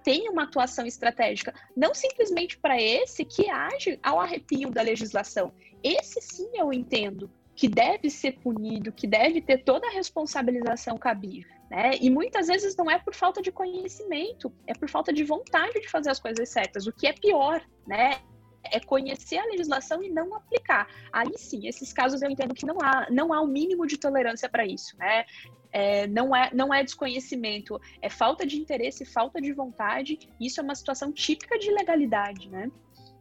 tem 0.04 0.30
uma 0.30 0.44
atuação 0.44 0.86
estratégica, 0.86 1.54
não 1.76 1.94
simplesmente 1.94 2.58
para 2.58 2.82
esse 2.82 3.24
que 3.24 3.50
age 3.50 4.00
ao 4.02 4.20
arrepio 4.20 4.72
da 4.72 4.82
legislação. 4.82 5.54
Esse 5.84 6.22
sim 6.22 6.50
eu 6.56 6.74
entendo 6.74 7.30
que 7.56 7.68
deve 7.68 8.10
ser 8.10 8.40
punido, 8.40 8.92
que 8.92 9.06
deve 9.06 9.42
ter 9.42 9.64
toda 9.64 9.88
a 9.88 9.92
responsabilização 9.92 10.98
cabível. 10.98 11.52
Né? 11.70 11.92
E 12.02 12.10
muitas 12.10 12.48
vezes 12.48 12.76
não 12.76 12.90
é 12.90 12.98
por 12.98 13.14
falta 13.14 13.42
de 13.42 13.52
conhecimento, 13.52 14.52
é 14.66 14.74
por 14.74 14.90
falta 14.90 15.14
de 15.14 15.24
vontade 15.24 15.80
de 15.80 15.88
fazer 15.88 16.10
as 16.10 16.20
coisas 16.20 16.50
certas, 16.50 16.88
o 16.88 16.92
que 16.92 17.08
é 17.08 17.14
pior, 17.14 17.64
né? 17.88 18.20
É 18.64 18.80
conhecer 18.80 19.38
a 19.38 19.46
legislação 19.46 20.04
e 20.04 20.10
não 20.10 20.36
aplicar. 20.36 20.88
Aí 21.12 21.38
sim, 21.38 21.68
esses 21.68 21.92
casos 21.92 22.22
eu 22.22 22.30
entendo 22.30 22.54
que 22.54 22.66
não 22.66 22.78
há, 22.82 23.08
não 23.10 23.34
há 23.34 23.42
o 23.42 23.46
um 23.46 23.48
mínimo 23.48 23.88
de 23.88 23.98
tolerância 23.98 24.50
para 24.50 24.66
isso, 24.66 24.98
né? 24.98 25.26
É, 25.72 26.06
não, 26.08 26.36
é, 26.36 26.50
não 26.54 26.74
é 26.74 26.84
desconhecimento, 26.84 27.80
é 28.02 28.10
falta 28.10 28.46
de 28.46 28.58
interesse, 28.58 29.06
falta 29.06 29.42
de 29.42 29.54
vontade. 29.54 30.20
Isso 30.40 30.60
é 30.60 30.64
uma 30.64 30.76
situação 30.76 31.12
típica 31.12 31.58
de 31.58 31.70
ilegalidade, 31.70 32.50
né? 32.50 32.70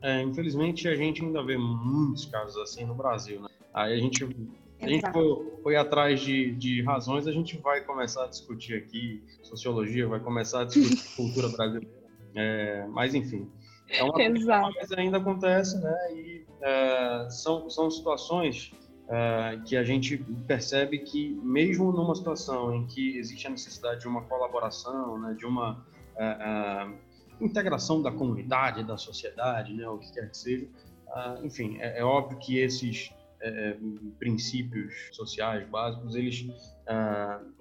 É, 0.03 0.23
infelizmente, 0.23 0.89
a 0.89 0.97
gente 0.97 1.23
ainda 1.23 1.43
vê 1.43 1.57
muitos 1.57 2.27
casos 2.27 2.57
assim 2.57 2.85
no 2.85 2.95
Brasil, 2.95 3.41
né? 3.41 3.49
Aí 3.73 3.93
a 3.95 3.99
gente, 3.99 4.25
a 4.81 4.89
gente 4.89 5.13
foi, 5.13 5.53
foi 5.63 5.77
atrás 5.77 6.21
de, 6.21 6.53
de 6.53 6.83
razões, 6.83 7.27
a 7.27 7.33
gente 7.33 7.57
vai 7.59 7.83
começar 7.83 8.25
a 8.25 8.27
discutir 8.27 8.75
aqui 8.75 9.23
sociologia, 9.43 10.09
vai 10.09 10.19
começar 10.19 10.63
a 10.63 10.65
discutir 10.65 11.05
cultura 11.15 11.49
brasileira. 11.49 12.01
É, 12.35 12.87
mas, 12.89 13.15
enfim, 13.15 13.49
é 13.91 14.03
uma 14.03 14.23
Exato. 14.23 14.73
coisa 14.75 14.95
que 14.95 15.01
ainda 15.01 15.19
acontece, 15.19 15.79
né? 15.79 16.15
E 16.15 16.47
é, 16.63 17.29
são, 17.31 17.69
são 17.71 17.91
situações 17.91 18.73
é, 19.09 19.59
que 19.65 19.77
a 19.77 19.83
gente 19.83 20.19
percebe 20.47 20.99
que, 20.99 21.31
mesmo 21.43 21.91
numa 21.93 22.15
situação 22.15 22.75
em 22.75 22.87
que 22.87 23.17
existe 23.19 23.47
a 23.47 23.51
necessidade 23.51 24.01
de 24.01 24.09
uma 24.09 24.23
colaboração, 24.23 25.19
né, 25.19 25.35
de 25.35 25.47
uma 25.47 25.85
é, 26.17 26.89
integração 27.41 28.03
da 28.03 28.13
comunidade, 28.13 28.85
da 28.85 28.97
sociedade, 28.97 29.73
né, 29.73 29.89
o 29.89 29.99
que 29.99 30.13
quer 30.13 30.31
que 30.31 30.37
seja, 30.37 30.69
ah, 31.09 31.41
enfim, 31.43 31.79
é, 31.81 32.01
é 32.01 32.05
óbvio 32.05 32.39
que 32.39 32.59
esses 32.59 33.13
princípios 34.19 34.93
sociais 35.13 35.67
básicos, 35.67 36.15
eles 36.15 36.47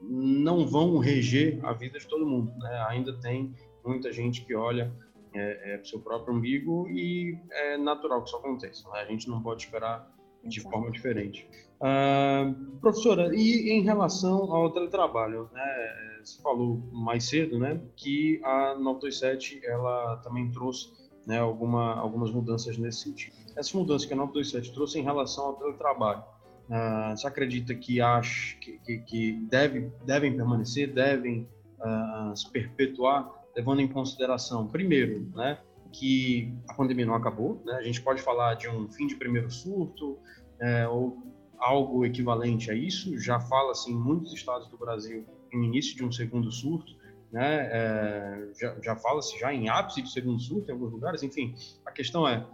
não 0.01 0.67
vão 0.67 0.97
reger 0.97 1.57
a 1.63 1.71
vida 1.71 1.97
de 1.97 2.05
todo 2.05 2.25
mundo. 2.25 2.51
Né? 2.59 2.85
Ainda 2.89 3.13
tem 3.13 3.55
muita 3.85 4.11
gente 4.11 4.43
que 4.43 4.53
olha 4.53 4.91
é, 5.33 5.73
é, 5.73 5.77
para 5.77 5.83
o 5.83 5.87
seu 5.87 5.99
próprio 5.99 6.35
umbigo 6.35 6.87
e 6.89 7.37
é 7.51 7.77
natural 7.77 8.21
que 8.21 8.29
isso 8.29 8.37
aconteça. 8.37 8.89
Né? 8.89 8.99
A 8.99 9.05
gente 9.05 9.27
não 9.27 9.41
pode 9.41 9.63
esperar 9.63 10.11
de 10.43 10.59
Exato. 10.59 10.73
forma 10.73 10.91
diferente. 10.91 11.47
Ah, 11.81 12.53
professora, 12.81 13.33
e 13.35 13.69
em 13.69 13.81
relação 13.81 14.53
ao 14.53 14.71
teletrabalho, 14.71 15.49
né, 15.53 16.19
você 16.23 16.41
falou 16.41 16.77
mais 16.91 17.25
cedo, 17.25 17.57
né, 17.57 17.79
que 17.95 18.41
a 18.43 18.75
927 18.75 19.61
ela 19.65 20.17
também 20.17 20.51
trouxe 20.51 20.91
né, 21.25 21.39
alguma, 21.39 21.95
algumas 21.95 22.31
mudanças 22.31 22.77
nesse 22.77 23.03
sentido. 23.03 23.35
Essas 23.55 23.73
mudanças 23.73 24.07
que 24.07 24.13
a 24.13 24.17
927 24.17 24.73
trouxe 24.73 24.99
em 24.99 25.03
relação 25.03 25.45
ao 25.47 25.53
teletrabalho, 25.55 26.23
ah, 26.69 27.13
você 27.15 27.27
acredita 27.27 27.73
que, 27.73 28.01
acha, 28.01 28.57
que, 28.57 28.77
que, 28.79 28.97
que 28.99 29.31
deve, 29.49 29.91
devem 30.05 30.35
permanecer, 30.35 30.93
devem 30.93 31.47
ah, 31.81 32.33
se 32.35 32.49
perpetuar, 32.51 33.38
levando 33.59 33.81
em 33.81 33.87
consideração, 33.89 34.65
primeiro, 34.65 35.29
né, 35.35 35.59
que 35.91 36.53
a 36.69 36.73
pandemia 36.73 37.05
não 37.05 37.13
acabou, 37.13 37.61
né? 37.65 37.73
A 37.73 37.81
gente 37.81 38.01
pode 38.01 38.21
falar 38.21 38.53
de 38.53 38.69
um 38.69 38.89
fim 38.89 39.05
de 39.05 39.15
primeiro 39.15 39.51
surto 39.51 40.17
é, 40.61 40.87
ou 40.87 41.17
algo 41.57 42.05
equivalente 42.05 42.71
a 42.71 42.73
isso. 42.73 43.17
Já 43.19 43.39
fala-se 43.39 43.91
em 43.91 43.95
muitos 43.95 44.31
estados 44.33 44.69
do 44.69 44.77
Brasil 44.77 45.25
em 45.51 45.65
início 45.65 45.97
de 45.97 46.05
um 46.05 46.11
segundo 46.11 46.49
surto, 46.51 46.95
né? 47.33 47.69
É, 47.71 48.49
já 48.57 48.77
já 48.81 48.95
fala-se 48.95 49.37
já 49.37 49.53
em 49.53 49.67
ápice 49.67 50.03
de 50.03 50.11
segundo 50.11 50.39
surto 50.39 50.69
em 50.69 50.73
alguns 50.73 50.91
lugares. 50.91 51.21
Enfim, 51.23 51.53
a 51.85 51.91
questão 51.91 52.27
é 52.27 52.45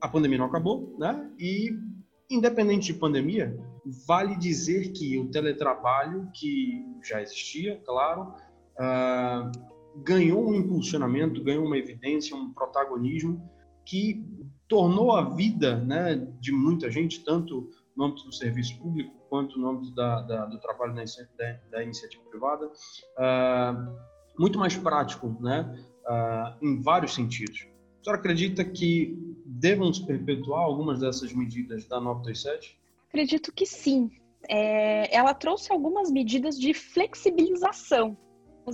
a 0.00 0.08
pandemia 0.08 0.38
não 0.38 0.46
acabou, 0.46 0.94
né? 0.96 1.28
E 1.40 1.70
independente 2.30 2.92
de 2.92 2.94
pandemia, 2.94 3.58
vale 4.06 4.36
dizer 4.36 4.92
que 4.92 5.18
o 5.18 5.30
teletrabalho 5.30 6.30
que 6.34 6.84
já 7.02 7.20
existia, 7.22 7.80
claro, 7.84 8.34
ah, 8.78 9.50
ganhou 9.96 10.48
um 10.48 10.54
impulsionamento, 10.54 11.42
ganhou 11.42 11.64
uma 11.64 11.78
evidência, 11.78 12.36
um 12.36 12.52
protagonismo 12.52 13.42
que 13.84 14.24
tornou 14.68 15.12
a 15.16 15.34
vida 15.34 15.76
né, 15.76 16.14
de 16.40 16.52
muita 16.52 16.90
gente, 16.90 17.24
tanto 17.24 17.70
no 17.96 18.04
âmbito 18.04 18.24
do 18.24 18.32
serviço 18.32 18.78
público 18.78 19.18
quanto 19.28 19.58
no 19.58 19.68
âmbito 19.68 19.94
da, 19.94 20.22
da, 20.22 20.44
do 20.46 20.58
trabalho 20.60 20.94
da, 20.94 21.04
da, 21.70 21.82
iniciativa 21.82 22.22
privada, 22.30 22.70
ah, 23.16 23.94
muito 24.38 24.58
mais 24.58 24.76
prático, 24.76 25.36
né, 25.40 25.84
ah, 26.06 26.56
em 26.62 26.80
vários 26.80 27.14
sentidos. 27.14 27.66
A 28.00 28.04
senhora 28.04 28.20
acredita 28.20 28.64
que 28.64 29.18
devam 29.44 29.92
se 29.92 30.06
perpetuar 30.06 30.62
algumas 30.62 31.00
dessas 31.00 31.32
medidas 31.32 31.86
da 31.86 32.00
927? 32.00 32.78
Acredito 33.08 33.52
que 33.52 33.66
sim. 33.66 34.10
É, 34.48 35.14
ela 35.14 35.34
trouxe 35.34 35.72
algumas 35.72 36.10
medidas 36.10 36.58
de 36.58 36.72
flexibilização, 36.72 38.16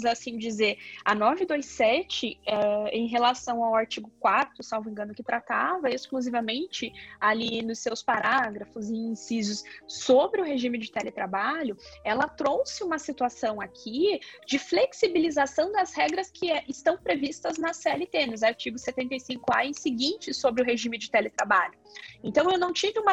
assim 0.03 0.39
dizer. 0.39 0.79
A 1.05 1.15
927, 1.15 2.41
é, 2.47 2.89
em 2.97 3.07
relação 3.07 3.63
ao 3.63 3.75
artigo 3.75 4.11
4 4.19 4.63
salvo 4.63 4.89
engano, 4.89 5.15
que 5.15 5.23
tratava 5.23 5.91
exclusivamente 5.91 6.91
ali 7.21 7.61
nos 7.61 7.81
seus 7.81 8.03
parágrafos 8.03 8.89
e 8.89 8.97
incisos 8.97 9.63
sobre 9.87 10.41
o 10.41 10.45
regime 10.45 10.79
de 10.79 10.91
teletrabalho, 10.91 11.77
ela 12.03 12.27
trouxe 12.27 12.83
uma 12.83 12.99
situação 12.99 13.61
aqui 13.61 14.19
de 14.47 14.59
flexibilização 14.59 15.71
das 15.71 15.93
regras 15.93 16.31
que 16.31 16.51
é- 16.51 16.65
estão 16.67 16.97
previstas 16.97 17.59
na 17.59 17.75
CLT, 17.75 18.27
nos 18.27 18.43
artigos 18.43 18.83
75A 18.83 19.67
e 19.67 19.75
seguintes 19.75 20.39
sobre 20.39 20.63
o 20.63 20.65
regime 20.65 20.97
de 20.97 21.11
teletrabalho. 21.11 21.75
Então, 22.23 22.51
eu 22.51 22.59
não 22.59 22.73
tive 22.73 22.99
uma 22.99 23.13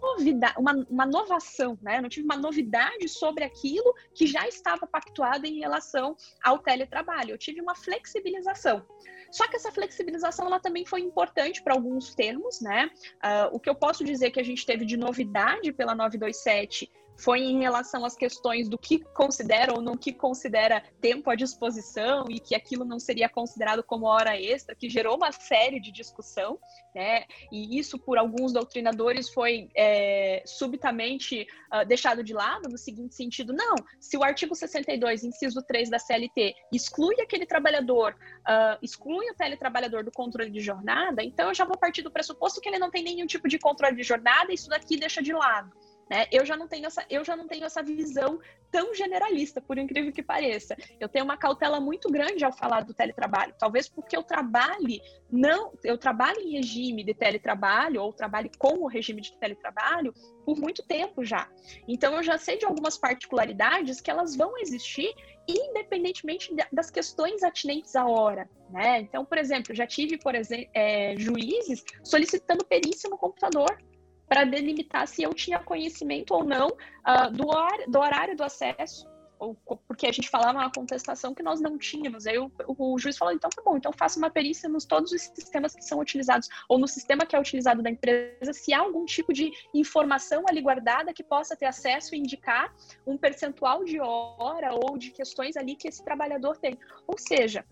novidade, 0.00 0.54
uma, 0.58 0.72
uma 0.88 1.06
novação, 1.06 1.78
né? 1.82 1.98
Eu 1.98 2.02
não 2.02 2.08
tive 2.08 2.24
uma 2.24 2.36
novidade 2.36 3.08
sobre 3.08 3.44
aquilo 3.44 3.94
que 4.14 4.26
já 4.26 4.46
estava 4.46 4.86
pactuado 4.86 5.46
em 5.46 5.58
relação 5.58 6.16
ao 6.42 6.58
teletrabalho. 6.58 7.32
Eu 7.32 7.38
tive 7.38 7.60
uma 7.60 7.74
flexibilização. 7.74 8.84
Só 9.30 9.46
que 9.46 9.56
essa 9.56 9.70
flexibilização 9.70 10.46
ela 10.46 10.60
também 10.60 10.86
foi 10.86 11.00
importante 11.00 11.62
para 11.62 11.74
alguns 11.74 12.14
termos, 12.14 12.60
né? 12.60 12.90
Ah, 13.20 13.50
o 13.52 13.60
que 13.60 13.68
eu 13.68 13.74
posso 13.74 14.04
dizer 14.04 14.30
que 14.30 14.40
a 14.40 14.44
gente 14.44 14.64
teve 14.64 14.84
de 14.84 14.96
novidade 14.96 15.72
pela 15.72 15.94
927 15.94 16.90
foi 17.18 17.40
em 17.40 17.58
relação 17.58 18.04
às 18.04 18.14
questões 18.14 18.68
do 18.68 18.78
que 18.78 19.00
considera 19.00 19.74
ou 19.74 19.82
não 19.82 19.96
que 19.96 20.12
considera 20.12 20.82
tempo 21.00 21.28
à 21.28 21.34
disposição 21.34 22.24
e 22.30 22.38
que 22.38 22.54
aquilo 22.54 22.84
não 22.84 23.00
seria 23.00 23.28
considerado 23.28 23.82
como 23.82 24.06
hora 24.06 24.40
extra, 24.40 24.74
que 24.74 24.88
gerou 24.88 25.16
uma 25.16 25.32
série 25.32 25.80
de 25.80 25.90
discussão, 25.90 26.58
né? 26.94 27.24
E 27.50 27.76
isso 27.76 27.98
por 27.98 28.18
alguns 28.18 28.52
doutrinadores 28.52 29.28
foi 29.28 29.68
é, 29.74 30.42
subitamente 30.46 31.46
ah, 31.70 31.82
deixado 31.82 32.22
de 32.22 32.32
lado 32.32 32.68
no 32.68 32.78
seguinte 32.78 33.16
sentido: 33.16 33.52
não, 33.52 33.74
se 33.98 34.16
o 34.16 34.22
artigo 34.22 34.54
62, 34.54 35.24
inciso 35.24 35.60
3 35.62 35.90
da 35.90 35.98
CLT, 35.98 36.54
exclui 36.72 37.20
aquele 37.20 37.46
trabalhador, 37.46 38.16
ah, 38.46 38.78
exclui 38.80 39.28
o 39.28 39.34
teletrabalhador 39.34 40.04
do 40.04 40.12
controle 40.12 40.50
de 40.50 40.60
jornada, 40.60 41.22
então 41.24 41.48
eu 41.48 41.54
já 41.54 41.64
vou 41.64 41.76
partir 41.76 42.02
do 42.02 42.12
pressuposto 42.12 42.60
que 42.60 42.68
ele 42.68 42.78
não 42.78 42.90
tem 42.90 43.02
nenhum 43.02 43.26
tipo 43.26 43.48
de 43.48 43.58
controle 43.58 43.96
de 43.96 44.04
jornada, 44.04 44.52
e 44.52 44.54
isso 44.54 44.68
daqui 44.68 44.96
deixa 44.96 45.20
de 45.20 45.32
lado. 45.32 45.72
Né? 46.08 46.26
Eu 46.32 46.44
já 46.46 46.56
não 46.56 46.66
tenho 46.66 46.86
essa, 46.86 47.04
eu 47.10 47.24
já 47.24 47.36
não 47.36 47.46
tenho 47.46 47.64
essa 47.64 47.82
visão 47.82 48.40
tão 48.70 48.94
generalista, 48.94 49.60
por 49.60 49.78
incrível 49.78 50.12
que 50.12 50.22
pareça. 50.22 50.76
Eu 50.98 51.08
tenho 51.08 51.24
uma 51.24 51.36
cautela 51.36 51.80
muito 51.80 52.10
grande 52.10 52.44
ao 52.44 52.52
falar 52.52 52.84
do 52.84 52.94
teletrabalho, 52.94 53.54
talvez 53.58 53.88
porque 53.88 54.16
eu 54.16 54.22
trabalhe 54.22 55.00
não, 55.30 55.72
eu 55.84 55.98
trabalho 55.98 56.40
em 56.40 56.52
regime 56.52 57.04
de 57.04 57.12
teletrabalho 57.12 58.02
ou 58.02 58.12
trabalhe 58.12 58.50
com 58.58 58.78
o 58.78 58.86
regime 58.86 59.20
de 59.20 59.36
teletrabalho 59.38 60.14
por 60.44 60.58
muito 60.58 60.82
tempo 60.82 61.22
já. 61.22 61.50
Então 61.86 62.14
eu 62.14 62.22
já 62.22 62.38
sei 62.38 62.56
de 62.56 62.64
algumas 62.64 62.96
particularidades 62.96 64.00
que 64.00 64.10
elas 64.10 64.34
vão 64.34 64.56
existir 64.58 65.12
independentemente 65.46 66.54
da- 66.54 66.68
das 66.72 66.90
questões 66.90 67.42
atinentes 67.42 67.94
à 67.96 68.06
hora, 68.06 68.48
né? 68.70 69.00
Então, 69.00 69.24
por 69.24 69.38
exemplo, 69.38 69.74
já 69.74 69.86
tive, 69.86 70.18
por 70.18 70.34
exemplo, 70.34 70.70
juízes 71.16 71.82
solicitando 72.02 72.64
perícia 72.64 73.08
no 73.08 73.16
computador 73.18 73.78
para 74.28 74.44
delimitar 74.44 75.06
se 75.08 75.22
eu 75.22 75.32
tinha 75.32 75.58
conhecimento 75.58 76.34
ou 76.34 76.44
não 76.44 76.68
ah, 77.02 77.28
do, 77.28 77.46
hor- 77.48 77.84
do 77.88 77.98
horário 77.98 78.36
do 78.36 78.44
acesso, 78.44 79.06
ou, 79.38 79.56
porque 79.86 80.06
a 80.06 80.12
gente 80.12 80.28
falava 80.28 80.58
uma 80.58 80.70
contestação 80.72 81.34
que 81.34 81.42
nós 81.42 81.60
não 81.60 81.78
tínhamos. 81.78 82.26
Aí 82.26 82.38
o, 82.38 82.50
o 82.66 82.98
juiz 82.98 83.16
falou: 83.16 83.32
então 83.32 83.48
tá 83.48 83.62
bom, 83.62 83.76
então 83.76 83.92
faça 83.92 84.18
uma 84.18 84.30
perícia 84.30 84.68
nos 84.68 84.84
todos 84.84 85.12
os 85.12 85.22
sistemas 85.22 85.74
que 85.74 85.82
são 85.82 86.00
utilizados, 86.00 86.48
ou 86.68 86.78
no 86.78 86.88
sistema 86.88 87.24
que 87.24 87.36
é 87.36 87.40
utilizado 87.40 87.82
da 87.82 87.90
empresa, 87.90 88.52
se 88.52 88.72
há 88.72 88.80
algum 88.80 89.04
tipo 89.04 89.32
de 89.32 89.52
informação 89.72 90.44
ali 90.48 90.60
guardada 90.60 91.12
que 91.12 91.22
possa 91.22 91.56
ter 91.56 91.66
acesso 91.66 92.14
e 92.14 92.18
indicar 92.18 92.74
um 93.06 93.16
percentual 93.16 93.84
de 93.84 94.00
hora 94.00 94.74
ou 94.74 94.98
de 94.98 95.10
questões 95.10 95.56
ali 95.56 95.76
que 95.76 95.88
esse 95.88 96.04
trabalhador 96.04 96.56
tem. 96.56 96.76
Ou 97.06 97.16
seja, 97.16 97.64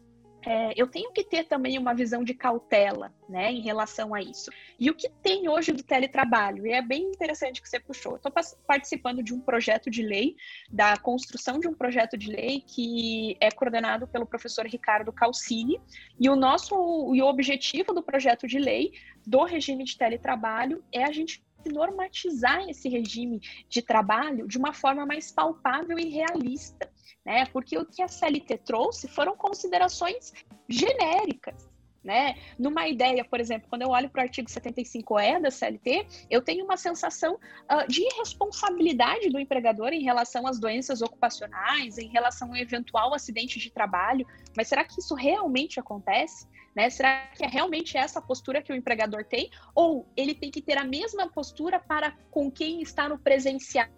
é, 0.46 0.72
eu 0.76 0.86
tenho 0.86 1.10
que 1.10 1.24
ter 1.24 1.44
também 1.44 1.76
uma 1.76 1.92
visão 1.92 2.22
de 2.22 2.32
cautela, 2.32 3.12
né, 3.28 3.50
em 3.50 3.60
relação 3.60 4.14
a 4.14 4.22
isso. 4.22 4.48
E 4.78 4.88
o 4.88 4.94
que 4.94 5.08
tem 5.20 5.48
hoje 5.48 5.72
do 5.72 5.82
teletrabalho? 5.82 6.64
E 6.64 6.72
é 6.72 6.80
bem 6.80 7.02
interessante 7.02 7.60
que 7.60 7.68
você 7.68 7.80
puxou. 7.80 8.14
Estou 8.14 8.32
participando 8.64 9.24
de 9.24 9.34
um 9.34 9.40
projeto 9.40 9.90
de 9.90 10.02
lei, 10.02 10.36
da 10.70 10.96
construção 10.96 11.58
de 11.58 11.66
um 11.66 11.74
projeto 11.74 12.16
de 12.16 12.30
lei 12.30 12.60
que 12.60 13.36
é 13.40 13.50
coordenado 13.50 14.06
pelo 14.06 14.24
professor 14.24 14.64
Ricardo 14.66 15.12
Calcini. 15.12 15.80
E 16.18 16.30
o 16.30 16.36
nosso 16.36 16.76
e 17.12 17.20
o 17.20 17.26
objetivo 17.26 17.92
do 17.92 18.02
projeto 18.02 18.46
de 18.46 18.60
lei 18.60 18.92
do 19.26 19.42
regime 19.42 19.82
de 19.82 19.98
teletrabalho 19.98 20.84
é 20.92 21.02
a 21.02 21.10
gente 21.10 21.44
normatizar 21.68 22.68
esse 22.68 22.88
regime 22.88 23.40
de 23.68 23.82
trabalho 23.82 24.46
de 24.46 24.58
uma 24.58 24.72
forma 24.72 25.04
mais 25.04 25.32
palpável 25.32 25.98
e 25.98 26.08
realista, 26.08 26.88
né? 27.26 27.44
Porque 27.46 27.76
o 27.76 27.84
que 27.84 28.00
a 28.00 28.06
CLT 28.06 28.58
trouxe 28.58 29.08
foram 29.08 29.36
considerações 29.36 30.32
genéricas, 30.68 31.68
Né? 32.04 32.36
Numa 32.56 32.86
ideia, 32.86 33.24
por 33.24 33.40
exemplo, 33.40 33.68
quando 33.68 33.82
eu 33.82 33.88
olho 33.88 34.08
para 34.08 34.20
o 34.20 34.22
artigo 34.22 34.48
75E 34.48 35.40
da 35.40 35.50
CLT, 35.50 36.06
eu 36.30 36.40
tenho 36.40 36.64
uma 36.64 36.76
sensação 36.76 37.34
uh, 37.34 37.88
de 37.88 38.02
irresponsabilidade 38.02 39.28
do 39.28 39.40
empregador 39.40 39.92
em 39.92 40.04
relação 40.04 40.46
às 40.46 40.60
doenças 40.60 41.02
ocupacionais, 41.02 41.98
em 41.98 42.06
relação 42.06 42.50
ao 42.50 42.56
eventual 42.56 43.12
acidente 43.12 43.58
de 43.58 43.72
trabalho. 43.72 44.24
Mas 44.56 44.68
será 44.68 44.84
que 44.84 45.00
isso 45.00 45.16
realmente 45.16 45.80
acontece? 45.80 46.46
Né? 46.76 46.88
Será 46.90 47.26
que 47.34 47.44
é 47.44 47.48
realmente 47.48 47.98
essa 47.98 48.22
postura 48.22 48.62
que 48.62 48.72
o 48.72 48.76
empregador 48.76 49.24
tem? 49.24 49.50
Ou 49.74 50.06
ele 50.16 50.32
tem 50.32 50.48
que 50.48 50.62
ter 50.62 50.78
a 50.78 50.84
mesma 50.84 51.28
postura 51.28 51.80
para 51.80 52.16
com 52.30 52.48
quem 52.52 52.82
está 52.82 53.08
no 53.08 53.18
presencial? 53.18 53.88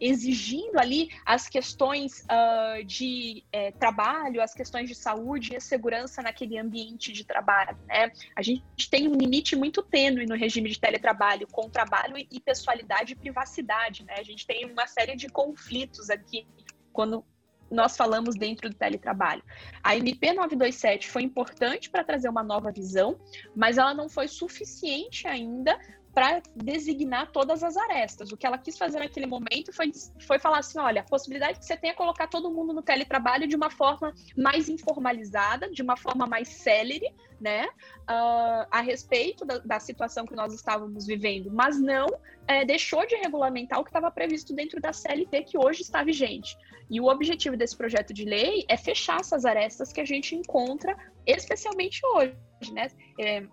Exigindo 0.00 0.78
ali 0.78 1.08
as 1.24 1.48
questões 1.48 2.24
uh, 2.24 2.84
de 2.84 3.44
é, 3.52 3.70
trabalho, 3.72 4.42
as 4.42 4.54
questões 4.54 4.88
de 4.88 4.94
saúde 4.94 5.54
e 5.54 5.60
segurança 5.60 6.22
naquele 6.22 6.58
ambiente 6.58 7.12
de 7.12 7.24
trabalho. 7.24 7.76
Né? 7.86 8.10
A 8.36 8.42
gente 8.42 8.90
tem 8.90 9.08
um 9.08 9.16
limite 9.16 9.54
muito 9.54 9.82
tênue 9.82 10.26
no 10.26 10.34
regime 10.34 10.68
de 10.70 10.80
teletrabalho 10.80 11.46
com 11.46 11.68
trabalho 11.68 12.16
e 12.18 12.40
pessoalidade 12.40 13.12
e 13.12 13.16
privacidade. 13.16 14.04
Né? 14.04 14.14
A 14.18 14.22
gente 14.22 14.46
tem 14.46 14.64
uma 14.70 14.86
série 14.86 15.16
de 15.16 15.28
conflitos 15.28 16.10
aqui 16.10 16.46
quando 16.92 17.24
nós 17.70 17.96
falamos 17.96 18.36
dentro 18.36 18.68
do 18.68 18.76
teletrabalho. 18.76 19.42
A 19.82 19.96
MP 19.96 20.32
927 20.32 21.08
foi 21.08 21.22
importante 21.22 21.88
para 21.88 22.04
trazer 22.04 22.28
uma 22.28 22.42
nova 22.42 22.70
visão, 22.70 23.18
mas 23.56 23.78
ela 23.78 23.94
não 23.94 24.08
foi 24.08 24.28
suficiente 24.28 25.26
ainda 25.26 25.78
para 26.14 26.42
designar 26.54 27.30
todas 27.32 27.62
as 27.62 27.76
arestas. 27.76 28.32
O 28.32 28.36
que 28.36 28.46
ela 28.46 28.58
quis 28.58 28.76
fazer 28.76 28.98
naquele 28.98 29.26
momento 29.26 29.72
foi, 29.72 29.90
foi 30.26 30.38
falar 30.38 30.58
assim: 30.58 30.78
olha, 30.78 31.00
a 31.00 31.04
possibilidade 31.04 31.58
que 31.58 31.64
você 31.64 31.76
tenha 31.76 31.94
colocar 31.94 32.26
todo 32.26 32.50
mundo 32.50 32.72
no 32.72 32.82
teletrabalho 32.82 33.46
de 33.46 33.56
uma 33.56 33.70
forma 33.70 34.12
mais 34.36 34.68
informalizada, 34.68 35.70
de 35.70 35.82
uma 35.82 35.96
forma 35.96 36.26
mais 36.26 36.48
célere, 36.48 37.14
né, 37.40 37.66
uh, 38.02 38.66
a 38.70 38.80
respeito 38.80 39.44
da, 39.44 39.58
da, 39.58 39.80
situação 39.80 40.24
que 40.24 40.34
nós 40.34 40.54
estávamos 40.54 41.06
vivendo, 41.06 41.50
mas 41.50 41.80
não 41.80 42.06
é, 42.46 42.64
deixou 42.64 43.04
de 43.04 43.16
regulamentar 43.16 43.80
o 43.80 43.84
que 43.84 43.90
estava 43.90 44.10
previsto 44.12 44.54
dentro 44.54 44.80
da 44.80 44.92
CLT 44.92 45.42
que 45.44 45.58
hoje 45.58 45.82
está 45.82 46.04
vigente. 46.04 46.56
E 46.88 47.00
o 47.00 47.06
objetivo 47.06 47.56
desse 47.56 47.76
projeto 47.76 48.12
de 48.12 48.24
lei 48.24 48.64
é 48.68 48.76
fechar 48.76 49.18
essas 49.20 49.44
arestas 49.44 49.92
que 49.92 50.00
a 50.00 50.04
gente 50.04 50.36
encontra, 50.36 50.96
especialmente 51.26 52.00
hoje, 52.14 52.36
né? 52.72 52.88
É, 53.18 53.44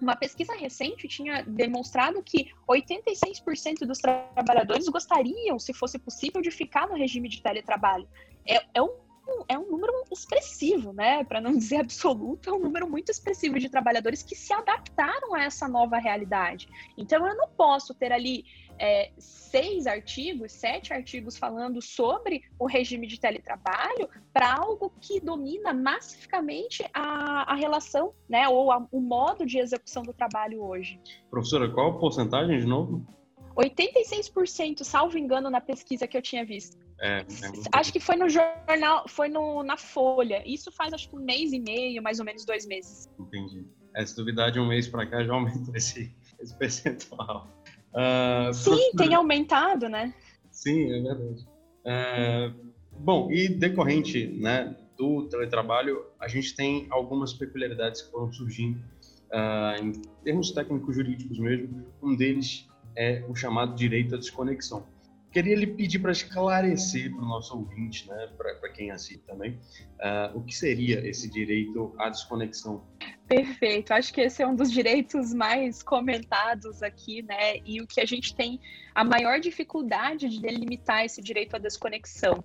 uma 0.00 0.16
pesquisa 0.16 0.54
recente 0.54 1.08
tinha 1.08 1.42
demonstrado 1.42 2.22
que 2.22 2.52
86% 2.68 3.86
dos 3.86 3.98
trabalhadores 3.98 4.88
gostariam, 4.88 5.58
se 5.58 5.72
fosse 5.72 5.98
possível, 5.98 6.40
de 6.42 6.50
ficar 6.50 6.86
no 6.88 6.94
regime 6.94 7.28
de 7.28 7.42
teletrabalho. 7.42 8.08
É, 8.46 8.64
é 8.74 8.82
um 8.82 9.06
é 9.48 9.58
um 9.58 9.70
número 9.70 9.92
expressivo, 10.12 10.92
né? 10.92 11.24
Para 11.24 11.40
não 11.40 11.52
dizer 11.52 11.78
absoluto, 11.82 12.48
é 12.48 12.52
um 12.52 12.60
número 12.60 12.88
muito 12.88 13.10
expressivo 13.10 13.58
de 13.58 13.68
trabalhadores 13.68 14.22
que 14.22 14.36
se 14.36 14.52
adaptaram 14.52 15.34
a 15.34 15.42
essa 15.42 15.68
nova 15.68 15.98
realidade. 15.98 16.68
Então, 16.96 17.26
eu 17.26 17.36
não 17.36 17.48
posso 17.48 17.94
ter 17.94 18.12
ali 18.12 18.44
é, 18.78 19.10
seis 19.18 19.86
artigos, 19.86 20.52
sete 20.52 20.92
artigos 20.92 21.36
falando 21.36 21.80
sobre 21.80 22.42
o 22.58 22.66
regime 22.66 23.06
de 23.06 23.18
teletrabalho 23.18 24.08
para 24.32 24.54
algo 24.54 24.92
que 25.00 25.20
domina 25.20 25.72
massificamente 25.72 26.84
a, 26.92 27.52
a 27.52 27.54
relação, 27.54 28.12
né? 28.28 28.48
Ou 28.48 28.70
a, 28.70 28.86
o 28.90 29.00
modo 29.00 29.46
de 29.46 29.58
execução 29.58 30.02
do 30.02 30.12
trabalho 30.12 30.62
hoje. 30.62 31.00
Professora, 31.30 31.70
qual 31.70 31.92
a 31.92 31.98
porcentagem 31.98 32.58
de 32.58 32.66
novo? 32.66 33.06
86%, 33.56 34.84
salvo 34.84 35.16
engano, 35.16 35.48
na 35.48 35.60
pesquisa 35.60 36.06
que 36.06 36.16
eu 36.16 36.22
tinha 36.22 36.44
visto. 36.44 36.76
É, 37.00 37.20
é 37.20 37.24
acho 37.72 37.92
que 37.92 38.00
foi 38.00 38.16
no 38.16 38.28
jornal, 38.28 39.08
foi 39.08 39.28
no, 39.28 39.62
na 39.62 39.76
Folha. 39.76 40.42
Isso 40.46 40.70
faz 40.70 40.92
acho 40.92 41.08
que 41.08 41.16
um 41.16 41.20
mês 41.20 41.52
e 41.52 41.58
meio, 41.58 42.02
mais 42.02 42.18
ou 42.18 42.24
menos 42.24 42.44
dois 42.44 42.66
meses. 42.66 43.08
Entendi. 43.18 43.66
É, 43.94 44.04
se 44.04 44.14
duvidar 44.14 44.52
de 44.52 44.60
um 44.60 44.66
mês 44.66 44.86
para 44.88 45.06
cá, 45.06 45.24
já 45.24 45.32
aumenta 45.32 45.72
esse, 45.76 46.14
esse 46.38 46.54
percentual. 46.56 47.48
Uh, 47.96 48.52
Sim, 48.52 48.90
tem 48.94 49.14
aumentado, 49.14 49.88
né? 49.88 50.12
Sim, 50.50 50.92
é 50.92 51.00
verdade. 51.00 51.46
Uh, 51.86 52.72
bom, 52.98 53.30
e 53.30 53.48
decorrente 53.48 54.26
né, 54.26 54.76
do 54.98 55.26
teletrabalho, 55.28 56.04
a 56.20 56.28
gente 56.28 56.54
tem 56.54 56.86
algumas 56.90 57.32
peculiaridades 57.32 58.02
que 58.02 58.10
foram 58.10 58.30
surgindo 58.30 58.78
uh, 59.32 59.82
em 59.82 59.92
termos 60.22 60.50
técnicos 60.50 60.94
jurídicos 60.94 61.38
mesmo. 61.38 61.86
Um 62.02 62.14
deles 62.14 62.68
é 62.94 63.24
o 63.28 63.34
chamado 63.34 63.74
direito 63.74 64.14
à 64.14 64.18
desconexão. 64.18 64.86
Queria 65.36 65.54
lhe 65.54 65.66
pedir 65.66 65.98
para 65.98 66.12
esclarecer 66.12 67.14
para 67.14 67.22
o 67.22 67.28
nosso 67.28 67.58
ouvinte, 67.58 68.08
né, 68.08 68.30
para 68.38 68.70
quem 68.70 68.90
assiste 68.90 69.22
também, 69.26 69.50
uh, 70.00 70.34
o 70.34 70.42
que 70.42 70.56
seria 70.56 71.06
esse 71.06 71.28
direito 71.28 71.94
à 71.98 72.08
desconexão. 72.08 72.82
Perfeito, 73.28 73.92
acho 73.92 74.14
que 74.14 74.22
esse 74.22 74.42
é 74.42 74.46
um 74.46 74.56
dos 74.56 74.72
direitos 74.72 75.34
mais 75.34 75.82
comentados 75.82 76.82
aqui, 76.82 77.20
né? 77.20 77.58
E 77.66 77.82
o 77.82 77.86
que 77.86 78.00
a 78.00 78.06
gente 78.06 78.34
tem 78.34 78.58
a 78.94 79.04
maior 79.04 79.38
dificuldade 79.38 80.26
de 80.26 80.40
delimitar 80.40 81.04
esse 81.04 81.20
direito 81.20 81.54
à 81.54 81.58
desconexão. 81.58 82.42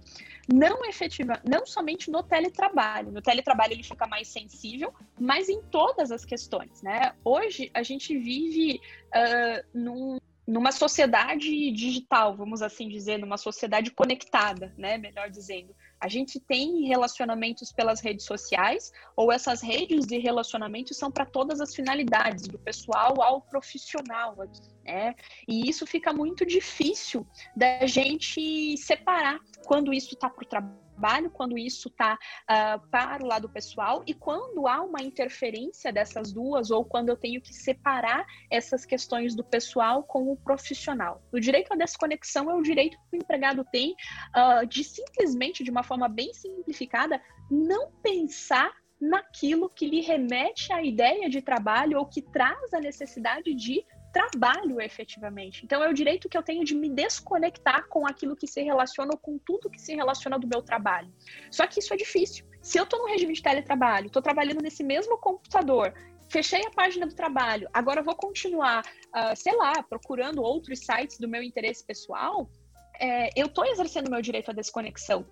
Não 0.54 0.84
efetiva, 0.84 1.40
não 1.50 1.66
somente 1.66 2.12
no 2.12 2.22
teletrabalho. 2.22 3.10
No 3.10 3.22
teletrabalho 3.22 3.72
ele 3.72 3.84
fica 3.84 4.06
mais 4.06 4.28
sensível, 4.28 4.94
mas 5.18 5.48
em 5.48 5.62
todas 5.62 6.12
as 6.12 6.26
questões, 6.26 6.82
né? 6.82 7.14
Hoje 7.24 7.72
a 7.74 7.84
gente 7.84 8.18
vive 8.18 8.82
uh, 9.16 9.66
num 9.74 10.20
numa 10.52 10.74
sociedade 10.74 11.72
digital, 11.72 12.36
vamos 12.36 12.62
assim 12.62 12.90
dizer, 12.90 13.18
numa 13.18 13.38
sociedade 13.38 13.90
conectada, 13.90 14.74
né? 14.78 14.98
Melhor 14.98 15.30
dizendo. 15.30 15.74
A 15.98 16.10
gente 16.10 16.42
tem 16.42 16.88
relacionamentos 16.88 17.72
pelas 17.72 18.02
redes 18.02 18.26
sociais, 18.26 18.92
ou 19.16 19.32
essas 19.32 19.62
redes 19.62 20.06
de 20.06 20.18
relacionamento 20.18 20.94
são 20.94 21.10
para 21.10 21.26
todas 21.26 21.62
as 21.62 21.74
finalidades, 21.74 22.50
do 22.50 22.60
pessoal 22.60 23.22
ao 23.22 23.40
profissional, 23.40 24.36
né? 24.84 25.16
E 25.48 25.70
isso 25.70 25.88
fica 25.88 26.12
muito 26.12 26.46
difícil 26.46 27.26
da 27.56 27.86
gente 27.86 28.76
separar 28.76 29.40
quando 29.66 29.94
isso 29.94 30.16
está 30.16 30.30
para 30.30 30.44
o 30.44 30.48
trabalho 30.48 30.91
trabalho, 31.02 31.32
quando 31.32 31.58
isso 31.58 31.88
está 31.88 32.14
uh, 32.14 32.18
ah, 32.48 32.82
para 32.92 33.24
o 33.24 33.28
lado 33.28 33.50
pessoal 33.50 34.04
e 34.06 34.14
quando 34.14 34.68
há 34.68 34.82
uma 34.82 35.02
interferência 35.02 35.92
dessas 35.92 36.32
duas 36.32 36.70
ou 36.70 36.86
quando 36.86 37.10
eu 37.10 37.18
tenho 37.18 37.42
que 37.42 37.54
separar 37.54 38.24
essas 38.52 38.86
questões 38.86 39.36
do 39.36 39.44
pessoal 39.44 40.04
com 40.04 40.32
o 40.32 40.38
profissional. 40.38 41.22
O 41.32 41.40
direito 41.40 41.74
à 41.74 41.76
desconexão 41.76 42.52
é 42.52 42.54
o 42.54 42.62
direito 42.62 42.98
que 43.10 43.18
o 43.18 43.20
empregado 43.20 43.66
tem 43.72 43.96
uh, 44.36 44.66
de 44.68 44.84
simplesmente, 44.84 45.64
de 45.64 45.72
uma 45.72 45.82
forma 45.82 46.08
bem 46.08 46.32
simplificada, 46.34 47.20
não 47.50 47.92
pensar 48.04 48.72
naquilo 49.00 49.68
que 49.68 49.88
lhe 49.88 50.02
remete 50.02 50.72
à 50.72 50.84
ideia 50.84 51.28
de 51.28 51.42
trabalho 51.42 51.98
ou 51.98 52.06
que 52.06 52.22
traz 52.22 52.72
a 52.74 52.80
necessidade 52.80 53.56
de 53.56 53.84
trabalho 54.12 54.82
efetivamente. 54.82 55.64
Então 55.64 55.84
é 55.84 55.90
o 55.90 55.94
direito 55.94 56.30
que 56.30 56.38
eu 56.38 56.44
tenho 56.44 56.64
de 56.64 56.76
me 56.76 56.90
desconectar 56.90 57.88
com 57.88 58.06
aquilo 58.06 58.36
que 58.36 58.48
se 58.48 58.62
relaciona 58.62 59.12
ou 59.14 59.18
com 59.18 59.38
tudo 59.38 59.70
que 59.70 59.82
se 59.82 59.96
relaciona 59.96 60.38
do 60.38 60.48
meu 60.48 60.62
trabalho. 60.62 61.12
Só 61.50 61.66
que 61.68 61.80
isso 61.80 61.94
é 61.94 61.98
difícil. 61.98 62.46
Se 62.62 62.78
eu 62.78 62.84
estou 62.84 63.00
no 63.00 63.08
regime 63.08 63.34
de 63.34 63.42
teletrabalho, 63.42 64.08
estou 64.08 64.22
trabalhando 64.22 64.62
nesse 64.62 64.84
mesmo 64.84 65.18
computador, 65.18 65.94
fechei 66.30 66.66
a 66.66 66.72
página 66.72 67.08
do 67.08 67.16
trabalho, 67.16 67.68
agora 67.74 68.04
vou 68.04 68.16
continuar, 68.16 68.84
uh, 68.84 69.36
sei 69.36 69.56
lá, 69.56 69.82
procurando 69.84 70.42
outros 70.42 70.80
sites 70.80 71.18
do 71.18 71.28
meu 71.28 71.42
interesse 71.42 71.84
pessoal, 71.84 72.50
é, 73.02 73.30
eu 73.36 73.48
estou 73.48 73.66
exercendo 73.66 74.12
meu 74.12 74.22
direito 74.22 74.52
à 74.52 74.54
desconexão. 74.54 75.26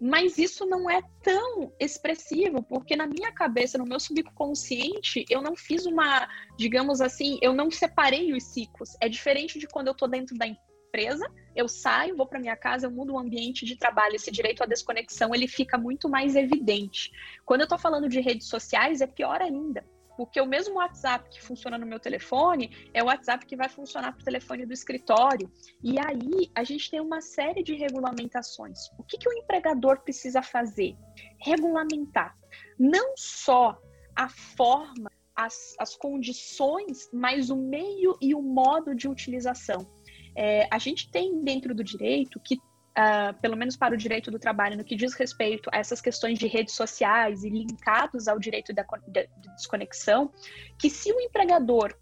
Mas 0.00 0.36
isso 0.36 0.66
não 0.66 0.90
é 0.90 1.00
tão 1.22 1.72
expressivo, 1.80 2.62
porque 2.62 2.94
na 2.94 3.06
minha 3.06 3.32
cabeça, 3.32 3.78
no 3.78 3.86
meu 3.86 3.98
subconsciente, 3.98 5.24
eu 5.30 5.40
não 5.40 5.56
fiz 5.56 5.86
uma, 5.86 6.28
digamos 6.56 7.00
assim, 7.00 7.38
eu 7.40 7.54
não 7.54 7.70
separei 7.70 8.32
os 8.32 8.44
ciclos. 8.44 8.96
É 9.00 9.08
diferente 9.08 9.58
de 9.58 9.66
quando 9.66 9.86
eu 9.86 9.92
estou 9.92 10.06
dentro 10.06 10.36
da 10.36 10.46
empresa, 10.46 11.26
eu 11.54 11.66
saio, 11.66 12.16
vou 12.16 12.26
para 12.26 12.38
minha 12.38 12.56
casa, 12.56 12.86
eu 12.86 12.90
mudo 12.90 13.14
o 13.14 13.18
ambiente 13.18 13.64
de 13.64 13.76
trabalho. 13.76 14.16
Esse 14.16 14.30
direito 14.30 14.62
à 14.62 14.66
desconexão, 14.66 15.34
ele 15.34 15.48
fica 15.48 15.78
muito 15.78 16.08
mais 16.08 16.36
evidente. 16.36 17.10
Quando 17.44 17.62
eu 17.62 17.66
estou 17.66 17.78
falando 17.78 18.08
de 18.08 18.20
redes 18.20 18.48
sociais, 18.48 19.00
é 19.00 19.06
pior 19.06 19.40
ainda 19.40 19.82
porque 20.16 20.40
o 20.40 20.46
mesmo 20.46 20.76
WhatsApp 20.76 21.28
que 21.28 21.42
funciona 21.42 21.76
no 21.76 21.86
meu 21.86 22.00
telefone 22.00 22.70
é 22.94 23.02
o 23.02 23.06
WhatsApp 23.06 23.44
que 23.44 23.56
vai 23.56 23.68
funcionar 23.68 24.12
para 24.12 24.22
o 24.22 24.24
telefone 24.24 24.64
do 24.64 24.72
escritório. 24.72 25.50
E 25.82 25.98
aí 25.98 26.50
a 26.54 26.64
gente 26.64 26.90
tem 26.90 27.00
uma 27.00 27.20
série 27.20 27.62
de 27.62 27.74
regulamentações. 27.74 28.78
O 28.98 29.02
que, 29.02 29.18
que 29.18 29.28
o 29.28 29.32
empregador 29.32 30.00
precisa 30.00 30.42
fazer? 30.42 30.96
Regulamentar 31.38 32.36
não 32.78 33.14
só 33.16 33.78
a 34.14 34.28
forma, 34.28 35.10
as, 35.34 35.74
as 35.78 35.94
condições, 35.96 37.08
mas 37.12 37.50
o 37.50 37.56
meio 37.56 38.16
e 38.20 38.34
o 38.34 38.42
modo 38.42 38.94
de 38.94 39.08
utilização. 39.08 39.86
É, 40.34 40.68
a 40.70 40.78
gente 40.78 41.10
tem 41.10 41.42
dentro 41.42 41.74
do 41.74 41.84
direito 41.84 42.40
que 42.40 42.58
uh, 42.96 43.34
pelo 43.40 43.56
menos 43.56 43.76
para 43.76 43.94
o 43.94 43.96
direito 43.96 44.30
do 44.30 44.38
trabalho, 44.38 44.76
no 44.76 44.84
que 44.84 44.96
diz 44.96 45.14
respeito 45.14 45.68
a 45.72 45.78
essas 45.78 46.00
questões 46.00 46.38
de 46.38 46.46
redes 46.46 46.74
sociais 46.74 47.44
e 47.44 47.50
linkados 47.50 48.26
ao 48.26 48.38
direito 48.38 48.72
da, 48.72 48.82
da, 48.82 49.22
da 49.22 49.52
desconexão, 49.54 50.32
que 50.78 50.88
se 50.88 51.12
o 51.12 51.20
empregador 51.20 51.94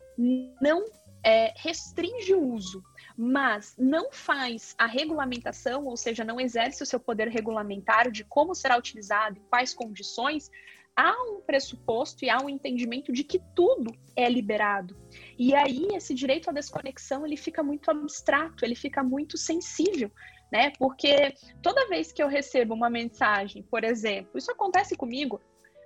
não 0.60 0.84
é, 1.24 1.52
restringe 1.56 2.34
o 2.34 2.52
uso, 2.54 2.82
mas 3.16 3.74
não 3.78 4.12
faz 4.12 4.74
a 4.76 4.86
regulamentação, 4.86 5.84
ou 5.86 5.96
seja, 5.96 6.22
não 6.24 6.40
exerce 6.40 6.82
o 6.82 6.86
seu 6.86 7.00
poder 7.00 7.28
regulamentar 7.28 8.10
de 8.10 8.24
como 8.24 8.54
será 8.54 8.76
utilizado 8.76 9.38
e 9.38 9.48
quais 9.48 9.72
condições, 9.72 10.50
há 10.96 11.12
um 11.24 11.40
pressuposto 11.40 12.24
e 12.24 12.30
há 12.30 12.38
um 12.40 12.48
entendimento 12.48 13.12
de 13.12 13.24
que 13.24 13.40
tudo 13.54 13.92
é 14.16 14.28
liberado. 14.28 14.96
E 15.38 15.54
aí 15.54 15.88
esse 15.94 16.14
direito 16.14 16.48
à 16.48 16.52
desconexão 16.52 17.26
ele 17.26 17.36
fica 17.36 17.62
muito 17.62 17.90
abstrato, 17.90 18.64
ele 18.64 18.74
fica 18.74 19.02
muito 19.02 19.36
sensível, 19.36 20.10
né? 20.52 20.72
Porque 20.78 21.34
toda 21.62 21.88
vez 21.88 22.12
que 22.12 22.22
eu 22.22 22.28
recebo 22.28 22.74
uma 22.74 22.88
mensagem, 22.88 23.62
por 23.62 23.82
exemplo, 23.82 24.38
isso 24.38 24.52
acontece 24.52 24.96
comigo, 24.96 25.40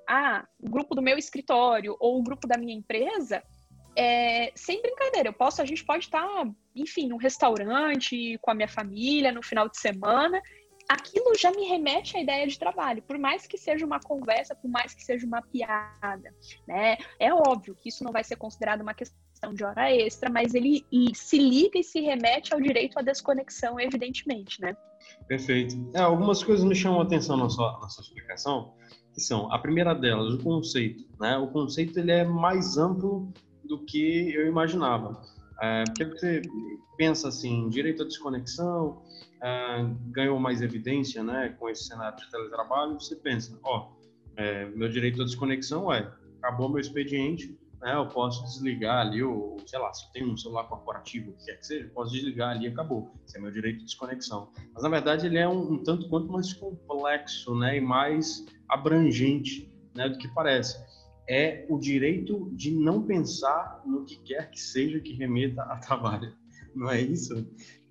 ah, 0.07 0.47
o 0.61 0.71
grupo 0.71 0.95
do 0.95 1.03
meu 1.03 1.17
escritório 1.19 1.97
ou 1.99 2.19
o 2.19 2.23
grupo 2.23 2.47
da 2.47 2.59
minha 2.59 2.75
empresa, 2.75 3.43
é, 3.97 4.53
sem 4.55 4.81
brincadeira, 4.81 5.31
eu 5.31 5.33
posso, 5.33 5.61
a 5.61 5.65
gente 5.65 5.85
pode 5.85 6.05
estar, 6.05 6.49
enfim, 6.75 7.09
num 7.09 7.17
restaurante 7.17 8.39
com 8.39 8.51
a 8.51 8.55
minha 8.55 8.69
família 8.69 9.33
no 9.33 9.43
final 9.43 9.69
de 9.69 9.79
semana 9.79 10.41
aquilo 10.89 11.35
já 11.39 11.51
me 11.51 11.65
remete 11.65 12.17
à 12.17 12.23
ideia 12.23 12.47
de 12.47 12.59
trabalho, 12.59 13.03
por 13.03 13.19
mais 13.19 13.47
que 13.47 13.59
seja 13.59 13.85
uma 13.85 14.01
conversa, 14.01 14.55
por 14.55 14.71
mais 14.71 14.95
que 14.95 15.05
seja 15.05 15.27
uma 15.27 15.43
piada, 15.43 16.35
né? 16.67 16.97
É 17.21 17.33
óbvio 17.33 17.75
que 17.75 17.91
isso 17.91 18.03
não 18.03 18.11
vai 18.11 18.25
ser 18.25 18.37
considerado 18.37 18.81
uma 18.81 18.95
questão 18.95 19.53
de 19.53 19.63
hora 19.63 19.95
extra, 19.95 20.31
mas 20.31 20.55
ele 20.55 20.85
se 21.15 21.39
liga 21.39 21.79
e 21.79 21.85
se 21.85 22.01
remete 22.01 22.55
ao 22.55 22.61
direito 22.61 22.99
à 22.99 23.03
desconexão, 23.03 23.79
evidentemente, 23.79 24.61
né? 24.61 24.75
Perfeito. 25.27 25.77
É, 25.95 26.01
algumas 26.01 26.43
coisas 26.43 26.65
me 26.65 26.75
chamam 26.75 27.01
a 27.01 27.05
atenção 27.05 27.37
na 27.37 27.49
sua, 27.49 27.79
na 27.81 27.89
sua 27.89 28.03
explicação, 28.03 28.75
que 29.13 29.21
são, 29.21 29.53
a 29.53 29.59
primeira 29.59 29.95
delas, 29.95 30.35
o 30.35 30.43
conceito, 30.43 31.05
né? 31.21 31.37
O 31.37 31.49
conceito, 31.49 31.99
ele 31.99 32.13
é 32.13 32.25
mais 32.25 32.79
amplo 32.79 33.33
do 33.65 33.85
que 33.85 34.33
eu 34.33 34.47
imaginava. 34.47 35.21
Porque 35.87 36.05
você 36.05 36.43
pensa 36.97 37.29
assim, 37.29 37.69
direito 37.69 38.03
à 38.03 38.07
desconexão, 38.07 39.03
uh, 39.39 39.97
ganhou 40.11 40.39
mais 40.39 40.61
evidência 40.63 41.23
né, 41.23 41.55
com 41.59 41.69
esse 41.69 41.85
cenário 41.85 42.19
de 42.19 42.31
teletrabalho, 42.31 43.01
você 43.01 43.17
pensa, 43.17 43.59
ó, 43.63 43.93
é, 44.37 44.67
meu 44.67 44.89
direito 44.89 45.23
à 45.23 45.25
desconexão 45.25 45.93
é, 45.93 46.13
acabou 46.39 46.69
meu 46.69 46.81
expediente, 46.81 47.59
né, 47.81 47.95
eu 47.95 48.09
posso 48.09 48.45
desligar 48.45 49.07
ali, 49.07 49.23
ou 49.23 49.57
sei 49.67 49.79
lá, 49.79 49.93
se 49.93 50.07
eu 50.07 50.11
tenho 50.13 50.33
um 50.33 50.37
celular 50.37 50.65
corporativo, 50.65 51.31
o 51.31 51.35
que 51.35 51.45
quer 51.45 51.57
que 51.59 51.67
seja, 51.67 51.89
posso 51.95 52.13
desligar 52.13 52.51
ali 52.51 52.67
acabou. 52.67 53.13
Esse 53.25 53.39
é 53.39 53.41
meu 53.41 53.53
direito 53.53 53.79
de 53.79 53.85
desconexão. 53.85 54.51
Mas, 54.75 54.83
na 54.83 54.89
verdade, 54.89 55.27
ele 55.27 55.39
é 55.39 55.49
um, 55.49 55.75
um 55.75 55.83
tanto 55.83 56.09
quanto 56.09 56.33
mais 56.33 56.53
complexo 56.53 57.57
né, 57.57 57.77
e 57.77 57.81
mais 57.81 58.45
abrangente 58.69 59.73
né, 59.95 60.09
do 60.09 60.19
que 60.19 60.29
parece. 60.29 60.77
É 61.29 61.67
o 61.69 61.79
direito 61.79 62.51
de 62.55 62.71
não 62.71 63.03
pensar 63.03 63.83
no 63.85 64.05
que 64.05 64.17
quer 64.21 64.51
que 64.51 64.61
seja 64.61 64.99
que 64.99 65.13
remeta 65.13 65.63
a 65.63 65.77
trabalho. 65.77 66.35
Não 66.75 66.91
é 66.91 67.01
isso? 67.01 67.47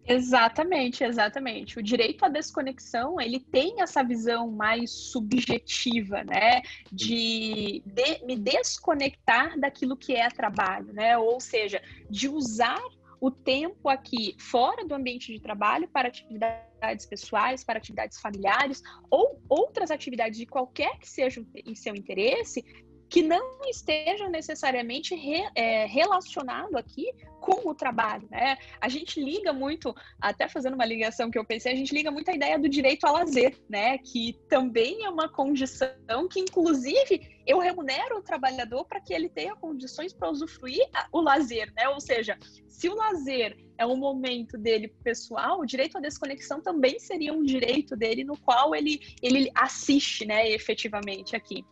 Exatamente, 0.07 1.03
exatamente. 1.03 1.77
O 1.77 1.83
direito 1.83 2.23
à 2.23 2.29
desconexão, 2.29 3.19
ele 3.19 3.41
tem 3.41 3.81
essa 3.81 4.01
visão 4.01 4.49
mais 4.49 4.89
subjetiva, 4.89 6.23
né, 6.23 6.61
de, 6.91 7.83
de 7.85 8.25
me 8.25 8.37
desconectar 8.37 9.59
daquilo 9.59 9.97
que 9.97 10.15
é 10.15 10.29
trabalho, 10.29 10.93
né, 10.93 11.17
ou 11.17 11.41
seja, 11.41 11.81
de 12.09 12.29
usar 12.29 12.81
o 13.19 13.29
tempo 13.29 13.89
aqui 13.89 14.35
fora 14.39 14.85
do 14.85 14.95
ambiente 14.95 15.33
de 15.33 15.41
trabalho 15.41 15.87
para 15.89 16.07
atividades 16.07 17.05
pessoais, 17.05 17.63
para 17.63 17.77
atividades 17.77 18.21
familiares 18.21 18.81
ou 19.09 19.41
outras 19.49 19.91
atividades 19.91 20.37
de 20.37 20.45
qualquer 20.45 20.99
que 20.99 21.09
seja 21.09 21.43
em 21.65 21.75
seu 21.75 21.95
interesse, 21.95 22.63
que 23.09 23.21
não 23.21 23.61
esteja 23.69 24.27
necessariamente 24.29 25.15
re, 25.15 25.49
é, 25.55 25.85
relacionado 25.85 26.75
aqui 26.75 27.11
com 27.39 27.69
o 27.69 27.73
trabalho, 27.73 28.27
né? 28.29 28.57
A 28.81 28.89
gente 28.89 29.23
liga 29.23 29.53
muito, 29.53 29.95
até 30.19 30.49
fazendo 30.49 30.73
uma 30.73 30.85
ligação 30.85 31.31
que 31.31 31.37
eu 31.37 31.45
pensei, 31.45 31.71
a 31.71 31.75
gente 31.75 31.93
liga 31.93 32.11
muito 32.11 32.29
a 32.29 32.33
ideia 32.33 32.59
do 32.59 32.67
direito 32.67 33.05
ao 33.05 33.13
lazer, 33.13 33.57
né? 33.69 33.97
Que 33.99 34.33
também 34.49 35.05
é 35.05 35.09
uma 35.09 35.29
condição 35.29 36.27
que, 36.29 36.39
inclusive, 36.39 37.37
eu 37.45 37.59
remunero 37.59 38.17
o 38.17 38.21
trabalhador 38.21 38.85
para 38.85 38.99
que 38.99 39.13
ele 39.13 39.29
tenha 39.29 39.55
condições 39.55 40.11
para 40.11 40.29
usufruir 40.29 40.85
o 41.11 41.21
lazer, 41.21 41.71
né? 41.73 41.87
Ou 41.89 42.01
seja, 42.01 42.37
se 42.67 42.89
o 42.89 42.95
lazer 42.95 43.57
é 43.77 43.85
um 43.85 43.95
momento 43.95 44.57
dele 44.57 44.89
pessoal, 45.03 45.61
o 45.61 45.65
direito 45.65 45.97
à 45.97 46.01
desconexão 46.01 46.61
também 46.61 46.99
seria 46.99 47.33
um 47.33 47.43
direito 47.43 47.95
dele 47.95 48.23
no 48.23 48.37
qual 48.37 48.75
ele, 48.75 48.99
ele 49.21 49.49
assiste, 49.55 50.25
né, 50.25 50.49
efetivamente 50.49 51.35
aqui. 51.35 51.63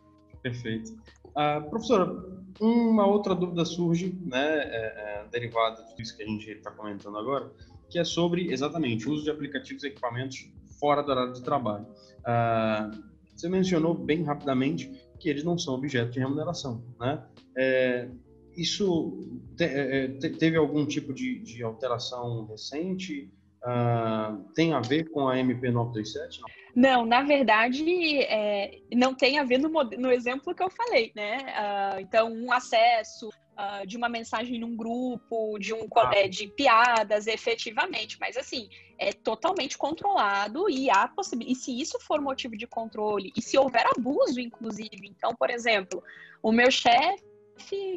Perfeito. 0.42 0.96
Uh, 1.36 1.68
professora, 1.68 2.36
uma 2.60 3.06
outra 3.06 3.34
dúvida 3.34 3.64
surge, 3.64 4.18
né, 4.24 4.38
é, 4.38 5.22
é, 5.22 5.26
derivada 5.30 5.84
disso 5.96 6.16
que 6.16 6.22
a 6.22 6.26
gente 6.26 6.50
está 6.50 6.70
comentando 6.70 7.18
agora, 7.18 7.52
que 7.90 7.98
é 7.98 8.04
sobre 8.04 8.50
exatamente 8.50 9.06
o 9.08 9.12
uso 9.12 9.24
de 9.24 9.30
aplicativos 9.30 9.84
e 9.84 9.88
equipamentos 9.88 10.50
fora 10.80 11.02
do 11.02 11.10
horário 11.10 11.32
de 11.34 11.42
trabalho. 11.42 11.86
Uh, 12.20 13.04
você 13.34 13.48
mencionou 13.48 13.94
bem 13.94 14.22
rapidamente 14.22 14.90
que 15.20 15.28
eles 15.28 15.44
não 15.44 15.58
são 15.58 15.74
objeto 15.74 16.12
de 16.12 16.20
remuneração, 16.20 16.82
né? 16.98 17.22
É, 17.56 18.08
isso 18.56 19.42
te, 19.56 19.64
é, 19.64 20.04
é, 20.04 20.08
te, 20.08 20.30
teve 20.30 20.56
algum 20.56 20.86
tipo 20.86 21.12
de, 21.12 21.38
de 21.40 21.62
alteração 21.62 22.46
recente? 22.46 23.30
Uh, 23.66 24.44
tem 24.54 24.72
a 24.72 24.80
ver 24.80 25.10
com 25.10 25.28
a 25.28 25.36
MP 25.36 25.72
927? 25.72 26.40
Não? 26.40 26.48
Não, 26.76 27.06
na 27.06 27.22
verdade, 27.22 28.20
é, 28.22 28.78
não 28.94 29.12
tem 29.12 29.40
a 29.40 29.44
ver 29.44 29.58
no, 29.58 29.68
no, 29.68 30.12
exemplo 30.12 30.54
que 30.54 30.62
eu 30.62 30.70
falei, 30.70 31.10
né? 31.16 31.38
Uh, 31.38 32.00
então, 32.00 32.32
um 32.32 32.52
acesso 32.52 33.28
uh, 33.28 33.84
de 33.84 33.96
uma 33.96 34.08
mensagem 34.08 34.60
num 34.60 34.76
grupo, 34.76 35.58
de 35.58 35.74
um 35.74 35.88
ah. 35.96 36.10
é, 36.14 36.28
de 36.28 36.46
piadas, 36.46 37.26
efetivamente, 37.26 38.18
mas 38.20 38.36
assim, 38.36 38.68
é 38.98 39.12
totalmente 39.12 39.76
controlado 39.76 40.70
e 40.70 40.88
há 40.88 41.08
possibilidade. 41.08 41.58
E 41.58 41.60
se 41.60 41.80
isso 41.80 41.98
for 41.98 42.20
motivo 42.20 42.56
de 42.56 42.68
controle, 42.68 43.32
e 43.36 43.42
se 43.42 43.58
houver 43.58 43.86
abuso, 43.96 44.38
inclusive, 44.38 45.08
então, 45.08 45.34
por 45.34 45.50
exemplo, 45.50 46.00
o 46.40 46.52
meu 46.52 46.70
chefe 46.70 47.24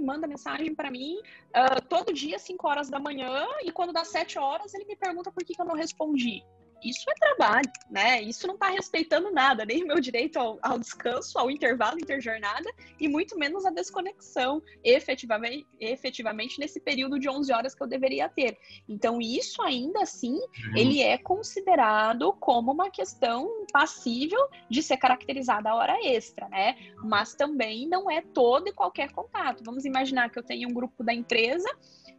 manda 0.01 0.27
mensagem 0.27 0.73
para 0.73 0.89
mim 0.89 1.17
uh, 1.49 1.81
todo 1.87 2.13
dia, 2.13 2.39
5 2.39 2.67
horas 2.67 2.89
da 2.89 2.99
manhã, 2.99 3.45
e 3.63 3.71
quando 3.71 3.93
dá 3.93 4.03
7 4.03 4.39
horas, 4.39 4.73
ele 4.73 4.85
me 4.85 4.95
pergunta 4.95 5.31
por 5.31 5.43
que, 5.43 5.53
que 5.53 5.61
eu 5.61 5.65
não 5.65 5.75
respondi 5.75 6.43
isso 6.83 7.09
é 7.09 7.13
trabalho, 7.13 7.71
né? 7.89 8.21
Isso 8.21 8.47
não 8.47 8.55
está 8.55 8.69
respeitando 8.69 9.31
nada, 9.31 9.65
nem 9.65 9.83
o 9.83 9.87
meu 9.87 9.99
direito 9.99 10.37
ao, 10.37 10.59
ao, 10.61 10.79
descanso, 10.79 11.37
ao 11.37 11.51
intervalo 11.51 11.99
interjornada 11.99 12.69
e 12.99 13.07
muito 13.07 13.37
menos 13.37 13.65
a 13.65 13.69
desconexão 13.69 14.61
efetivamente, 14.83 15.67
efetivamente 15.79 16.59
nesse 16.59 16.79
período 16.79 17.19
de 17.19 17.29
11 17.29 17.51
horas 17.53 17.75
que 17.75 17.83
eu 17.83 17.87
deveria 17.87 18.29
ter. 18.29 18.57
Então, 18.87 19.19
isso 19.21 19.61
ainda 19.61 20.01
assim, 20.01 20.33
uhum. 20.33 20.77
ele 20.77 21.01
é 21.01 21.17
considerado 21.17 22.33
como 22.33 22.71
uma 22.71 22.89
questão 22.89 23.65
passível 23.71 24.47
de 24.69 24.81
ser 24.81 24.97
caracterizada 24.97 25.69
a 25.69 25.75
hora 25.75 25.97
extra, 26.03 26.47
né? 26.49 26.75
Mas 27.03 27.35
também 27.35 27.87
não 27.87 28.09
é 28.09 28.21
todo 28.21 28.69
e 28.69 28.73
qualquer 28.73 29.11
contato. 29.11 29.63
Vamos 29.63 29.85
imaginar 29.85 30.29
que 30.29 30.39
eu 30.39 30.43
tenho 30.43 30.69
um 30.69 30.73
grupo 30.73 31.03
da 31.03 31.13
empresa 31.13 31.69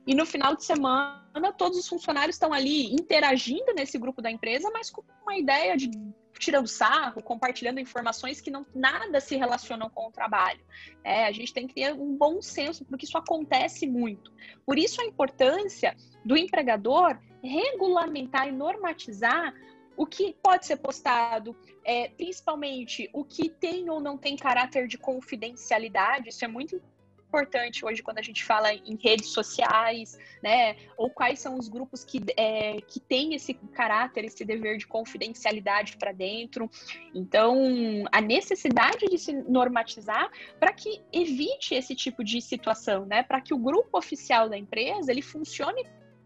e 0.06 0.14
no 0.14 0.24
final 0.24 0.56
de 0.56 0.64
semana, 0.64 1.29
todos 1.56 1.78
os 1.78 1.88
funcionários 1.88 2.36
estão 2.36 2.52
ali 2.52 2.92
interagindo 2.92 3.72
nesse 3.74 3.98
grupo 3.98 4.20
da 4.22 4.30
empresa, 4.30 4.70
mas 4.72 4.90
com 4.90 5.02
uma 5.22 5.36
ideia 5.36 5.76
de 5.76 5.90
tirando 6.38 6.66
sarro, 6.66 7.22
compartilhando 7.22 7.80
informações 7.80 8.40
que 8.40 8.50
não 8.50 8.64
nada 8.74 9.20
se 9.20 9.36
relacionam 9.36 9.90
com 9.90 10.08
o 10.08 10.10
trabalho. 10.10 10.60
É, 11.04 11.26
a 11.26 11.32
gente 11.32 11.52
tem 11.52 11.66
que 11.66 11.74
ter 11.74 11.92
um 11.92 12.16
bom 12.16 12.40
senso, 12.40 12.84
porque 12.86 13.04
isso 13.04 13.18
acontece 13.18 13.86
muito. 13.86 14.32
Por 14.64 14.78
isso 14.78 15.02
a 15.02 15.04
importância 15.04 15.94
do 16.24 16.36
empregador 16.36 17.18
regulamentar 17.42 18.48
e 18.48 18.52
normatizar 18.52 19.54
o 19.96 20.06
que 20.06 20.34
pode 20.42 20.64
ser 20.64 20.76
postado, 20.76 21.54
é, 21.84 22.08
principalmente 22.08 23.10
o 23.12 23.22
que 23.22 23.50
tem 23.50 23.90
ou 23.90 24.00
não 24.00 24.16
tem 24.16 24.34
caráter 24.34 24.88
de 24.88 24.96
confidencialidade, 24.96 26.30
isso 26.30 26.42
é 26.44 26.48
muito 26.48 26.76
importante 26.76 26.99
hoje 27.84 28.02
quando 28.02 28.18
a 28.18 28.22
gente 28.22 28.44
fala 28.44 28.72
em 28.72 28.96
redes 28.96 29.28
sociais, 29.28 30.18
né? 30.42 30.76
Ou 30.96 31.10
quais 31.10 31.38
são 31.40 31.58
os 31.58 31.68
grupos 31.68 32.04
que, 32.04 32.20
é, 32.36 32.80
que 32.80 33.00
têm 33.00 33.34
esse 33.34 33.54
caráter, 33.54 34.24
esse 34.24 34.44
dever 34.44 34.76
de 34.78 34.86
confidencialidade 34.86 35.96
para 35.96 36.12
dentro. 36.12 36.70
Então, 37.14 37.58
a 38.10 38.20
necessidade 38.20 39.06
de 39.06 39.18
se 39.18 39.32
normatizar 39.32 40.30
para 40.58 40.72
que 40.72 41.00
evite 41.12 41.74
esse 41.74 41.94
tipo 41.94 42.24
de 42.24 42.40
situação, 42.40 43.06
né? 43.06 43.22
Para 43.22 43.40
que 43.40 43.54
o 43.54 43.58
grupo 43.58 43.96
oficial 43.98 44.48
da 44.48 44.58
empresa 44.58 45.10
ele 45.10 45.22
funcione 45.22 45.84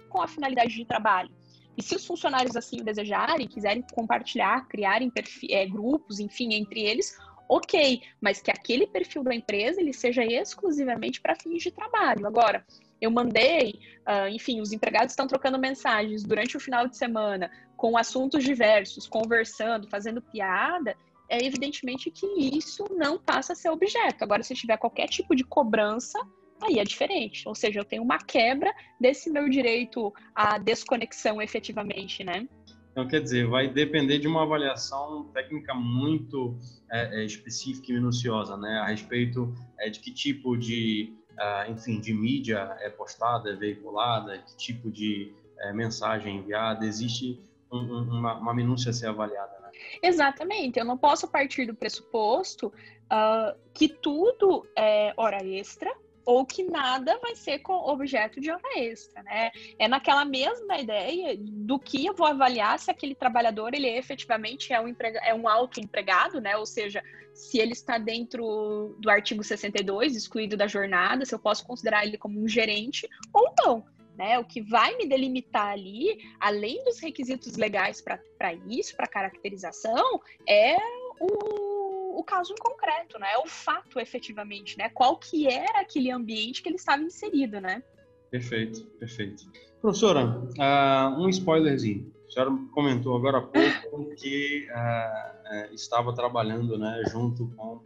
com 0.09 0.23
a 0.23 0.29
finalidade 0.29 0.75
de 0.75 0.85
trabalho. 0.85 1.31
E 1.77 1.83
se 1.83 1.97
os 1.97 2.07
funcionários 2.07 2.57
assim 2.57 2.81
o 2.81 2.85
desejarem, 2.85 3.49
quiserem 3.49 3.85
compartilhar, 3.93 4.67
criarem 4.69 5.11
é, 5.51 5.67
grupos, 5.67 6.21
enfim, 6.21 6.55
entre 6.55 6.81
eles, 6.81 7.19
ok, 7.49 8.03
mas 8.21 8.41
que 8.41 8.51
aquele 8.51 8.87
perfil 8.87 9.23
da 9.23 9.35
empresa 9.35 9.81
ele 9.81 9.93
seja 9.93 10.25
exclusivamente 10.25 11.21
para 11.21 11.37
fins 11.37 11.63
de 11.63 11.71
trabalho. 11.71 12.27
Agora, 12.27 12.65
eu 13.01 13.11
mandei, 13.11 13.81
uh, 14.07 14.29
enfim, 14.29 14.61
os 14.61 14.73
empregados 14.73 15.13
estão 15.13 15.27
trocando 15.27 15.59
mensagens 15.59 16.23
durante 16.23 16.57
o 16.57 16.61
final 16.61 16.89
de 16.89 16.97
semana 16.97 17.51
com 17.77 17.99
assuntos 17.99 18.45
diversos, 18.45 19.07
conversando, 19.07 19.89
fazendo 19.89 20.23
piada, 20.23 20.97
é 21.29 21.45
evidentemente 21.45 22.11
que 22.11 22.27
isso 22.57 22.85
não 22.97 23.19
passa 23.19 23.53
a 23.53 23.57
ser 23.57 23.71
objeto. 23.71 24.23
Agora, 24.23 24.43
se 24.43 24.55
tiver 24.55 24.77
qualquer 24.77 25.09
tipo 25.09 25.35
de 25.35 25.45
cobrança, 25.45 26.19
aí 26.63 26.79
é 26.79 26.85
diferente. 26.85 27.49
Ou 27.49 27.55
seja, 27.55 27.81
eu 27.81 27.85
tenho 27.85 28.03
uma 28.03 28.19
quebra 28.19 28.73
desse 29.01 29.31
meu 29.31 29.49
direito 29.49 30.13
à 30.35 30.59
desconexão 30.59 31.41
efetivamente, 31.41 32.23
né? 32.23 32.47
Então, 32.95 33.09
quer 33.09 33.21
dizer, 33.21 33.49
vai 33.49 33.67
depender 33.67 34.21
de 34.21 34.29
uma 34.29 34.45
avaliação 34.45 35.25
técnica 35.35 35.75
muito 35.75 36.57
é, 36.89 37.23
é, 37.23 37.25
específica 37.25 37.91
e 37.91 37.95
minuciosa, 37.95 38.57
né, 38.57 38.79
a 38.79 38.87
respeito 38.87 39.53
é, 39.81 39.91
de 39.91 39.99
que 39.99 40.13
tipo 40.13 40.57
de, 40.57 41.13
uh, 41.33 41.73
enfim, 41.73 41.99
de 41.99 42.15
mídia 42.15 42.77
é 42.79 42.89
postada, 42.89 43.51
é 43.51 43.57
veiculada, 43.57 44.39
que 44.39 44.57
tipo 44.57 44.93
de 44.93 45.35
é, 45.59 45.73
mensagem 45.73 46.37
enviada, 46.37 46.87
existe 46.87 47.43
um, 47.69 47.79
um, 47.79 48.03
uma, 48.19 48.35
uma 48.35 48.55
minúcia 48.55 48.91
a 48.91 48.93
ser 48.93 49.09
avaliada. 49.09 49.59
Né? 49.61 49.73
Exatamente, 50.01 50.79
eu 50.79 50.85
não 50.85 50.97
posso 50.97 51.27
partir 51.27 51.67
do 51.67 51.75
pressuposto 51.75 52.69
uh, 52.69 53.59
que 53.73 53.89
tudo 53.89 54.65
é 54.79 55.13
hora 55.17 55.45
extra 55.45 55.93
ou 56.25 56.45
que 56.45 56.63
nada 56.63 57.19
vai 57.19 57.35
ser 57.35 57.59
com 57.61 57.73
objeto 57.73 58.41
de 58.41 58.51
hora 58.51 58.79
extra, 58.79 59.23
né? 59.23 59.51
É 59.79 59.87
naquela 59.87 60.25
mesma 60.25 60.79
ideia 60.79 61.37
do 61.39 61.79
que 61.79 62.07
eu 62.07 62.15
vou 62.15 62.27
avaliar 62.27 62.79
se 62.79 62.91
aquele 62.91 63.15
trabalhador 63.15 63.75
ele 63.75 63.89
efetivamente 63.89 64.73
é 64.73 64.81
um, 64.81 64.89
emprega, 64.89 65.21
é 65.21 65.35
um 65.35 65.49
autoempregado, 65.49 66.41
né? 66.41 66.57
Ou 66.57 66.67
seja, 66.67 67.03
se 67.33 67.59
ele 67.59 67.73
está 67.73 67.99
dentro 67.99 68.97
do 68.99 69.11
artigo 69.11 69.43
62, 69.43 70.17
excluído 70.17 70.57
da 70.57 70.67
jornada, 70.67 71.25
se 71.25 71.35
eu 71.35 71.39
posso 71.39 71.67
considerar 71.67 72.07
ele 72.07 72.17
como 72.17 72.41
um 72.41 72.49
gerente 72.49 73.09
ou 73.33 73.53
não. 73.59 73.85
Né, 74.17 74.39
o 74.39 74.45
que 74.45 74.61
vai 74.63 74.97
me 74.97 75.09
delimitar 75.09 75.73
ali, 75.73 76.17
além 76.39 76.85
dos 76.85 77.01
requisitos 77.01 77.57
legais 77.57 78.01
para 78.01 78.55
isso, 78.69 78.95
para 78.95 79.09
caracterização, 79.09 80.21
é 80.49 80.77
o 81.19 81.84
o 82.19 82.25
caso 82.25 82.53
em 82.53 82.57
concreto, 82.57 83.19
né? 83.19 83.37
O 83.45 83.49
fato 83.49 83.99
efetivamente, 83.99 84.79
né? 84.79 84.89
Qual 84.89 85.17
que 85.17 85.47
era 85.47 85.81
aquele 85.81 86.11
ambiente 86.11 86.63
que 86.63 86.69
ele 86.69 86.77
estava 86.77 87.03
inserido, 87.03 87.61
né? 87.61 87.83
Perfeito, 88.31 88.85
perfeito. 88.99 89.45
Professora, 89.81 90.41
uh, 90.59 91.21
um 91.21 91.29
spoilerzinho. 91.29 92.13
A 92.27 92.31
senhora 92.31 92.51
comentou 92.73 93.17
agora 93.17 93.39
há 93.39 93.43
pouco 93.43 94.15
que 94.17 94.67
uh, 94.71 95.71
uh, 95.71 95.75
estava 95.75 96.13
trabalhando, 96.15 96.79
né, 96.79 97.03
junto 97.11 97.47
com, 97.55 97.81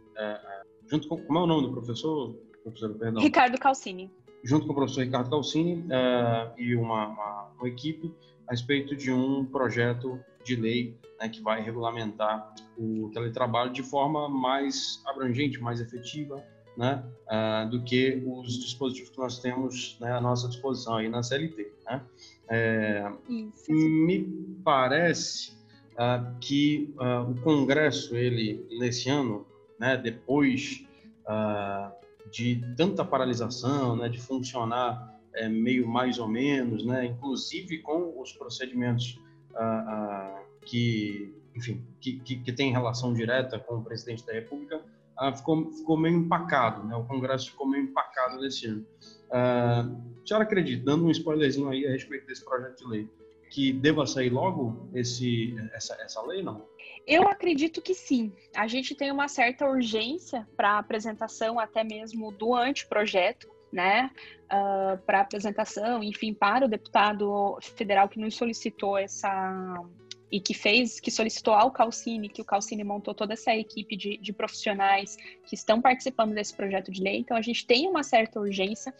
junto 0.89 1.07
com, 1.07 1.17
como 1.17 1.39
é 1.39 1.41
o 1.43 1.47
nome 1.47 1.67
do 1.67 1.73
professor? 1.73 2.33
Professor, 2.63 2.93
perdão. 2.95 3.21
Ricardo 3.21 3.57
Calcini. 3.59 4.11
Junto 4.43 4.65
com 4.65 4.71
o 4.71 4.75
professor 4.75 5.03
Ricardo 5.03 5.29
Calcini 5.29 5.85
e 6.57 6.75
uma, 6.75 7.07
uma, 7.07 7.51
uma 7.57 7.67
equipe 7.67 8.13
a 8.47 8.51
respeito 8.51 8.95
de 8.95 9.11
um 9.11 9.45
projeto 9.45 10.19
de 10.49 10.55
lei 10.55 10.97
né, 11.19 11.29
que 11.29 11.41
vai 11.41 11.61
regulamentar 11.61 12.53
o 12.77 13.09
teletrabalho 13.13 13.71
de 13.71 13.83
forma 13.83 14.27
mais 14.27 15.01
abrangente, 15.05 15.59
mais 15.59 15.79
efetiva, 15.79 16.43
né, 16.75 17.03
uh, 17.27 17.69
do 17.69 17.83
que 17.83 18.23
os 18.25 18.57
dispositivos 18.59 19.09
que 19.09 19.17
nós 19.17 19.39
temos 19.39 19.97
né, 19.99 20.11
à 20.11 20.21
nossa 20.21 20.47
disposição 20.47 20.95
aí 20.95 21.09
na 21.09 21.21
CLT. 21.21 21.71
Né? 21.85 22.01
É, 22.47 23.11
me 23.67 24.23
parece 24.63 25.51
uh, 25.93 26.39
que 26.39 26.93
uh, 26.97 27.29
o 27.29 27.35
Congresso, 27.41 28.15
ele 28.15 28.65
nesse 28.79 29.09
ano, 29.09 29.45
né, 29.79 29.97
depois 29.97 30.85
de 32.31 32.59
tanta 32.75 33.05
paralisação, 33.05 33.95
né, 33.95 34.09
de 34.09 34.19
funcionar 34.19 35.15
é, 35.35 35.47
meio 35.47 35.87
mais 35.87 36.17
ou 36.17 36.27
menos, 36.27 36.83
né, 36.83 37.05
inclusive 37.05 37.77
com 37.83 38.19
os 38.19 38.33
procedimentos 38.33 39.19
que, 40.65 41.33
enfim, 41.55 41.85
que, 41.99 42.19
que, 42.19 42.35
que, 42.37 42.53
tem 42.53 42.71
relação 42.71 43.13
direta 43.13 43.59
com 43.59 43.75
o 43.75 43.83
presidente 43.83 44.25
da 44.25 44.33
República, 44.33 44.77
uh, 45.19 45.35
ficou, 45.35 45.71
ficou 45.71 45.97
meio 45.97 46.15
empacado, 46.15 46.85
né? 46.85 46.95
O 46.95 47.05
Congresso 47.05 47.51
ficou 47.51 47.67
meio 47.67 47.83
empacado 47.83 48.39
nesse 48.39 48.67
ano. 48.67 48.85
Uh, 49.29 50.21
a 50.23 50.27
senhora 50.27 50.43
acredita, 50.43 50.85
dando 50.85 51.05
um 51.05 51.11
spoilerzinho 51.11 51.69
aí 51.69 51.85
a 51.85 51.91
respeito 51.91 52.25
desse 52.27 52.43
projeto 52.45 52.77
de 52.77 52.87
lei, 52.87 53.09
que 53.49 53.73
deva 53.73 54.05
sair 54.05 54.29
logo 54.29 54.89
esse, 54.93 55.55
essa, 55.73 55.95
essa 56.01 56.21
lei, 56.21 56.43
não? 56.43 56.67
Eu 57.07 57.27
acredito 57.27 57.81
que 57.81 57.95
sim. 57.95 58.31
A 58.55 58.67
gente 58.67 58.93
tem 58.93 59.11
uma 59.11 59.27
certa 59.27 59.67
urgência 59.67 60.47
para 60.55 60.73
a 60.73 60.77
apresentação 60.79 61.59
até 61.59 61.83
mesmo 61.83 62.31
do 62.31 62.53
anteprojeto, 62.53 63.49
né, 63.71 64.11
uh, 64.45 64.97
para 65.05 65.21
apresentação, 65.21 66.03
enfim, 66.03 66.33
para 66.33 66.65
o 66.65 66.69
deputado 66.69 67.57
federal 67.61 68.09
que 68.09 68.19
nos 68.19 68.35
solicitou 68.35 68.97
essa 68.97 69.79
e 70.31 70.39
que 70.39 70.53
fez, 70.53 70.99
que 70.99 71.09
solicitou 71.09 71.53
ao 71.53 71.71
Calcine, 71.71 72.29
que 72.29 72.41
o 72.41 72.45
Calcine 72.45 72.83
montou 72.83 73.13
toda 73.13 73.33
essa 73.33 73.55
equipe 73.55 73.95
de, 73.95 74.17
de 74.17 74.31
profissionais 74.31 75.17
que 75.45 75.55
estão 75.55 75.81
participando 75.81 76.33
desse 76.33 76.55
projeto 76.55 76.91
de 76.91 77.01
lei. 77.01 77.17
Então 77.17 77.35
a 77.35 77.41
gente 77.41 77.65
tem 77.65 77.87
uma 77.87 78.03
certa 78.03 78.39
urgência. 78.39 78.93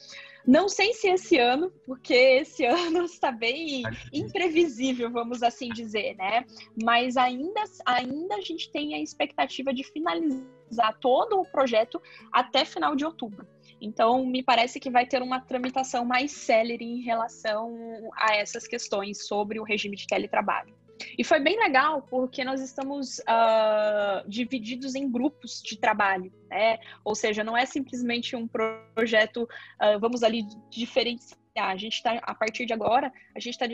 Não 0.45 0.67
sei 0.67 0.93
se 0.93 1.07
esse 1.07 1.37
ano, 1.37 1.71
porque 1.85 2.13
esse 2.13 2.65
ano 2.65 3.03
está 3.03 3.31
bem 3.31 3.83
imprevisível, 4.11 5.11
vamos 5.11 5.43
assim 5.43 5.69
dizer, 5.69 6.15
né? 6.15 6.45
Mas 6.81 7.15
ainda, 7.15 7.63
ainda 7.85 8.35
a 8.35 8.41
gente 8.41 8.71
tem 8.71 8.95
a 8.95 8.99
expectativa 8.99 9.73
de 9.73 9.83
finalizar 9.83 10.97
todo 10.99 11.39
o 11.39 11.45
projeto 11.45 12.01
até 12.31 12.65
final 12.65 12.95
de 12.95 13.05
outubro. 13.05 13.47
Então, 13.81 14.25
me 14.25 14.43
parece 14.43 14.79
que 14.79 14.89
vai 14.89 15.05
ter 15.05 15.21
uma 15.21 15.39
tramitação 15.39 16.03
mais 16.03 16.31
célere 16.31 16.83
em 16.83 17.01
relação 17.01 17.77
a 18.15 18.35
essas 18.35 18.67
questões 18.67 19.25
sobre 19.25 19.59
o 19.59 19.63
regime 19.63 19.95
de 19.95 20.05
teletrabalho. 20.05 20.79
E 21.17 21.23
foi 21.23 21.39
bem 21.39 21.57
legal 21.57 22.01
porque 22.01 22.43
nós 22.43 22.61
estamos 22.61 23.19
uh, 23.19 24.27
divididos 24.27 24.95
em 24.95 25.09
grupos 25.09 25.61
de 25.61 25.77
trabalho, 25.77 26.31
né? 26.49 26.77
Ou 27.03 27.15
seja, 27.15 27.43
não 27.43 27.55
é 27.55 27.65
simplesmente 27.65 28.35
um 28.35 28.47
projeto, 28.47 29.43
uh, 29.43 29.99
vamos 29.99 30.23
ali 30.23 30.43
diferenciar. 30.69 31.39
A 31.55 31.75
gente 31.75 31.95
está, 31.95 32.19
a 32.21 32.35
partir 32.35 32.65
de 32.65 32.73
agora, 32.73 33.11
a 33.35 33.39
gente 33.39 33.53
está 33.53 33.65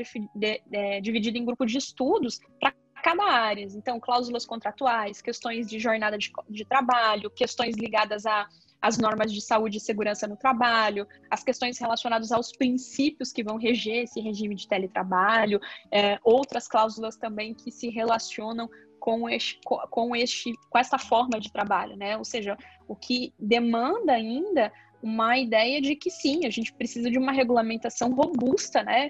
dividido 1.01 1.38
em 1.38 1.45
grupos 1.45 1.72
de 1.72 1.78
estudos 1.78 2.39
para 2.60 2.74
cada 3.03 3.24
área. 3.24 3.64
Então, 3.64 3.99
cláusulas 3.99 4.45
contratuais, 4.45 5.22
questões 5.22 5.68
de 5.68 5.78
jornada 5.78 6.18
de, 6.18 6.32
de 6.49 6.66
trabalho, 6.66 7.30
questões 7.30 7.76
ligadas 7.76 8.26
a 8.26 8.47
as 8.86 8.99
normas 8.99 9.33
de 9.33 9.41
saúde 9.41 9.77
e 9.77 9.81
segurança 9.81 10.27
no 10.27 10.38
trabalho, 10.38 11.07
as 11.31 11.43
questões 11.43 11.79
relacionadas 11.79 12.31
aos 12.31 12.51
princípios 12.51 13.31
que 13.31 13.43
vão 13.43 13.57
reger 13.57 14.03
esse 14.03 14.21
regime 14.21 14.53
de 14.53 14.67
teletrabalho, 14.67 15.59
é, 15.91 16.19
outras 16.23 16.67
cláusulas 16.67 17.17
também 17.17 17.55
que 17.55 17.71
se 17.71 17.89
relacionam 17.89 18.69
com, 18.99 19.27
este, 19.27 19.59
com, 19.89 20.15
este, 20.15 20.53
com 20.69 20.77
essa 20.77 20.99
forma 20.99 21.39
de 21.39 21.51
trabalho, 21.51 21.95
né? 21.95 22.15
Ou 22.15 22.23
seja, 22.23 22.55
o 22.88 22.95
que 22.95 23.33
demanda 23.39 24.13
ainda 24.13 24.71
uma 25.01 25.36
ideia 25.36 25.81
de 25.81 25.95
que 25.95 26.11
sim, 26.11 26.45
a 26.45 26.51
gente 26.51 26.71
precisa 26.71 27.09
de 27.09 27.17
uma 27.17 27.31
regulamentação 27.31 28.13
robusta, 28.13 28.83
né? 28.83 29.09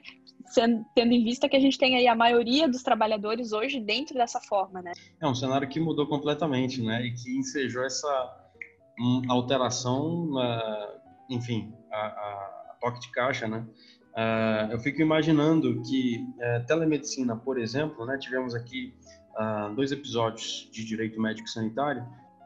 tendo 0.93 1.11
em 1.11 1.23
vista 1.23 1.49
que 1.49 1.57
a 1.57 1.59
gente 1.59 1.77
tem 1.77 1.95
aí 1.95 2.07
a 2.07 2.15
maioria 2.15 2.67
dos 2.67 2.83
trabalhadores 2.83 3.51
hoje 3.51 3.79
dentro 3.79 4.13
dessa 4.13 4.39
forma, 4.39 4.79
né? 4.79 4.93
É 5.19 5.27
um 5.27 5.33
cenário 5.33 5.67
que 5.67 5.79
mudou 5.79 6.07
completamente, 6.07 6.83
né? 6.83 7.03
E 7.03 7.13
que 7.13 7.35
ensejou 7.35 7.83
essa 7.83 8.44
alteração, 9.27 10.31
enfim, 11.29 11.73
a, 11.91 12.05
a, 12.07 12.75
toque 12.79 12.99
de 12.99 13.11
caixa, 13.11 13.47
né? 13.47 13.65
Uh, 14.15 14.71
eu 14.71 14.79
fico 14.79 15.01
imaginando 15.01 15.81
que 15.81 16.25
uh, 16.37 16.65
telemedicina, 16.65 17.35
por 17.35 17.59
exemplo, 17.59 18.05
né, 18.05 18.17
tivemos 18.17 18.55
aqui 18.55 18.93
uh, 19.37 19.75
dois 19.75 19.91
episódios 19.91 20.69
de 20.71 20.85
direito 20.85 21.19
médico 21.19 21.49
sanitário, 21.49 22.05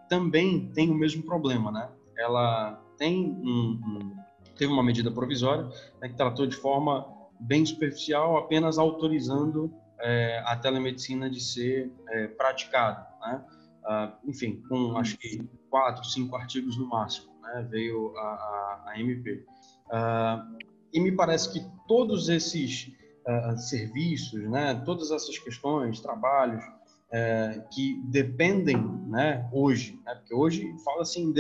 também 0.10 0.72
tem 0.74 0.89
o 0.89 0.95
mesmo 0.95 1.22
problema, 1.22 1.72
né? 1.72 1.88
Ela 2.18 2.82
tem 2.97 3.38
um, 3.43 3.80
um 3.86 4.20
teve 4.58 4.74
uma 4.74 4.84
medida 4.84 5.12
provisória 5.12 5.70
né, 6.02 6.10
que 6.10 6.16
tratou 6.16 6.45
de 6.47 6.56
forma 6.56 7.06
bem 7.39 7.66
superficial, 7.66 8.38
apenas 8.38 8.78
autorizando 8.78 9.72
é, 10.02 10.41
a 10.45 10.56
telemedicina 10.58 11.30
de 11.30 11.39
ser 11.39 11.91
é, 12.10 12.28
praticada, 12.28 13.08
né? 13.22 13.45
Uh, 13.80 14.30
enfim, 14.30 14.62
com 14.68 14.97
acho 14.97 15.18
que 15.18 15.41
quatro, 15.70 16.03
cinco 16.05 16.36
artigos 16.36 16.78
no 16.78 16.88
máximo, 16.88 17.32
né? 17.41 17.67
veio 17.70 18.15
a, 18.17 18.22
a, 18.22 18.84
a 18.88 18.99
MP. 18.99 19.45
Uh, 19.88 20.57
e 20.93 20.99
me 20.99 21.11
parece 21.11 21.53
que 21.53 21.65
todos 21.88 22.30
esses 22.30 22.91
uh, 23.28 23.57
serviços, 23.57 24.41
né? 24.49 24.82
todas 24.86 25.11
essas 25.11 25.38
questões, 25.38 25.99
trabalhos, 25.99 26.63
uh, 26.63 27.70
que 27.72 28.01
dependem 28.05 28.78
né? 29.07 29.47
hoje, 29.51 29.99
né? 30.05 30.15
porque 30.15 30.34
hoje 30.34 30.74
fala-se 30.84 31.20
em 31.20 31.32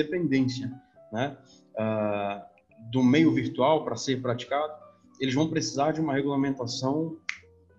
né? 1.11 1.37
do 2.91 3.03
meio 3.03 3.33
virtual 3.33 3.83
para 3.83 3.95
ser 3.95 4.21
praticado, 4.21 4.73
eles 5.19 5.33
vão 5.33 5.49
precisar 5.49 5.91
de 5.91 5.99
uma 5.99 6.13
regulamentação 6.13 7.17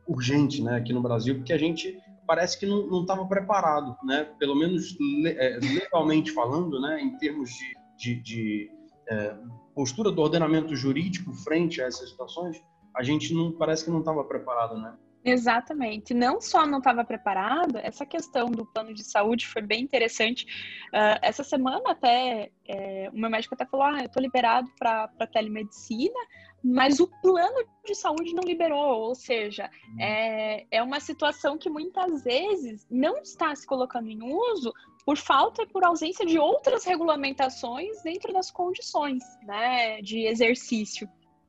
urgente 0.07 0.62
né? 0.62 0.76
aqui 0.76 0.92
no 0.92 1.01
Brasil, 1.01 1.36
porque 1.36 1.53
a 1.53 1.59
gente 1.59 1.96
parece 2.31 2.57
que 2.57 2.64
não 2.64 3.01
estava 3.01 3.26
preparado, 3.26 3.97
né? 4.05 4.22
Pelo 4.39 4.55
menos 4.55 4.97
é, 5.26 5.59
legalmente 5.61 6.31
falando, 6.31 6.81
né? 6.81 7.03
Em 7.03 7.18
termos 7.18 7.51
de, 7.51 7.74
de, 7.99 8.22
de 8.22 8.70
é, 9.11 9.37
postura 9.74 10.12
do 10.12 10.22
ordenamento 10.22 10.76
jurídico 10.76 11.33
frente 11.33 11.83
a 11.83 11.87
essas 11.87 12.09
situações, 12.11 12.57
a 12.97 13.03
gente 13.03 13.35
não 13.35 13.51
parece 13.51 13.85
que 13.85 13.91
não 13.91 13.99
estava 13.99 14.22
preparado, 14.22 14.78
né? 14.78 14.97
Exatamente. 15.24 16.14
Não 16.14 16.40
só 16.40 16.66
não 16.66 16.78
estava 16.78 17.04
preparado, 17.04 17.76
essa 17.78 18.06
questão 18.06 18.50
do 18.50 18.64
plano 18.64 18.94
de 18.94 19.04
saúde 19.04 19.46
foi 19.46 19.60
bem 19.60 19.82
interessante. 19.82 20.44
Uh, 20.88 21.20
essa 21.20 21.44
semana 21.44 21.90
até 21.90 22.50
é, 22.66 23.10
o 23.12 23.18
meu 23.18 23.28
médico 23.28 23.54
até 23.54 23.66
falou: 23.66 23.86
ah, 23.86 24.00
eu 24.00 24.06
estou 24.06 24.22
liberado 24.22 24.70
para 24.78 25.08
telemedicina, 25.30 26.18
mas 26.64 27.00
o 27.00 27.08
plano 27.20 27.64
de 27.84 27.94
saúde 27.94 28.34
não 28.34 28.42
liberou, 28.44 29.00
ou 29.00 29.14
seja, 29.14 29.70
hum. 29.88 30.00
é, 30.00 30.66
é 30.70 30.82
uma 30.82 31.00
situação 31.00 31.58
que 31.58 31.68
muitas 31.68 32.24
vezes 32.24 32.86
não 32.90 33.18
está 33.18 33.54
se 33.54 33.66
colocando 33.66 34.08
em 34.08 34.22
uso 34.22 34.72
por 35.04 35.16
falta 35.16 35.62
e 35.62 35.66
por 35.66 35.84
ausência 35.84 36.24
de 36.24 36.38
outras 36.38 36.84
regulamentações 36.84 38.02
dentro 38.02 38.32
das 38.32 38.50
condições 38.50 39.22
né, 39.42 40.00
de 40.00 40.26
exercício. 40.26 41.08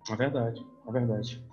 É 0.09 0.15
verdade, 0.15 0.65
é 0.87 0.91
verdade. 0.91 1.43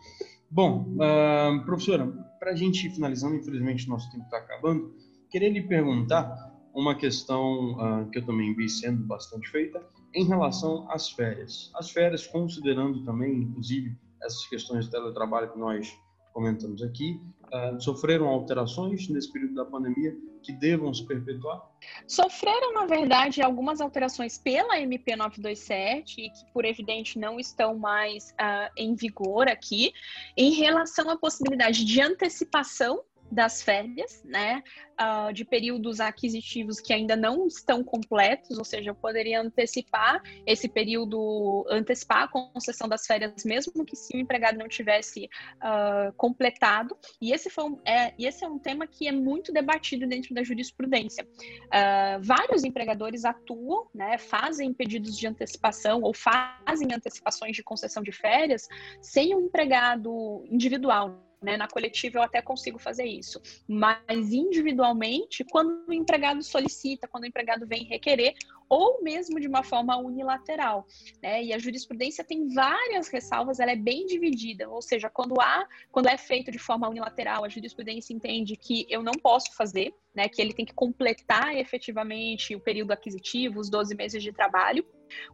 Bom, 0.51 0.95
uh, 0.95 1.65
professora, 1.67 2.07
para 2.39 2.53
a 2.53 2.55
gente 2.55 2.87
ir 2.87 2.91
finalizando, 2.91 3.37
infelizmente 3.37 3.89
nosso 3.89 4.11
tempo 4.11 4.25
está 4.25 4.39
acabando, 4.39 4.95
queria 5.31 5.51
lhe 5.51 5.63
perguntar 5.63 6.55
uma 6.75 6.95
questão 6.95 7.75
uh, 7.75 8.11
que 8.11 8.19
eu 8.19 8.25
também 8.25 8.55
vi 8.55 8.69
sendo 8.69 9.05
bastante 9.05 9.51
feita 9.51 9.85
em 10.15 10.25
relação 10.25 10.91
às 10.91 11.11
férias. 11.11 11.71
As 11.75 11.91
férias, 11.91 12.27
considerando 12.27 13.05
também, 13.05 13.43
inclusive, 13.43 13.95
essas 14.23 14.47
questões 14.47 14.87
de 14.87 14.91
teletrabalho 14.91 15.53
que 15.53 15.59
nós 15.59 15.95
comentamos 16.39 16.81
aqui, 16.85 17.21
uh, 17.53 17.81
sofreram 17.81 18.29
alterações 18.29 19.09
nesse 19.09 19.33
período 19.33 19.57
da 19.57 19.65
pandemia 19.65 20.17
que 20.41 20.53
devam 20.53 20.95
se 20.95 21.05
perpetuar? 21.05 21.69
Sofreram, 22.07 22.75
na 22.75 22.87
verdade, 22.87 23.43
algumas 23.43 23.81
alterações 23.81 24.39
pela 24.39 24.79
MP 24.79 25.17
927 25.17 26.21
e 26.21 26.31
que, 26.31 26.53
por 26.55 26.65
evidente, 26.65 27.19
não 27.19 27.41
estão 27.41 27.77
mais 27.77 28.31
uh, 28.41 28.71
em 28.77 28.95
vigor 28.95 29.49
aqui, 29.49 29.93
em 30.37 30.53
relação 30.53 31.11
à 31.11 31.17
possibilidade 31.17 31.85
de 31.85 32.01
antecipação 32.01 33.03
das 33.31 33.63
férias, 33.63 34.23
né, 34.25 34.63
uh, 35.01 35.33
de 35.33 35.45
períodos 35.45 36.01
aquisitivos 36.01 36.81
que 36.81 36.93
ainda 36.93 37.15
não 37.15 37.47
estão 37.47 37.85
completos, 37.85 38.59
ou 38.59 38.65
seja, 38.65 38.91
eu 38.91 38.95
poderia 38.95 39.41
antecipar 39.41 40.23
esse 40.47 40.69
período, 40.69 41.67
antecipar 41.71 42.23
a 42.23 42.29
concessão 42.29 42.89
das 42.89 43.07
férias, 43.07 43.45
mesmo 43.45 43.85
que 43.85 43.97
se 43.97 44.17
o 44.17 44.21
empregado 44.21 44.59
não 44.59 44.69
tivesse 44.69 45.29
uh, 45.57 46.13
completado. 46.17 46.97
E 47.21 47.33
esse, 47.33 47.51
foi 47.51 47.65
um, 47.65 47.81
é, 47.85 48.15
esse 48.19 48.45
é 48.45 48.49
um 48.49 48.59
tema 48.59 48.87
que 48.87 49.07
é 49.07 49.13
muito 49.13 49.53
debatido 49.53 50.07
dentro 50.07 50.35
da 50.35 50.43
jurisprudência. 50.43 51.25
Uh, 51.25 52.21
vários 52.21 52.65
empregadores 52.65 53.25
atuam, 53.25 53.89
né, 53.95 54.19
fazem 54.19 54.73
pedidos 54.73 55.17
de 55.17 55.27
antecipação 55.27 56.01
ou 56.03 56.15
fazem 56.15 56.89
antecipações 56.95 57.55
de 57.55 57.63
concessão 57.63 58.03
de 58.03 58.13
férias 58.13 58.67
sem 59.01 59.35
o 59.35 59.39
um 59.39 59.41
empregado 59.43 60.45
individual, 60.51 61.28
né? 61.41 61.57
Na 61.57 61.69
coletiva 61.69 62.19
eu 62.19 62.23
até 62.23 62.43
consigo 62.43 62.79
fazer 62.79 63.05
isso. 63.05 63.41
Mas 63.67 64.33
individualmente, 64.33 65.45
quando 65.45 65.85
o 65.87 65.93
empregado 65.93 66.43
solicita, 66.43 67.09
quando 67.09 67.25
o 67.25 67.27
empregado 67.27 67.67
vem 67.67 67.85
requerer, 67.85 68.35
ou 68.69 69.03
mesmo 69.03 69.41
de 69.41 69.49
uma 69.49 69.63
forma 69.63 69.97
unilateral. 69.97 70.87
Né? 71.23 71.45
E 71.45 71.53
a 71.53 71.59
jurisprudência 71.59 72.23
tem 72.23 72.49
várias 72.49 73.09
ressalvas, 73.09 73.61
ela 73.61 73.73
é 73.73 73.77
bem 73.77 74.07
dividida, 74.07 74.69
ou 74.69 74.83
seja, 74.83 75.09
quando 75.09 75.41
há, 75.41 75.67
quando 75.91 76.09
é 76.09 76.19
feito 76.19 76.51
de 76.51 76.59
forma 76.59 76.89
unilateral, 76.89 77.45
a 77.45 77.49
jurisprudência 77.49 78.13
entende 78.13 78.57
que 78.57 78.87
eu 78.91 79.03
não 79.03 79.13
posso 79.13 79.55
fazer, 79.57 79.95
né? 80.15 80.29
que 80.29 80.43
ele 80.43 80.53
tem 80.53 80.67
que 80.67 80.75
completar 80.75 81.57
efetivamente 81.57 82.55
o 82.55 82.61
período 82.61 82.93
aquisitivo, 82.93 83.61
os 83.61 83.71
12 83.71 83.95
meses 83.95 84.23
de 84.23 84.33
trabalho. 84.33 84.85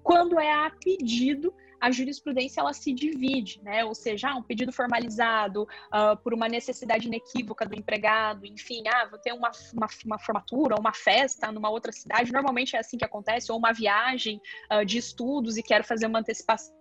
Quando 0.02 0.38
é 0.38 0.52
a 0.52 0.70
pedido, 0.70 1.52
a 1.84 1.90
jurisprudência 1.90 2.62
ela 2.62 2.72
se 2.72 2.94
divide, 2.94 3.60
né? 3.62 3.84
Ou 3.84 3.94
seja, 3.94 4.30
ah, 4.30 4.36
um 4.36 4.42
pedido 4.42 4.72
formalizado 4.72 5.64
uh, 5.64 6.16
por 6.22 6.32
uma 6.32 6.48
necessidade 6.48 7.06
inequívoca 7.06 7.66
do 7.66 7.78
empregado, 7.78 8.46
enfim, 8.46 8.82
ah, 8.88 9.06
vou 9.06 9.18
ter 9.18 9.34
uma, 9.34 9.50
uma, 9.74 9.86
uma, 10.06 10.18
formatura, 10.18 10.80
uma 10.80 10.94
festa 10.94 11.52
numa 11.52 11.68
outra 11.68 11.92
cidade, 11.92 12.32
normalmente 12.32 12.74
é 12.74 12.78
assim 12.78 12.96
que 12.96 13.04
acontece, 13.04 13.52
ou 13.52 13.58
uma 13.58 13.70
viagem 13.70 14.40
uh, 14.72 14.82
de 14.82 14.96
estudos 14.96 15.58
e 15.58 15.62
quero 15.62 15.84
fazer 15.84 16.06
uma 16.06 16.20
antecipação 16.20 16.72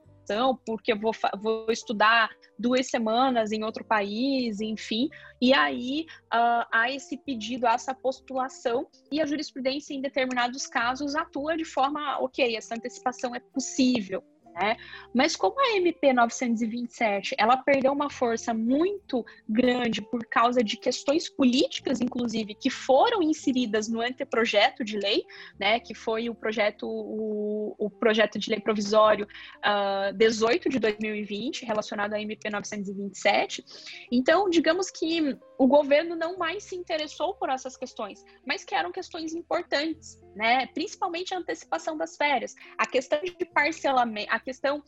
porque 0.66 0.96
vou, 0.96 1.12
vou 1.38 1.70
estudar 1.70 2.30
duas 2.58 2.88
semanas 2.88 3.52
em 3.52 3.62
outro 3.62 3.84
país, 3.84 4.62
enfim. 4.62 5.10
E 5.42 5.54
aí 5.54 6.06
uh, 6.34 6.64
há 6.72 6.90
esse 6.90 7.18
pedido, 7.18 7.68
há 7.68 7.74
essa 7.74 7.94
postulação, 7.94 8.88
e 9.12 9.22
a 9.22 9.26
jurisprudência, 9.26 9.94
em 9.94 10.00
determinados 10.00 10.66
casos, 10.66 11.14
atua 11.14 11.58
de 11.58 11.66
forma, 11.66 12.20
ok, 12.20 12.56
essa 12.56 12.74
antecipação 12.74 13.36
é 13.36 13.42
possível. 13.42 14.24
Né? 14.54 14.78
Mas 15.14 15.36
como 15.36 15.60
a 15.60 15.76
MP 15.78 16.14
927 16.14 17.36
ela 17.40 17.58
perdeu 17.58 17.92
uma 17.92 18.10
força 18.10 18.54
muito 18.54 19.26
grande 19.50 20.00
por 20.00 20.24
causa 20.28 20.64
de 20.64 20.78
questões 20.78 21.28
políticas, 21.28 22.00
inclusive, 22.00 22.54
que 22.54 22.70
foram 22.70 23.24
inseridas 23.24 23.88
no 23.88 24.00
anteprojeto 24.00 24.84
de 24.84 24.98
lei, 24.98 25.24
né, 25.60 25.80
que 25.80 25.96
foi 25.96 26.30
o 26.30 26.36
projeto, 26.36 26.88
o, 26.88 27.76
o 27.80 27.90
projeto 27.90 28.38
de 28.38 28.52
lei 28.52 28.60
provisório 28.60 29.26
uh, 29.26 29.30
ah, 29.64 30.12
18 30.16 30.70
de 30.70 30.78
2020, 30.78 31.66
relacionado 31.66 32.14
à 32.14 32.22
MP 32.22 32.50
927. 32.50 33.66
Então, 34.12 34.50
digamos 34.50 34.92
que 34.92 35.36
o 35.58 35.68
governo 35.68 36.16
não 36.16 36.38
mais 36.38 36.64
se 36.64 36.76
interessou 36.76 37.34
por 37.36 37.50
essas 37.50 37.78
questões, 37.78 38.24
mas 38.46 38.64
que 38.64 38.76
eram 38.76 38.92
questões 38.92 39.34
importantes, 39.34 40.20
né? 40.36 40.68
Principalmente 40.68 41.34
a 41.34 41.38
antecipação 41.38 41.98
das 41.98 42.16
férias, 42.16 42.56
a 42.78 42.86
questão 42.86 43.22
de 43.22 43.46
parcelamento, 43.46 44.34
a 44.34 44.40
questão 44.40 44.84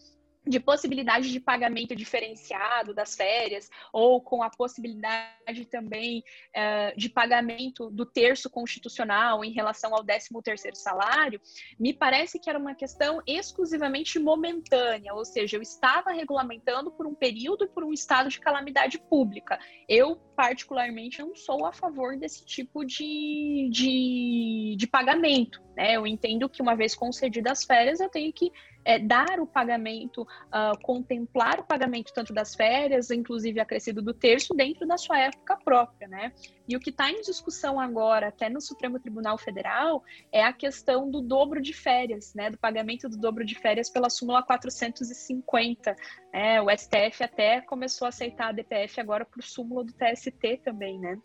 de 0.46 0.60
possibilidade 0.60 1.32
de 1.32 1.39
pagamento 1.39 1.96
diferenciado 1.96 2.93
das 2.93 3.16
férias, 3.16 3.70
ou 3.91 4.22
com 4.22 4.43
a 4.43 4.50
possibilidade 4.50 5.66
também 5.70 6.24
uh, 6.56 6.98
de 6.98 7.10
pagamento 7.10 7.89
do 7.89 8.06
terço 8.06 8.50
constitucional 8.50 9.43
em 9.43 9.52
relação 9.52 9.93
ao 9.96 10.04
13º 10.04 10.76
salário, 10.76 11.41
me 11.80 11.93
parece 11.93 12.39
que 12.39 12.50
era 12.50 12.60
uma 12.60 12.76
questão 12.76 13.22
exclusivamente 13.26 14.20
momentânea, 14.20 15.14
ou 15.14 15.26
seja, 15.26 15.58
eu 15.58 15.62
estava 15.62 16.12
regulamentando 16.12 16.91
por 16.91 17.08
um 17.08 17.16
período 17.16 17.66
e 17.66 17.68
por 17.68 17.84
um 17.84 17.93
estado 17.93 18.30
de 18.30 18.39
calamidade 18.39 19.00
pública. 19.00 19.60
Eu, 19.88 20.16
particularmente, 20.36 21.22
não 21.22 21.36
sou 21.36 21.66
a 21.66 21.74
favor 21.74 22.18
desse 22.18 22.46
tipo 22.46 22.86
de, 22.86 23.70
de, 23.72 24.76
de 24.78 24.88
pagamento. 24.88 25.62
Né? 25.76 25.96
Eu 25.96 26.06
entendo 26.06 26.50
que 26.50 26.62
uma 26.62 26.76
vez 26.76 26.96
concedidas 26.96 27.60
as 27.60 27.64
férias, 27.64 28.00
eu 28.00 28.10
tenho 28.10 28.32
que 28.32 28.52
é, 28.86 29.00
dar 29.00 29.40
o 29.40 29.48
pagamento, 29.48 30.22
uh, 30.22 30.80
contemplar 30.84 31.60
o 31.60 31.64
pagamento 31.64 32.14
tanto 32.14 32.32
das 32.34 32.54
férias, 32.54 33.10
inclusive 33.10 33.60
acrescido 33.60 34.02
do 34.02 34.14
terço, 34.14 34.54
dentro 34.54 34.88
da 34.88 34.98
sua 34.98 35.20
época 35.20 35.58
própria, 35.58 36.08
né? 36.08 36.32
E 36.70 36.78
o 36.78 36.80
que 36.80 36.92
está 36.92 37.12
em 37.12 37.22
discussão 37.22 37.80
agora, 37.80 38.28
até 38.28 38.48
no 38.48 38.62
Supremo 38.62 39.00
Tribunal 39.00 39.38
Federal, 39.38 40.04
é 40.32 40.44
a 40.44 40.54
questão 40.54 41.10
do 41.10 41.22
dobro 41.22 41.62
de 41.62 41.74
férias, 41.74 42.34
né? 42.36 42.52
Do 42.52 42.58
pagamento 42.58 43.10
do 43.10 43.18
dobro 43.18 43.44
de 43.44 43.56
férias 43.56 43.90
pela 43.90 44.10
súmula 44.10 44.44
450. 44.44 45.96
Né? 46.32 46.62
O 46.62 46.70
STF 46.70 47.24
até 47.24 47.62
começou 47.62 48.06
a 48.06 48.10
aceitar 48.10 48.50
a 48.50 48.52
DPF 48.52 49.02
agora 49.02 49.26
por 49.26 49.44
súmula 49.44 49.84
do 49.84 49.94
TST 49.94 50.62
também, 50.64 51.00
né? 51.00 51.20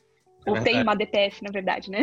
É 0.47 0.51
Ou 0.51 0.61
tem 0.63 0.83
uma 0.83 0.95
DPF, 0.95 1.43
na 1.43 1.51
verdade, 1.51 1.91
né? 1.91 2.01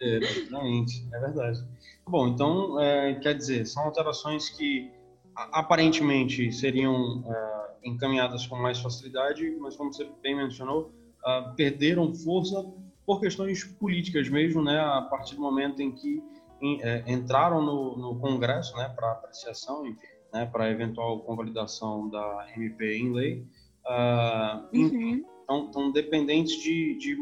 É, 0.00 0.16
exatamente, 0.16 1.06
é 1.12 1.20
verdade. 1.20 1.62
Bom, 2.06 2.28
então, 2.28 2.80
é, 2.80 3.14
quer 3.14 3.34
dizer, 3.34 3.66
são 3.66 3.84
alterações 3.84 4.48
que 4.50 4.90
aparentemente 5.34 6.52
seriam 6.52 7.22
é, 7.26 7.88
encaminhadas 7.88 8.46
com 8.46 8.56
mais 8.56 8.78
facilidade, 8.78 9.56
mas 9.60 9.76
como 9.76 9.92
você 9.92 10.08
bem 10.22 10.36
mencionou, 10.36 10.90
uh, 11.24 11.54
perderam 11.54 12.12
força 12.14 12.64
por 13.06 13.20
questões 13.20 13.64
políticas 13.64 14.28
mesmo, 14.28 14.62
né? 14.62 14.78
A 14.78 15.02
partir 15.02 15.34
do 15.34 15.42
momento 15.42 15.82
em 15.82 15.92
que 15.92 16.22
em, 16.60 16.80
é, 16.82 17.04
entraram 17.06 17.60
no, 17.60 17.96
no, 17.96 18.18
Congresso, 18.18 18.76
né, 18.76 18.88
para 18.88 19.12
apreciação, 19.12 19.86
enfim, 19.86 20.06
né, 20.32 20.46
para 20.46 20.70
eventual 20.70 21.20
convalidação 21.20 22.08
da 22.08 22.46
MP 22.56 22.96
em 22.96 23.12
lei, 23.12 23.46
uh, 23.84 24.76
uhum. 24.76 25.24
Então, 25.44 25.66
estão 25.66 25.92
dependentes 25.92 26.60
de, 26.60 26.96
de 26.98 27.16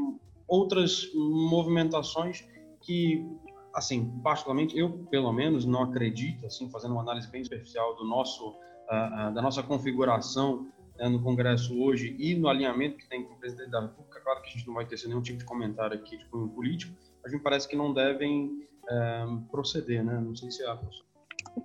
outras 0.48 1.10
movimentações 1.14 2.48
que 2.80 3.24
assim, 3.74 4.20
particularmente, 4.22 4.76
eu, 4.76 4.90
pelo 5.10 5.32
menos, 5.32 5.64
não 5.64 5.82
acredito, 5.82 6.46
assim, 6.46 6.68
fazendo 6.70 6.92
uma 6.92 7.02
análise 7.02 7.30
bem 7.30 7.42
superficial 7.42 7.96
do 7.96 8.04
nosso, 8.04 8.50
uh, 8.50 9.30
uh, 9.30 9.34
da 9.34 9.40
nossa 9.40 9.62
configuração 9.62 10.66
né, 10.98 11.08
no 11.08 11.22
Congresso 11.22 11.78
hoje 11.80 12.14
e 12.18 12.34
no 12.34 12.48
alinhamento 12.48 12.98
que 12.98 13.08
tem 13.08 13.24
com 13.24 13.34
o 13.34 13.38
presidente 13.38 13.70
da 13.70 13.80
República, 13.80 14.20
claro 14.20 14.42
que 14.42 14.48
a 14.48 14.52
gente 14.52 14.66
não 14.66 14.74
vai 14.74 14.86
ter 14.86 14.96
nenhum 15.06 15.22
tipo 15.22 15.38
de 15.38 15.44
comentário 15.44 15.96
aqui 15.96 16.18
de 16.18 16.24
cunho 16.26 16.48
político, 16.48 16.94
mas 17.22 17.32
me 17.32 17.40
parece 17.40 17.66
que 17.66 17.76
não 17.76 17.92
devem 17.92 18.66
uh, 18.84 19.40
proceder, 19.50 20.04
né? 20.04 20.20
Não 20.20 20.34
sei 20.34 20.50
se 20.50 20.62
é, 20.62 20.74
professor. 20.74 21.06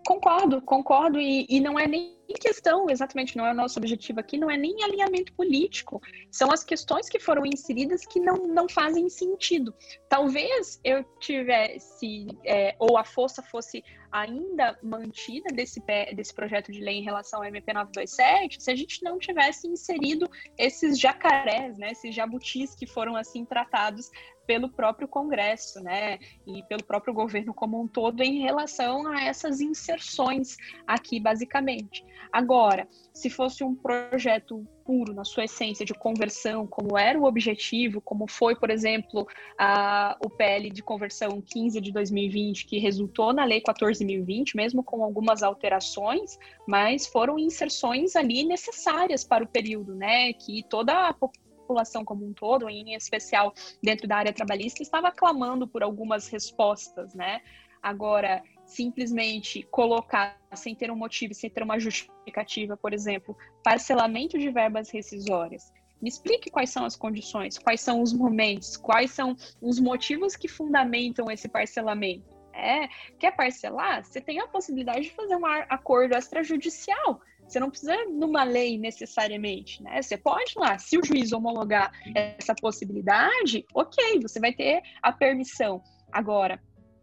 Concordo, 0.06 0.62
concordo, 0.62 1.20
e, 1.20 1.46
e 1.50 1.60
não 1.60 1.80
é 1.80 1.88
nem 1.88 2.17
questão, 2.34 2.90
exatamente, 2.90 3.38
não 3.38 3.46
é 3.46 3.52
o 3.52 3.56
nosso 3.56 3.80
objetivo 3.80 4.20
aqui, 4.20 4.38
não 4.38 4.50
é 4.50 4.58
nem 4.58 4.84
alinhamento 4.84 5.34
político. 5.34 6.02
São 6.30 6.52
as 6.52 6.64
questões 6.64 7.08
que 7.08 7.20
foram 7.20 7.46
inseridas 7.46 8.06
que 8.06 8.20
não, 8.20 8.36
não 8.48 8.68
fazem 8.68 9.10
sentido. 9.10 9.74
Talvez 10.10 10.80
eu 10.84 11.04
tivesse, 11.20 12.28
é, 12.46 12.76
ou 12.80 12.98
a 12.98 13.04
força 13.04 13.42
fosse 13.42 13.84
ainda 14.12 14.78
mantida 14.82 15.54
desse, 15.54 15.82
desse 16.16 16.34
projeto 16.34 16.72
de 16.72 16.80
lei 16.80 16.96
em 16.96 17.04
relação 17.04 17.40
ao 17.40 17.46
MP 17.46 17.74
927, 17.74 18.62
se 18.62 18.72
a 18.72 18.76
gente 18.76 19.04
não 19.04 19.20
tivesse 19.20 19.68
inserido 19.68 20.30
esses 20.58 21.00
jacarés, 21.00 21.78
né, 21.78 21.92
esses 21.92 22.16
jabutis 22.16 22.74
que 22.74 22.88
foram 22.88 23.16
assim 23.16 23.46
tratados 23.46 24.10
pelo 24.46 24.70
próprio 24.70 25.08
Congresso, 25.08 25.84
né, 25.84 26.20
e 26.46 26.64
pelo 26.64 26.84
próprio 26.84 27.14
governo 27.14 27.54
como 27.54 27.82
um 27.82 27.88
todo 27.88 28.22
em 28.22 28.40
relação 28.42 29.06
a 29.08 29.22
essas 29.22 29.60
inserções 29.60 30.56
aqui, 30.88 31.20
basicamente. 31.20 32.06
Agora, 32.32 32.88
se 33.14 33.30
fosse 33.30 33.64
um 33.64 33.74
projeto 33.74 34.66
puro 34.86 35.14
na 35.14 35.24
sua 35.26 35.46
essência 35.46 35.86
de 35.86 35.94
conversão, 35.94 36.66
como 36.66 36.98
era 36.98 37.20
o 37.20 37.26
objetivo, 37.26 38.00
como 38.00 38.28
foi, 38.30 38.56
por 38.56 38.70
exemplo, 38.70 39.28
a, 39.58 40.18
o 40.24 40.30
PL 40.30 40.70
de 40.70 40.82
conversão 40.82 41.42
15 41.42 41.82
de 41.82 41.92
2020, 41.92 42.66
que 42.66 42.80
resultou 42.80 43.34
na 43.34 43.44
Lei 43.44 43.62
14.020, 43.62 44.56
mesmo 44.56 44.84
com 44.84 45.04
algumas 45.04 45.44
alterações, 45.44 46.38
mas 46.68 47.08
foram 47.08 47.38
inserções 47.38 48.16
ali 48.16 48.44
necessárias 48.44 49.24
para 49.24 49.44
o 49.44 49.48
período, 49.48 49.96
né, 49.96 50.34
que 50.34 50.64
toda 50.70 51.10
a 51.10 51.14
população 51.14 52.06
como 52.06 52.26
um 52.26 52.34
todo, 52.34 52.70
em 52.70 52.94
especial 52.94 53.54
dentro 53.84 54.08
da 54.08 54.18
área 54.18 54.32
trabalhista, 54.32 54.82
estava 54.82 55.12
clamando 55.12 55.68
por 55.68 55.84
algumas 55.84 56.30
respostas, 56.30 57.14
né? 57.14 57.42
Agora, 57.82 58.42
simplesmente 58.68 59.64
colocar 59.72 60.38
sem 60.54 60.76
ter 60.76 60.92
um 60.92 60.96
motivo, 60.96 61.34
sem 61.34 61.50
ter 61.50 61.64
uma 61.64 61.80
justificativa, 61.80 62.78
por 62.78 62.94
exemplo, 62.94 63.36
parcelamento 63.64 64.38
de 64.38 64.52
verbas 64.52 64.90
rescisórias. 64.90 65.72
Me 66.00 66.10
explique 66.10 66.52
quais 66.52 66.70
são 66.70 66.86
as 66.86 66.96
condições, 66.96 67.58
quais 67.58 67.82
são 67.82 68.02
os 68.02 68.14
momentos, 68.14 68.78
quais 68.78 69.12
são 69.12 69.36
os 69.60 69.80
motivos 69.80 70.36
que 70.36 70.48
fundamentam 70.48 71.32
esse 71.32 71.48
parcelamento. 71.48 72.38
É, 72.54 72.88
quer 73.18 73.36
parcelar? 73.36 74.04
Você 74.04 74.22
tem 74.22 74.40
a 74.40 74.48
possibilidade 74.48 75.04
de 75.04 75.12
fazer 75.12 75.36
um 75.36 75.46
acordo 75.46 76.16
extrajudicial 76.16 77.22
você 77.48 77.60
não 77.60 77.70
precisa 77.70 77.96
numa 78.06 78.44
lei 78.44 78.78
necessariamente, 78.78 79.82
né? 79.82 80.02
Você 80.02 80.18
pode 80.18 80.54
lá, 80.58 80.78
se 80.78 80.98
o 80.98 81.06
juiz 81.06 81.32
homologar 81.32 81.92
essa 82.14 82.54
possibilidade, 82.54 83.66
ok, 83.74 84.20
você 84.22 84.40
vai 84.40 84.52
ter 84.54 84.82
a 85.02 85.14
permissão. 85.14 85.82
Agora, 86.12 86.62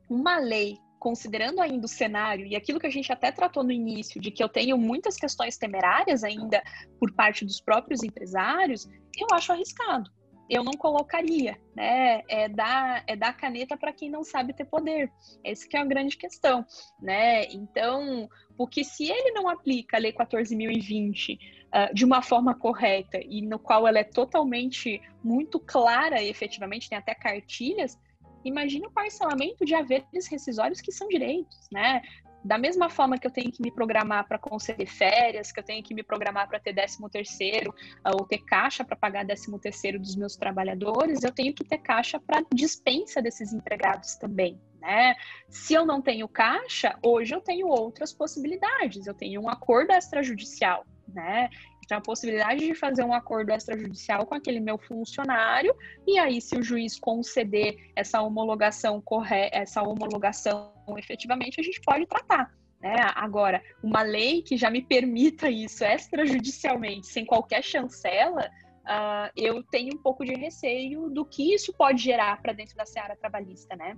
uma 0.08 0.36
lei 0.36 0.78
considerando 1.04 1.60
ainda 1.60 1.84
o 1.84 1.88
cenário 1.88 2.46
e 2.46 2.56
aquilo 2.56 2.80
que 2.80 2.86
a 2.86 2.90
gente 2.90 3.12
até 3.12 3.30
tratou 3.30 3.62
no 3.62 3.70
início, 3.70 4.18
de 4.18 4.30
que 4.30 4.42
eu 4.42 4.48
tenho 4.48 4.78
muitas 4.78 5.16
questões 5.16 5.58
temerárias 5.58 6.24
ainda 6.24 6.62
por 6.98 7.12
parte 7.12 7.44
dos 7.44 7.60
próprios 7.60 8.02
empresários, 8.02 8.88
eu 9.18 9.26
acho 9.30 9.52
arriscado 9.52 10.10
eu 10.48 10.62
não 10.62 10.72
colocaria, 10.72 11.58
né? 11.74 12.22
É 12.28 12.48
dar, 12.48 13.02
é 13.06 13.16
dar 13.16 13.32
caneta 13.34 13.76
para 13.76 13.92
quem 13.92 14.10
não 14.10 14.22
sabe 14.22 14.52
ter 14.52 14.66
poder. 14.66 15.10
Essa 15.42 15.66
que 15.66 15.74
é 15.74 15.80
a 15.80 15.84
grande 15.84 16.16
questão, 16.16 16.64
né? 17.00 17.46
Então, 17.46 18.28
porque 18.56 18.84
se 18.84 19.10
ele 19.10 19.32
não 19.32 19.48
aplica 19.48 19.96
a 19.96 20.00
Lei 20.00 20.12
14.020 20.12 21.38
uh, 21.38 21.94
de 21.94 22.04
uma 22.04 22.20
forma 22.20 22.54
correta 22.54 23.18
e 23.24 23.40
no 23.40 23.58
qual 23.58 23.88
ela 23.88 23.98
é 23.98 24.04
totalmente 24.04 25.00
muito 25.22 25.58
clara 25.58 26.20
e 26.20 26.28
efetivamente, 26.28 26.90
tem 26.90 26.98
até 26.98 27.14
cartilhas, 27.14 27.98
imagina 28.44 28.88
o 28.88 28.90
parcelamento 28.90 29.64
de 29.64 29.74
haveres 29.74 30.26
rescisórios 30.28 30.80
que 30.80 30.92
são 30.92 31.08
direitos, 31.08 31.68
né? 31.72 32.02
da 32.44 32.58
mesma 32.58 32.90
forma 32.90 33.16
que 33.16 33.26
eu 33.26 33.30
tenho 33.30 33.50
que 33.50 33.62
me 33.62 33.70
programar 33.70 34.28
para 34.28 34.38
conceder 34.38 34.86
férias, 34.86 35.50
que 35.50 35.58
eu 35.58 35.64
tenho 35.64 35.82
que 35.82 35.94
me 35.94 36.02
programar 36.02 36.46
para 36.46 36.60
ter 36.60 36.74
13 36.74 36.98
terceiro 37.10 37.74
ou 38.04 38.26
ter 38.26 38.38
caixa 38.38 38.84
para 38.84 38.94
pagar 38.94 39.24
13 39.24 39.58
terceiro 39.58 39.98
dos 39.98 40.14
meus 40.14 40.36
trabalhadores, 40.36 41.24
eu 41.24 41.32
tenho 41.32 41.54
que 41.54 41.64
ter 41.64 41.78
caixa 41.78 42.20
para 42.20 42.44
dispensa 42.52 43.22
desses 43.22 43.52
empregados 43.52 44.16
também. 44.16 44.60
Né? 44.78 45.16
Se 45.48 45.72
eu 45.72 45.86
não 45.86 46.02
tenho 46.02 46.28
caixa, 46.28 46.98
hoje 47.02 47.34
eu 47.34 47.40
tenho 47.40 47.68
outras 47.68 48.12
possibilidades. 48.12 49.06
Eu 49.06 49.14
tenho 49.14 49.40
um 49.40 49.48
acordo 49.48 49.92
extrajudicial, 49.92 50.84
né? 51.08 51.48
Então, 51.84 51.98
a 51.98 52.00
possibilidade 52.00 52.66
de 52.66 52.74
fazer 52.74 53.04
um 53.04 53.12
acordo 53.12 53.52
extrajudicial 53.52 54.26
com 54.26 54.34
aquele 54.34 54.60
meu 54.60 54.78
funcionário, 54.78 55.74
e 56.06 56.18
aí, 56.18 56.40
se 56.40 56.56
o 56.56 56.62
juiz 56.62 56.98
conceder 56.98 57.76
essa 57.94 58.22
homologação 58.22 59.00
correta, 59.00 59.56
essa 59.56 59.82
homologação 59.82 60.72
efetivamente, 60.96 61.60
a 61.60 61.64
gente 61.64 61.80
pode 61.82 62.06
tratar. 62.06 62.52
Né? 62.80 62.96
Agora, 63.14 63.62
uma 63.82 64.02
lei 64.02 64.42
que 64.42 64.56
já 64.56 64.70
me 64.70 64.82
permita 64.82 65.48
isso 65.48 65.84
extrajudicialmente, 65.84 67.06
sem 67.06 67.24
qualquer 67.24 67.62
chancela, 67.62 68.50
uh, 68.84 69.30
eu 69.36 69.62
tenho 69.62 69.94
um 69.94 69.98
pouco 69.98 70.24
de 70.24 70.34
receio 70.34 71.08
do 71.08 71.24
que 71.24 71.54
isso 71.54 71.72
pode 71.72 72.02
gerar 72.02 72.40
para 72.42 72.52
dentro 72.52 72.76
da 72.76 72.84
seara 72.84 73.16
trabalhista, 73.16 73.74
né? 73.76 73.96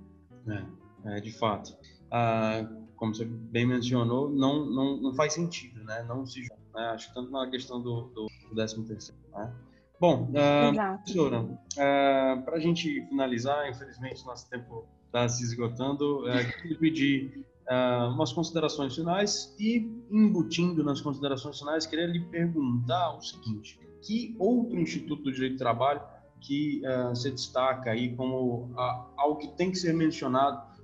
É, 1.04 1.16
é 1.16 1.20
de 1.20 1.32
fato. 1.32 1.76
Ah, 2.10 2.64
como 2.96 3.14
você 3.14 3.24
bem 3.24 3.66
mencionou, 3.66 4.30
não, 4.30 4.64
não, 4.64 4.96
não 4.96 5.14
faz 5.14 5.34
sentido, 5.34 5.82
né? 5.84 6.04
Não 6.08 6.24
se 6.24 6.46
né? 6.76 6.90
Acho 6.90 7.08
que 7.08 7.14
tanto 7.14 7.30
na 7.30 7.50
questão 7.50 7.80
do, 7.80 8.02
do, 8.14 8.26
do 8.26 8.54
13 8.54 8.84
terceiro, 8.84 9.20
né? 9.32 9.52
Bom, 9.98 10.30
uh, 10.30 10.74
professora, 10.74 11.40
uh, 11.40 12.42
para 12.44 12.56
a 12.56 12.58
gente 12.58 13.00
finalizar, 13.08 13.68
infelizmente 13.70 14.24
nosso 14.26 14.48
tempo 14.50 14.86
está 15.06 15.26
se 15.26 15.42
esgotando, 15.42 16.24
uh, 16.24 16.52
queria 16.60 16.78
pedir 16.78 17.46
uh, 17.70 18.12
umas 18.12 18.30
considerações 18.30 18.94
finais 18.94 19.56
e, 19.58 19.90
embutindo 20.10 20.84
nas 20.84 21.00
considerações 21.00 21.58
finais, 21.58 21.86
queria 21.86 22.06
lhe 22.06 22.20
perguntar 22.20 23.16
o 23.16 23.22
seguinte, 23.22 23.80
que 24.02 24.36
outro 24.38 24.78
Instituto 24.78 25.22
do 25.22 25.32
Direito 25.32 25.54
do 25.54 25.58
Trabalho 25.58 26.02
que 26.42 26.82
uh, 26.84 27.16
se 27.16 27.30
destaca 27.30 27.90
aí 27.90 28.14
como 28.14 28.70
algo 29.16 29.38
que 29.38 29.48
tem 29.56 29.70
que 29.70 29.78
ser 29.78 29.94
mencionado 29.94 30.76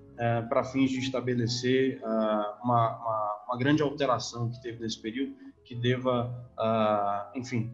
para 0.48 0.62
fins 0.62 0.90
de 0.90 0.98
estabelecer 0.98 2.00
uma, 2.62 2.96
uma, 2.96 3.44
uma 3.48 3.58
grande 3.58 3.82
alteração 3.82 4.50
que 4.50 4.60
teve 4.62 4.78
nesse 4.80 5.00
período 5.00 5.34
que 5.64 5.74
deva, 5.74 6.28
uh, 6.58 7.38
enfim, 7.38 7.72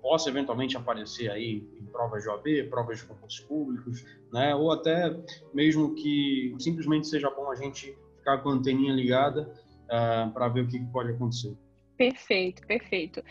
possa 0.00 0.28
eventualmente 0.28 0.76
aparecer 0.76 1.30
aí 1.30 1.66
em 1.80 1.86
provas 1.86 2.22
de 2.22 2.28
OAB, 2.28 2.68
provas 2.70 2.98
de 2.98 3.04
concursos 3.04 3.40
públicos, 3.40 4.04
né? 4.32 4.54
Ou 4.54 4.70
até 4.70 5.14
mesmo 5.52 5.94
que 5.94 6.54
simplesmente 6.58 7.06
seja 7.08 7.30
bom 7.30 7.50
a 7.50 7.54
gente 7.56 7.96
ficar 8.18 8.38
com 8.38 8.50
a 8.50 8.52
anteninha 8.52 8.92
ligada 8.92 9.42
uh, 9.42 9.90
ah, 9.90 10.30
para 10.32 10.48
ver 10.48 10.62
o 10.62 10.68
que 10.68 10.78
pode 10.86 11.10
acontecer. 11.10 11.56
Perfeito, 11.96 12.66
perfeito. 12.66 13.22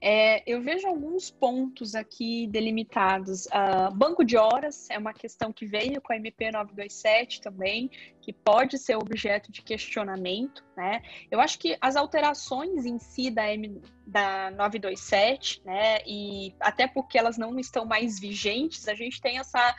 É, 0.00 0.44
eu 0.46 0.62
vejo 0.62 0.86
alguns 0.86 1.28
pontos 1.28 1.96
aqui 1.96 2.46
delimitados. 2.46 3.46
Uh, 3.46 3.92
banco 3.92 4.24
de 4.24 4.36
horas 4.36 4.88
é 4.90 4.96
uma 4.96 5.12
questão 5.12 5.52
que 5.52 5.66
veio 5.66 6.00
com 6.00 6.12
a 6.12 6.16
MP 6.16 6.52
927 6.52 7.40
também, 7.40 7.90
que 8.20 8.32
pode 8.32 8.78
ser 8.78 8.94
objeto 8.94 9.50
de 9.50 9.60
questionamento. 9.60 10.62
Né? 10.76 11.02
Eu 11.32 11.40
acho 11.40 11.58
que 11.58 11.76
as 11.80 11.96
alterações 11.96 12.86
em 12.86 12.96
si 13.00 13.28
da, 13.28 13.52
M, 13.52 13.82
da 14.06 14.52
927, 14.52 15.60
né, 15.64 15.98
e 16.06 16.54
até 16.60 16.86
porque 16.86 17.18
elas 17.18 17.36
não 17.36 17.58
estão 17.58 17.84
mais 17.84 18.20
vigentes, 18.20 18.86
a 18.86 18.94
gente 18.94 19.20
tem 19.20 19.38
essa, 19.38 19.74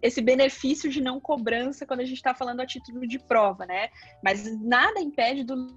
esse 0.00 0.22
benefício 0.22 0.88
de 0.88 1.00
não 1.00 1.20
cobrança 1.20 1.84
quando 1.84 2.00
a 2.00 2.04
gente 2.04 2.18
está 2.18 2.32
falando 2.32 2.60
a 2.60 2.66
título 2.66 3.06
de 3.08 3.18
prova, 3.18 3.66
né? 3.66 3.88
Mas 4.22 4.44
nada 4.60 5.00
impede 5.00 5.42
do 5.42 5.76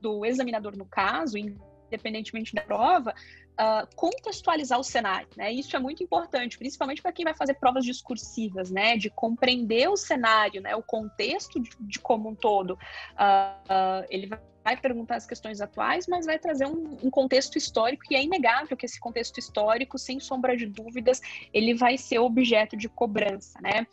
do 0.00 0.24
examinador, 0.24 0.76
no 0.76 0.86
caso, 0.86 1.36
independentemente 1.38 2.54
da 2.54 2.62
prova, 2.62 3.14
uh, 3.60 3.86
contextualizar 3.94 4.78
o 4.78 4.84
cenário, 4.84 5.28
né? 5.36 5.52
Isso 5.52 5.74
é 5.76 5.78
muito 5.78 6.02
importante, 6.02 6.58
principalmente 6.58 7.02
para 7.02 7.12
quem 7.12 7.24
vai 7.24 7.34
fazer 7.34 7.54
provas 7.54 7.84
discursivas, 7.84 8.70
né? 8.70 8.96
De 8.96 9.10
compreender 9.10 9.88
o 9.88 9.96
cenário, 9.96 10.60
né? 10.60 10.74
O 10.76 10.82
contexto 10.82 11.60
de, 11.60 11.70
de 11.80 11.98
como 11.98 12.28
um 12.28 12.34
todo. 12.34 12.72
Uh, 12.72 14.02
uh, 14.02 14.06
ele 14.10 14.26
vai 14.26 14.40
vai 14.66 14.76
perguntar 14.76 15.14
as 15.14 15.24
questões 15.24 15.60
atuais, 15.60 16.08
mas 16.08 16.26
vai 16.26 16.40
trazer 16.40 16.66
um, 16.66 16.96
um, 17.00 17.08
contexto 17.08 17.56
histórico 17.56 18.02
e 18.10 18.16
é 18.16 18.24
inegável 18.24 18.76
que 18.76 18.84
esse 18.84 18.98
contexto 18.98 19.38
histórico, 19.38 19.96
sem 19.96 20.18
sombra 20.18 20.56
de 20.56 20.66
dúvidas, 20.66 21.20
ele 21.54 21.72
vai 21.72 21.96
ser 21.96 22.18
objeto 22.18 22.76
de 22.76 22.88
cobrança, 22.88 23.60
né? 23.60 23.86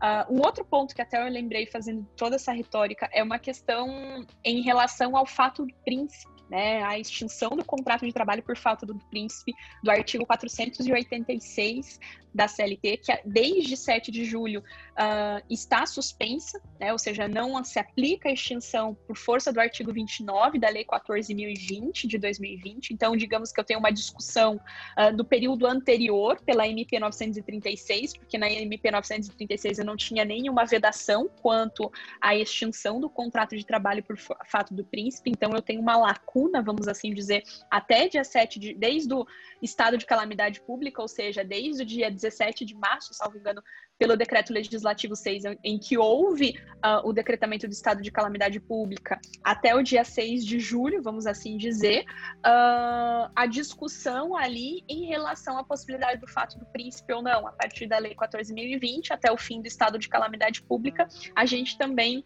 Uh, 0.00 0.36
um 0.36 0.40
outro 0.40 0.64
ponto 0.64 0.94
que 0.94 1.02
até 1.02 1.20
eu 1.20 1.28
lembrei 1.28 1.66
fazendo 1.66 2.06
toda 2.16 2.36
essa 2.36 2.52
retórica 2.52 3.10
é 3.12 3.24
uma 3.24 3.40
questão 3.40 4.24
em 4.44 4.62
relação 4.62 5.16
ao 5.16 5.26
fato 5.26 5.66
do 5.66 5.74
príncipe, 5.84 6.39
né, 6.50 6.82
a 6.82 6.98
extinção 6.98 7.50
do 7.50 7.64
contrato 7.64 8.04
de 8.04 8.12
trabalho 8.12 8.42
por 8.42 8.56
falta 8.56 8.84
do 8.84 8.98
príncipe 9.10 9.54
do 9.82 9.90
artigo 9.90 10.26
486 10.26 11.98
da 12.32 12.46
CLT, 12.46 12.98
que 12.98 13.12
desde 13.24 13.76
7 13.76 14.12
de 14.12 14.24
julho 14.24 14.60
uh, 14.60 15.44
está 15.50 15.84
suspensa, 15.84 16.62
né, 16.78 16.92
ou 16.92 16.98
seja, 16.98 17.26
não 17.26 17.62
se 17.64 17.78
aplica 17.78 18.28
a 18.28 18.32
extinção 18.32 18.94
por 19.06 19.16
força 19.16 19.52
do 19.52 19.58
artigo 19.58 19.92
29 19.92 20.50
29 20.50 20.58
da 20.58 20.68
Lei 20.68 20.84
14.020 20.84 22.06
de 22.06 22.18
2020. 22.18 22.90
Então, 22.90 23.16
digamos 23.16 23.52
que 23.52 23.60
eu 23.60 23.64
tenho 23.64 23.78
uma 23.78 23.90
discussão 23.90 24.60
uh, 24.98 25.14
do 25.14 25.24
período 25.24 25.66
anterior 25.66 26.40
pela 26.44 26.66
MP 26.66 26.98
936, 26.98 28.16
porque 28.16 28.36
na 28.38 28.50
MP 28.50 28.90
936 28.90 29.78
eu 29.78 29.84
não 29.84 29.96
tinha 29.96 30.24
nenhuma 30.24 30.64
vedação 30.64 31.28
quanto 31.40 31.90
à 32.20 32.34
extinção 32.34 33.00
do 33.00 33.08
contrato 33.08 33.56
de 33.56 33.64
trabalho 33.64 34.02
por 34.02 34.16
fato 34.18 34.74
do 34.74 34.84
príncipe. 34.84 35.30
Então, 35.30 35.52
eu 35.52 35.62
tenho 35.62 35.80
uma 35.80 35.96
lacuna, 35.96 36.39
vamos 36.64 36.88
assim 36.88 37.12
dizer, 37.12 37.42
até 37.70 38.08
dia 38.08 38.24
7 38.24 38.58
de, 38.58 38.74
desde 38.74 39.12
o 39.12 39.26
estado 39.60 39.98
de 39.98 40.06
calamidade 40.06 40.60
pública, 40.60 41.02
ou 41.02 41.08
seja, 41.08 41.44
desde 41.44 41.82
o 41.82 41.86
dia 41.86 42.10
17 42.10 42.64
de 42.64 42.74
março, 42.74 43.12
salvo 43.12 43.38
engano, 43.38 43.62
pelo 43.98 44.16
decreto 44.16 44.50
legislativo 44.52 45.14
6, 45.14 45.42
em 45.62 45.78
que 45.78 45.98
houve 45.98 46.58
uh, 46.76 47.06
o 47.06 47.12
decretamento 47.12 47.68
do 47.68 47.72
estado 47.72 48.00
de 48.00 48.10
calamidade 48.10 48.58
pública, 48.58 49.20
até 49.44 49.74
o 49.74 49.82
dia 49.82 50.04
6 50.04 50.46
de 50.46 50.58
julho, 50.58 51.02
vamos 51.02 51.26
assim 51.26 51.58
dizer, 51.58 52.04
uh, 52.38 53.30
a 53.36 53.46
discussão 53.46 54.34
ali 54.34 54.82
em 54.88 55.04
relação 55.04 55.58
à 55.58 55.64
possibilidade 55.64 56.18
do 56.18 56.26
fato 56.26 56.58
do 56.58 56.64
príncipe 56.64 57.12
ou 57.12 57.20
não, 57.20 57.46
a 57.46 57.52
partir 57.52 57.86
da 57.86 57.98
Lei 57.98 58.14
14.020 58.14 59.10
até 59.10 59.30
o 59.30 59.36
fim 59.36 59.60
do 59.60 59.66
estado 59.66 59.98
de 59.98 60.08
calamidade 60.08 60.62
pública, 60.62 61.06
a 61.36 61.44
gente 61.44 61.76
também 61.76 62.24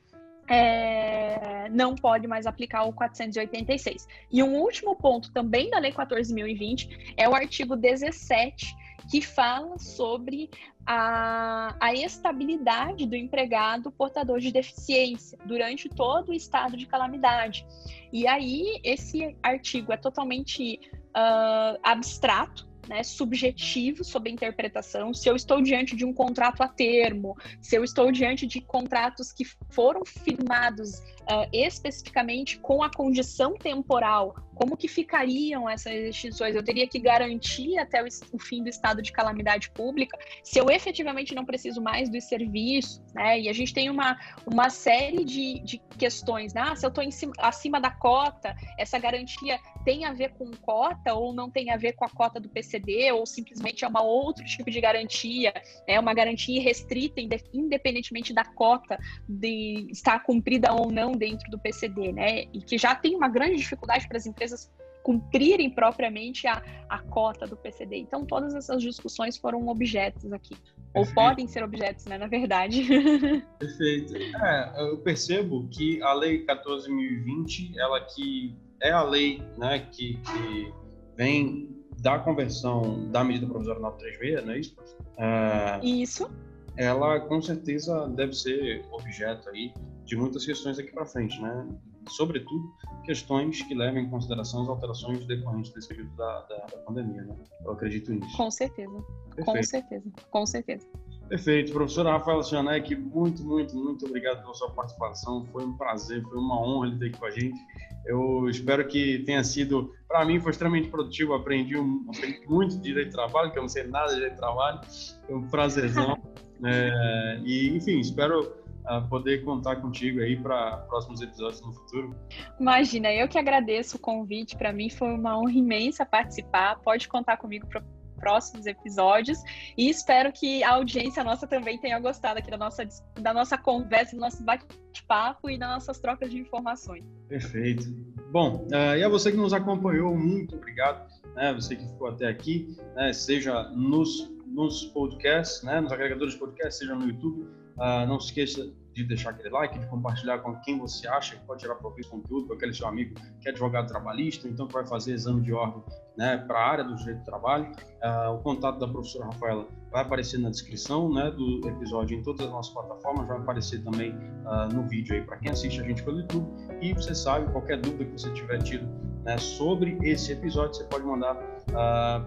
é, 0.48 1.68
não 1.70 1.94
pode 1.94 2.26
mais 2.26 2.46
aplicar 2.46 2.84
o 2.84 2.92
486. 2.92 4.06
E 4.30 4.42
um 4.42 4.56
último 4.56 4.96
ponto 4.96 5.32
também 5.32 5.70
da 5.70 5.78
Lei 5.78 5.92
14.020 5.92 7.14
é 7.16 7.28
o 7.28 7.34
artigo 7.34 7.76
17, 7.76 8.74
que 9.10 9.20
fala 9.20 9.78
sobre 9.78 10.50
a, 10.86 11.74
a 11.80 11.94
estabilidade 11.94 13.06
do 13.06 13.16
empregado 13.16 13.90
portador 13.90 14.38
de 14.38 14.52
deficiência 14.52 15.38
durante 15.44 15.88
todo 15.88 16.30
o 16.30 16.34
estado 16.34 16.76
de 16.76 16.86
calamidade. 16.86 17.66
E 18.12 18.26
aí, 18.26 18.80
esse 18.84 19.36
artigo 19.42 19.92
é 19.92 19.96
totalmente 19.96 20.78
uh, 21.16 21.78
abstrato, 21.82 22.68
né, 22.88 23.02
subjetivo 23.02 24.04
sobre 24.04 24.30
a 24.30 24.32
interpretação, 24.32 25.12
se 25.12 25.28
eu 25.28 25.36
estou 25.36 25.62
diante 25.62 25.96
de 25.96 26.04
um 26.04 26.12
contrato 26.12 26.62
a 26.62 26.68
termo, 26.68 27.36
se 27.60 27.76
eu 27.76 27.84
estou 27.84 28.10
diante 28.10 28.46
de 28.46 28.60
contratos 28.60 29.32
que 29.32 29.44
foram 29.70 30.04
firmados 30.04 31.02
uh, 31.24 31.48
especificamente 31.52 32.58
com 32.58 32.82
a 32.82 32.90
condição 32.90 33.54
temporal, 33.54 34.34
como 34.54 34.76
que 34.76 34.86
ficariam 34.86 35.68
essas 35.68 35.92
extinções? 35.92 36.54
Eu 36.54 36.62
teria 36.62 36.86
que 36.86 36.98
garantir 36.98 37.76
até 37.78 38.02
o, 38.02 38.06
o, 38.32 38.38
fim 38.38 38.62
do 38.62 38.68
estado 38.68 39.02
de 39.02 39.12
calamidade 39.12 39.70
pública, 39.70 40.16
se 40.42 40.58
eu 40.58 40.70
efetivamente 40.70 41.34
não 41.34 41.44
preciso 41.44 41.82
mais 41.82 42.08
dos 42.08 42.24
serviços, 42.24 43.02
né? 43.14 43.40
E 43.40 43.48
a 43.48 43.52
gente 43.52 43.74
tem 43.74 43.90
uma, 43.90 44.16
uma 44.46 44.70
série 44.70 45.24
de, 45.24 45.60
de 45.60 45.78
questões, 45.98 46.54
né? 46.54 46.62
Ah, 46.64 46.76
se 46.76 46.86
eu 46.86 46.88
estou 46.88 47.04
acima 47.38 47.80
da 47.80 47.90
cota, 47.90 48.54
essa 48.78 48.98
garantia 48.98 49.58
tem 49.84 50.04
a 50.04 50.12
ver 50.12 50.32
com 50.34 50.50
cota 50.62 51.14
ou 51.14 51.32
não 51.32 51.50
tem 51.50 51.70
a 51.70 51.76
ver 51.76 51.92
com 51.92 52.04
a 52.04 52.08
cota 52.08 52.40
do 52.40 52.48
PCD, 52.48 53.12
ou 53.12 53.26
simplesmente 53.26 53.84
é 53.84 53.88
uma 53.88 54.02
outro 54.02 54.44
tipo 54.44 54.70
de 54.70 54.80
garantia, 54.80 55.52
é 55.86 55.94
né? 55.94 56.00
uma 56.00 56.14
garantia 56.14 56.62
restrita, 56.62 57.20
independentemente 57.52 58.32
da 58.32 58.44
cota 58.44 58.98
de 59.28 59.86
estar 59.90 60.20
cumprida 60.20 60.72
ou 60.72 60.90
não 60.90 61.12
dentro 61.14 61.50
do 61.50 61.58
PCD, 61.58 62.12
né? 62.12 62.42
E 62.52 62.60
que 62.60 62.78
já 62.78 62.94
tem 62.94 63.14
uma 63.14 63.28
grande 63.28 63.56
dificuldade 63.56 64.06
para 64.08 64.16
as 64.16 64.26
empresas 64.26 64.70
cumprirem 65.02 65.68
propriamente 65.68 66.46
a, 66.46 66.62
a 66.88 66.98
cota 66.98 67.46
do 67.46 67.56
PCD. 67.56 67.98
Então, 67.98 68.24
todas 68.24 68.54
essas 68.54 68.82
discussões 68.82 69.36
foram 69.36 69.68
objetos 69.68 70.32
aqui. 70.32 70.56
Perfeito. 70.56 70.94
Ou 70.94 71.06
podem 71.14 71.46
ser 71.46 71.62
objetos, 71.62 72.06
né, 72.06 72.16
na 72.16 72.26
verdade. 72.26 72.86
Perfeito. 73.58 74.16
É, 74.16 74.74
eu 74.78 74.98
percebo 74.98 75.68
que 75.68 76.02
a 76.02 76.14
Lei 76.14 76.46
14.020, 76.46 77.76
ela 77.76 78.00
que 78.00 78.56
é 78.80 78.90
a 78.90 79.02
lei 79.02 79.42
né, 79.58 79.86
que, 79.90 80.14
que 80.18 80.72
vem 81.16 81.74
da 82.00 82.18
conversão 82.18 83.10
da 83.10 83.24
medida 83.24 83.46
provisória 83.46 83.80
936, 83.80 84.44
não 84.46 84.52
é 84.52 84.58
isso? 84.58 84.76
É, 85.18 85.80
isso. 85.86 86.30
Ela, 86.76 87.20
com 87.20 87.40
certeza, 87.40 88.08
deve 88.08 88.34
ser 88.34 88.84
objeto 88.92 89.48
aí 89.48 89.72
de 90.04 90.16
muitas 90.16 90.44
questões 90.44 90.78
aqui 90.78 90.92
para 90.92 91.06
frente, 91.06 91.40
né? 91.40 91.66
Sobretudo 92.08 92.72
questões 93.04 93.62
que 93.62 93.74
levam 93.74 94.00
em 94.00 94.10
consideração 94.10 94.62
as 94.62 94.68
alterações 94.68 95.24
decorrentes 95.26 95.72
desse 95.72 95.88
período 95.88 96.14
da, 96.16 96.40
da, 96.42 96.56
da 96.56 96.78
pandemia, 96.78 97.22
né? 97.22 97.36
Eu 97.64 97.72
acredito 97.72 98.12
nisso. 98.12 98.36
Com 98.36 98.50
certeza. 98.50 98.92
Perfeito. 99.34 99.44
Com 99.44 99.62
certeza. 99.62 100.12
Com 100.30 100.46
certeza. 100.46 100.86
Perfeito. 101.28 101.72
Professora 101.72 102.12
Rafaela 102.12 102.42
Cianec, 102.42 102.94
muito, 102.94 103.42
muito, 103.42 103.74
muito 103.74 104.06
obrigado 104.06 104.42
pela 104.42 104.54
sua 104.54 104.70
participação. 104.70 105.44
Foi 105.46 105.64
um 105.64 105.76
prazer, 105.76 106.22
foi 106.22 106.38
uma 106.38 106.60
honra 106.60 106.88
ele 106.88 106.98
ter 106.98 107.06
aqui 107.06 107.18
com 107.18 107.26
a 107.26 107.30
gente. 107.30 107.58
Eu 108.04 108.48
espero 108.50 108.86
que 108.86 109.20
tenha 109.20 109.42
sido, 109.42 109.94
para 110.06 110.24
mim, 110.26 110.38
foi 110.38 110.52
extremamente 110.52 110.90
produtivo. 110.90 111.32
Aprendi, 111.32 111.78
um, 111.78 112.04
aprendi 112.14 112.46
muito 112.46 112.76
de 112.76 112.82
direito 112.82 113.08
de 113.08 113.14
trabalho, 113.14 113.50
que 113.50 113.58
eu 113.58 113.62
não 113.62 113.68
sei 113.68 113.84
nada 113.84 114.08
de 114.08 114.16
direito 114.16 114.34
de 114.34 114.38
trabalho. 114.38 114.80
Foi 115.26 115.36
um 115.36 115.48
prazerzão. 115.48 116.18
é, 116.62 117.40
e, 117.42 117.74
enfim, 117.74 117.98
espero 118.00 118.63
poder 119.08 119.44
contar 119.44 119.76
contigo 119.76 120.20
aí 120.20 120.36
para 120.36 120.78
próximos 120.88 121.20
episódios 121.20 121.60
no 121.62 121.72
futuro. 121.72 122.14
Imagina, 122.60 123.12
eu 123.12 123.26
que 123.26 123.38
agradeço 123.38 123.96
o 123.96 124.00
convite. 124.00 124.56
Para 124.56 124.72
mim 124.72 124.90
foi 124.90 125.14
uma 125.14 125.38
honra 125.38 125.52
imensa 125.52 126.04
participar. 126.04 126.78
Pode 126.80 127.08
contar 127.08 127.36
comigo 127.36 127.66
para 127.66 127.82
próximos 128.18 128.64
episódios 128.64 129.38
e 129.76 129.90
espero 129.90 130.32
que 130.32 130.62
a 130.62 130.74
audiência 130.74 131.22
nossa 131.22 131.46
também 131.46 131.78
tenha 131.78 131.98
gostado 131.98 132.38
aqui 132.38 132.50
da 132.50 132.56
nossa, 132.56 132.86
da 133.20 133.34
nossa 133.34 133.58
conversa, 133.58 134.16
do 134.16 134.20
nosso 134.20 134.42
bate-papo 134.42 135.50
e 135.50 135.58
das 135.58 135.68
nossas 135.68 135.98
trocas 135.98 136.30
de 136.30 136.38
informações. 136.38 137.04
Perfeito. 137.28 137.84
Bom, 138.30 138.66
uh, 138.72 138.96
e 138.96 139.04
a 139.04 139.08
você 139.08 139.30
que 139.30 139.36
nos 139.36 139.52
acompanhou, 139.52 140.16
muito 140.16 140.56
obrigado. 140.56 141.12
Né, 141.34 141.52
você 141.52 141.76
que 141.76 141.84
ficou 141.86 142.08
até 142.08 142.28
aqui, 142.28 142.76
né, 142.94 143.12
seja 143.12 143.64
nos, 143.70 144.32
nos 144.46 144.84
podcasts, 144.86 145.62
né, 145.62 145.80
nos 145.80 145.92
agregadores 145.92 146.34
de 146.34 146.40
podcast, 146.40 146.78
seja 146.78 146.94
no 146.94 147.08
YouTube 147.08 147.46
Uh, 147.76 148.06
não 148.06 148.20
se 148.20 148.26
esqueça 148.26 148.72
de 148.94 149.04
deixar 149.04 149.30
aquele 149.30 149.50
like, 149.50 149.76
de 149.78 149.86
compartilhar 149.86 150.38
com 150.38 150.54
quem 150.60 150.78
você 150.78 151.06
acha 151.08 151.36
que 151.36 151.44
pode 151.44 151.60
tirar 151.60 151.74
proveito 151.74 152.06
do 152.06 152.10
conteúdo, 152.10 152.46
com 152.46 152.54
aquele 152.54 152.72
seu 152.72 152.86
amigo 152.86 153.14
que 153.40 153.48
é 153.48 153.50
advogado 153.50 153.88
trabalhista, 153.88 154.48
então 154.48 154.66
que 154.68 154.72
vai 154.72 154.86
fazer 154.86 155.12
exame 155.12 155.42
de 155.42 155.52
ordem 155.52 155.82
né, 156.16 156.38
para 156.38 156.58
a 156.58 156.70
área 156.70 156.84
do 156.84 156.94
direito 156.94 157.18
do 157.18 157.24
trabalho. 157.24 157.66
Uh, 157.66 158.34
o 158.34 158.38
contato 158.38 158.78
da 158.78 158.86
professora 158.86 159.26
Rafaela 159.26 159.66
vai 159.90 160.02
aparecer 160.02 160.38
na 160.38 160.48
descrição 160.48 161.12
né, 161.12 161.30
do 161.32 161.68
episódio 161.68 162.16
em 162.16 162.22
todas 162.22 162.46
as 162.46 162.52
nossas 162.52 162.72
plataformas, 162.72 163.26
vai 163.26 163.38
aparecer 163.38 163.82
também 163.82 164.12
uh, 164.12 164.72
no 164.72 164.86
vídeo 164.88 165.16
aí 165.16 165.22
para 165.22 165.36
quem 165.38 165.50
assiste 165.50 165.80
a 165.80 165.84
gente 165.84 166.02
pelo 166.02 166.20
YouTube. 166.20 166.46
E 166.80 166.94
você 166.94 167.14
sabe, 167.14 167.50
qualquer 167.50 167.80
dúvida 167.80 168.04
que 168.04 168.12
você 168.12 168.32
tiver 168.32 168.62
tido 168.62 168.86
né, 169.24 169.36
sobre 169.38 169.98
esse 170.02 170.32
episódio, 170.32 170.74
você 170.74 170.84
pode 170.84 171.04
mandar 171.04 171.34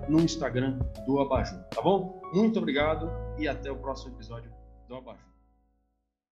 no 0.10 0.20
Instagram 0.20 0.80
do 1.06 1.22
Abajur, 1.22 1.60
tá 1.70 1.82
bom? 1.82 2.20
Muito 2.34 2.60
obrigado 2.60 3.10
e 3.38 3.48
até 3.48 3.72
o 3.72 3.78
próximo 3.78 4.14
episódio 4.16 4.52
do 4.90 4.96
Abajur. 4.96 5.37